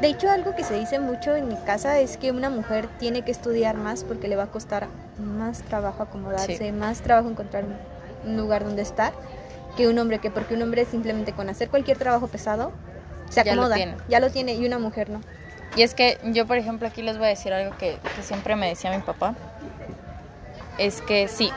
De 0.00 0.08
hecho, 0.08 0.28
algo 0.28 0.56
que 0.56 0.64
se 0.64 0.74
dice 0.74 0.98
mucho 0.98 1.36
en 1.36 1.46
mi 1.46 1.54
casa 1.58 2.00
es 2.00 2.16
que 2.16 2.32
una 2.32 2.50
mujer 2.50 2.88
tiene 2.98 3.22
que 3.22 3.30
estudiar 3.30 3.76
más 3.76 4.02
porque 4.02 4.26
le 4.26 4.34
va 4.34 4.42
a 4.42 4.48
costar 4.50 4.88
más 5.18 5.62
trabajo 5.62 6.02
acomodarse, 6.02 6.56
Sí. 6.56 6.72
más 6.72 7.00
trabajo 7.00 7.28
encontrar 7.30 7.62
un 8.26 8.36
lugar 8.36 8.64
donde 8.64 8.82
estar 8.82 9.12
que 9.76 9.86
un 9.86 10.00
hombre, 10.00 10.18
que 10.18 10.32
porque 10.32 10.54
un 10.54 10.62
hombre 10.62 10.84
simplemente 10.84 11.32
con 11.32 11.48
hacer 11.48 11.68
cualquier 11.70 11.96
trabajo 11.96 12.26
pesado 12.26 12.72
se 13.32 13.42
Ya 13.44 13.54
lo 13.54 13.62
acomoda, 13.62 13.76
tiene. 13.76 13.96
ya 14.08 14.20
lo 14.20 14.30
tiene 14.30 14.54
y 14.54 14.66
una 14.66 14.78
mujer 14.78 15.08
no. 15.10 15.20
Y 15.74 15.82
es 15.82 15.94
que 15.94 16.18
yo, 16.24 16.46
por 16.46 16.58
ejemplo, 16.58 16.86
aquí 16.86 17.00
les 17.02 17.16
voy 17.16 17.26
a 17.26 17.30
decir 17.30 17.52
algo 17.52 17.76
que, 17.78 17.96
que 18.16 18.22
siempre 18.22 18.56
me 18.56 18.68
decía 18.68 18.90
mi 18.90 19.02
papá. 19.02 19.34
Es 20.78 21.00
que 21.00 21.28
sí, 21.28 21.50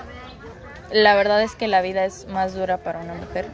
la 0.92 1.16
verdad 1.16 1.42
es 1.42 1.56
que 1.56 1.68
la 1.68 1.82
vida 1.82 2.06
es 2.06 2.28
más 2.28 2.54
dura 2.54 2.78
para 2.78 3.00
una 3.00 3.14
mujer. 3.14 3.48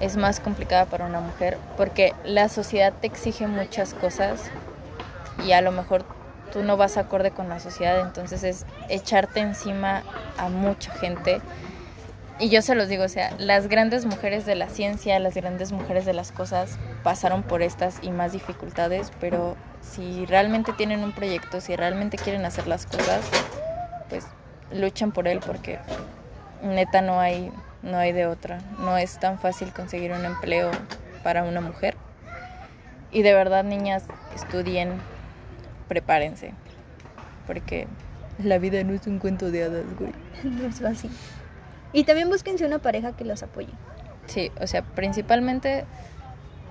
Es 0.00 0.16
más 0.16 0.40
complicada 0.40 0.86
para 0.86 1.06
una 1.06 1.20
mujer 1.20 1.56
porque 1.76 2.12
la 2.24 2.48
sociedad 2.48 2.92
te 3.00 3.06
exige 3.06 3.46
muchas 3.46 3.94
cosas 3.94 4.40
y 5.46 5.52
a 5.52 5.60
lo 5.60 5.70
mejor 5.72 6.04
tú 6.52 6.62
no 6.62 6.76
vas 6.76 6.96
acorde 6.96 7.30
con 7.30 7.48
la 7.48 7.60
sociedad, 7.60 8.00
entonces 8.00 8.42
es 8.42 8.66
echarte 8.88 9.40
encima 9.40 10.02
a 10.36 10.48
mucha 10.48 10.92
gente. 10.92 11.40
Y 12.38 12.48
yo 12.48 12.62
se 12.62 12.74
los 12.74 12.88
digo, 12.88 13.04
o 13.04 13.08
sea, 13.08 13.30
las 13.38 13.68
grandes 13.68 14.04
mujeres 14.06 14.46
de 14.46 14.54
la 14.54 14.68
ciencia, 14.68 15.18
las 15.18 15.34
grandes 15.34 15.70
mujeres 15.70 16.04
de 16.06 16.12
las 16.12 16.32
cosas 16.32 16.78
pasaron 17.02 17.42
por 17.42 17.62
estas 17.62 17.98
y 18.02 18.10
más 18.10 18.32
dificultades, 18.32 19.12
pero 19.20 19.56
si 19.80 20.26
realmente 20.26 20.72
tienen 20.72 21.04
un 21.04 21.12
proyecto, 21.12 21.60
si 21.60 21.76
realmente 21.76 22.16
quieren 22.16 22.44
hacer 22.44 22.66
las 22.66 22.86
cosas, 22.86 23.24
pues 24.08 24.26
luchen 24.72 25.12
por 25.12 25.28
él 25.28 25.40
porque 25.40 25.78
neta 26.62 27.02
no 27.02 27.20
hay 27.20 27.52
no 27.82 27.98
hay 27.98 28.12
de 28.12 28.26
otra. 28.26 28.60
No 28.78 28.96
es 28.96 29.18
tan 29.18 29.38
fácil 29.38 29.72
conseguir 29.72 30.12
un 30.12 30.24
empleo 30.24 30.70
para 31.22 31.44
una 31.44 31.60
mujer. 31.60 31.96
Y 33.10 33.22
de 33.22 33.34
verdad, 33.34 33.64
niñas, 33.64 34.04
estudien, 34.34 34.92
prepárense, 35.88 36.54
porque 37.46 37.86
la 38.42 38.58
vida 38.58 38.82
no 38.84 38.94
es 38.94 39.06
un 39.06 39.18
cuento 39.18 39.50
de 39.50 39.64
hadas, 39.64 39.84
güey. 39.98 40.12
No 40.44 40.66
es 40.66 40.80
fácil. 40.80 41.10
Y 41.92 42.04
también 42.04 42.28
búsquense 42.28 42.64
una 42.64 42.78
pareja 42.78 43.16
que 43.16 43.24
los 43.24 43.42
apoye. 43.42 43.72
Sí, 44.26 44.50
o 44.60 44.66
sea, 44.66 44.82
principalmente 44.82 45.84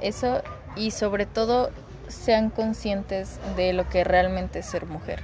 eso 0.01 0.41
y 0.75 0.91
sobre 0.91 1.25
todo 1.25 1.71
sean 2.07 2.49
conscientes 2.49 3.39
de 3.55 3.73
lo 3.73 3.87
que 3.89 4.03
realmente 4.03 4.59
es 4.59 4.65
ser 4.65 4.85
mujer. 4.85 5.21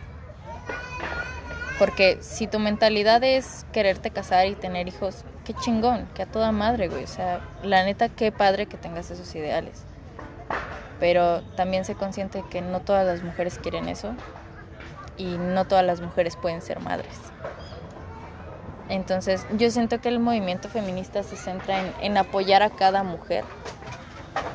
Porque 1.80 2.18
si 2.22 2.48
tu 2.48 2.60
mentalidad 2.60 3.24
es 3.24 3.66
quererte 3.72 4.10
casar 4.10 4.48
y 4.48 4.56
tener 4.56 4.88
hijos, 4.88 5.24
qué 5.46 5.54
chingón, 5.54 6.08
que 6.16 6.24
a 6.24 6.26
toda 6.26 6.52
madre, 6.52 6.88
güey. 6.88 7.04
O 7.04 7.08
sea, 7.08 7.42
la 7.64 7.84
neta, 7.84 8.10
qué 8.10 8.32
padre 8.32 8.66
que 8.66 8.78
tengas 8.78 9.12
esos 9.12 9.34
ideales. 9.36 9.84
Pero 11.00 11.44
también 11.56 11.86
sé 11.86 11.94
consciente 11.94 12.44
que 12.50 12.62
no 12.62 12.82
todas 12.82 13.06
las 13.06 13.24
mujeres 13.24 13.60
quieren 13.60 13.88
eso 13.90 14.14
y 15.18 15.38
no 15.38 15.66
todas 15.66 15.86
las 15.86 16.02
mujeres 16.02 16.36
pueden 16.36 16.62
ser 16.62 16.80
madres. 16.80 17.16
Entonces, 18.90 19.46
yo 19.58 19.70
siento 19.70 20.00
que 20.00 20.10
el 20.10 20.20
movimiento 20.20 20.70
feminista 20.70 21.24
se 21.24 21.36
centra 21.36 21.94
en, 22.02 22.18
apoyar 22.18 22.64
a 22.64 22.70
cada 22.70 23.04
mujer. 23.04 23.44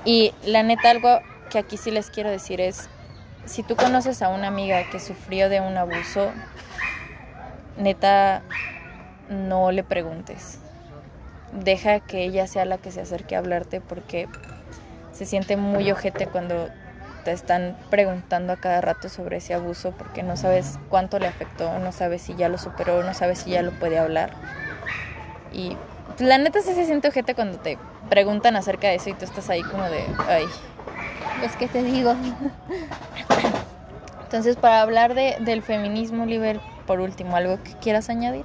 Y 0.05 0.33
la 0.45 0.63
neta, 0.63 0.91
algo 0.91 1.21
que 1.51 1.59
aquí 1.59 1.77
sí 1.77 1.91
les 1.91 2.11
quiero 2.11 2.31
decir 2.31 2.61
es, 2.61 2.89
si 3.45 3.63
tú 3.63 3.77
conoces 3.77 4.23
a 4.23 4.29
una 4.29 4.49
amiga 4.49 4.89
que 4.91 5.01
sufrió 5.01 5.49
de 5.49 5.61
un 5.61 5.77
abuso, 5.77 6.31
neta, 7.77 8.43
no 9.29 9.71
le 9.71 9.85
preguntes. 9.85 10.59
Deja 11.53 12.01
que 12.01 12.25
ella 12.25 12.47
sea 12.47 12.65
la 12.65 12.79
que 12.79 12.91
se 12.91 13.03
acerque 13.03 13.37
a 13.37 13.41
hablarte 13.41 13.81
porque 13.81 14.29
se 15.13 15.27
siente 15.27 15.57
muy 15.57 15.91
ojete 15.91 16.27
cuando 16.27 16.69
te 17.25 17.33
están 17.33 17.77
preguntando 17.91 18.53
a 18.53 18.57
cada 18.57 18.81
rato 18.81 19.09
sobre 19.09 19.39
ese 19.39 19.55
abuso 19.55 19.93
porque 19.93 20.23
no 20.23 20.37
sabes 20.37 20.79
cuánto 20.89 21.19
le 21.19 21.27
afectó, 21.27 21.79
no 21.79 21.93
sabes 21.93 22.23
si 22.23 22.35
ya 22.35 22.49
lo 22.49 22.59
superó, 22.59 23.03
no 23.03 23.15
sabes 23.15 23.41
si 23.41 23.51
ya 23.51 23.63
lo 23.63 23.73
puede 23.73 23.99
hablar. 23.99 24.31
Y 25.53 25.77
la 26.19 26.39
neta 26.39 26.61
sí 26.61 26.75
se 26.75 26.85
siente 26.85 27.09
ojete 27.09 27.35
cuando 27.35 27.59
te 27.59 27.79
preguntan 28.09 28.57
acerca 28.57 28.89
de 28.89 28.97
eso 28.97 29.11
y 29.11 29.15
tú 29.15 29.25
estás 29.25 29.49
ahí 29.51 29.63
como 29.63 29.85
de, 29.85 30.05
ay. 30.29 30.45
Pues 31.41 31.57
que 31.57 31.69
te 31.69 31.83
digo. 31.83 32.15
Entonces, 34.25 34.57
para 34.57 34.81
hablar 34.81 35.15
de, 35.15 35.37
del 35.41 35.63
feminismo, 35.63 36.25
Liber, 36.25 36.61
por 36.87 37.01
último, 37.01 37.37
¿algo 37.37 37.63
que 37.63 37.73
quieras 37.75 38.09
añadir? 38.09 38.45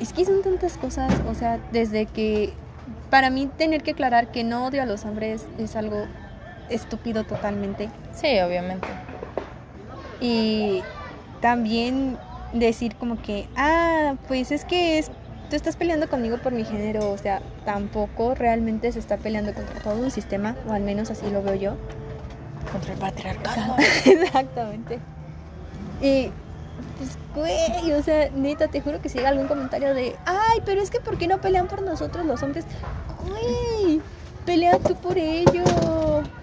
Es 0.00 0.12
que 0.12 0.24
son 0.24 0.42
tantas 0.42 0.76
cosas, 0.76 1.12
o 1.28 1.34
sea, 1.34 1.58
desde 1.72 2.06
que 2.06 2.52
para 3.10 3.30
mí 3.30 3.48
tener 3.58 3.82
que 3.82 3.92
aclarar 3.92 4.30
que 4.30 4.44
no 4.44 4.66
odio 4.66 4.82
a 4.82 4.86
los 4.86 5.04
hombres 5.04 5.46
es 5.58 5.76
algo 5.76 6.06
estúpido 6.68 7.24
totalmente. 7.24 7.90
Sí, 8.12 8.38
obviamente. 8.40 8.88
Y 10.20 10.82
también 11.40 12.18
decir 12.52 12.94
como 12.96 13.20
que, 13.20 13.48
ah, 13.56 14.14
pues 14.28 14.52
es 14.52 14.64
que 14.64 14.98
es, 14.98 15.10
tú 15.50 15.56
estás 15.56 15.76
peleando 15.76 16.08
conmigo 16.08 16.38
por 16.38 16.52
mi 16.52 16.64
género, 16.64 17.10
o 17.10 17.18
sea, 17.18 17.42
tampoco 17.64 18.34
realmente 18.34 18.90
se 18.92 18.98
está 18.98 19.16
peleando 19.16 19.52
contra 19.52 19.80
todo 19.80 20.02
un 20.02 20.10
sistema, 20.10 20.56
o 20.68 20.72
al 20.72 20.82
menos 20.82 21.10
así 21.10 21.30
lo 21.30 21.42
veo 21.42 21.54
yo. 21.54 21.76
Contra 22.72 22.94
el 22.94 22.98
patriarcado. 22.98 23.76
Exactamente. 24.04 24.98
Y 26.00 26.30
pues, 26.98 27.18
güey, 27.34 27.92
o 27.92 28.02
sea, 28.02 28.30
neta, 28.30 28.68
te 28.68 28.80
juro 28.80 29.00
que 29.00 29.08
si 29.08 29.18
llega 29.18 29.30
algún 29.30 29.48
comentario 29.48 29.94
de, 29.94 30.16
ay, 30.26 30.60
pero 30.64 30.80
es 30.80 30.90
que 30.90 31.00
¿por 31.00 31.18
qué 31.18 31.26
no 31.26 31.40
pelean 31.40 31.66
por 31.66 31.82
nosotros 31.82 32.24
los 32.24 32.42
hombres? 32.42 32.64
Güey, 33.28 34.00
pelea 34.44 34.78
tú 34.78 34.94
por 34.96 35.18
ello. 35.18 35.64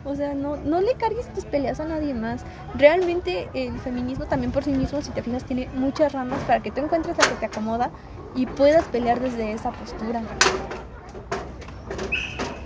O 0.03 0.15
sea, 0.15 0.33
no, 0.33 0.57
no 0.57 0.81
le 0.81 0.95
cargues 0.95 1.31
tus 1.33 1.45
peleas 1.45 1.79
a 1.79 1.85
nadie 1.85 2.13
más. 2.13 2.41
Realmente 2.75 3.49
el 3.53 3.79
feminismo 3.79 4.25
también 4.25 4.51
por 4.51 4.63
sí 4.63 4.71
mismo, 4.71 5.01
si 5.01 5.11
te 5.11 5.21
fijas, 5.21 5.45
tiene 5.45 5.69
muchas 5.73 6.11
ramas 6.11 6.41
para 6.43 6.61
que 6.61 6.71
tú 6.71 6.81
encuentres 6.81 7.17
la 7.17 7.23
que 7.23 7.35
te 7.35 7.45
acomoda 7.45 7.91
y 8.35 8.45
puedas 8.45 8.83
pelear 8.85 9.19
desde 9.19 9.53
esa 9.53 9.71
postura. 9.71 10.21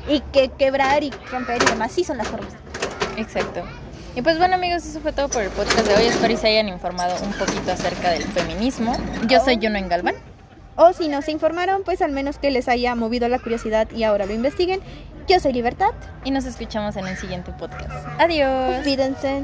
Y 0.07 0.21
que 0.31 0.49
quebrar 0.49 1.03
y 1.03 1.11
romper 1.31 1.61
y 1.61 1.65
demás 1.65 1.91
sí 1.91 2.03
son 2.03 2.17
las 2.17 2.27
formas. 2.27 2.53
Exacto. 3.17 3.63
Y 4.15 4.21
pues 4.21 4.37
bueno 4.37 4.55
amigos, 4.55 4.85
eso 4.85 5.01
fue 5.01 5.11
todo 5.11 5.27
por 5.27 5.43
el 5.43 5.49
podcast 5.49 5.85
de 5.85 5.93
hoy. 5.93 6.05
Espero 6.05 6.29
que 6.29 6.37
se 6.37 6.47
hayan 6.47 6.69
informado 6.69 7.15
un 7.21 7.33
poquito 7.33 7.71
acerca 7.73 8.11
del 8.11 8.23
feminismo. 8.23 8.95
Yo 9.27 9.43
soy 9.43 9.59
Juno 9.61 9.77
en 9.77 9.89
Galván. 9.89 10.15
O 10.77 10.93
si 10.93 11.09
no 11.09 11.21
se 11.21 11.31
informaron, 11.31 11.83
pues 11.83 12.01
al 12.01 12.11
menos 12.11 12.39
que 12.39 12.49
les 12.49 12.69
haya 12.69 12.95
movido 12.95 13.27
la 13.27 13.39
curiosidad 13.39 13.91
y 13.91 14.03
ahora 14.03 14.25
lo 14.25 14.33
investiguen. 14.33 14.79
Yo 15.27 15.39
soy 15.41 15.51
Libertad. 15.51 15.91
Y 16.23 16.31
nos 16.31 16.45
escuchamos 16.45 16.95
en 16.95 17.07
el 17.07 17.17
siguiente 17.17 17.51
podcast. 17.51 17.91
Adiós. 18.17 18.83
Cuídense. 18.83 19.43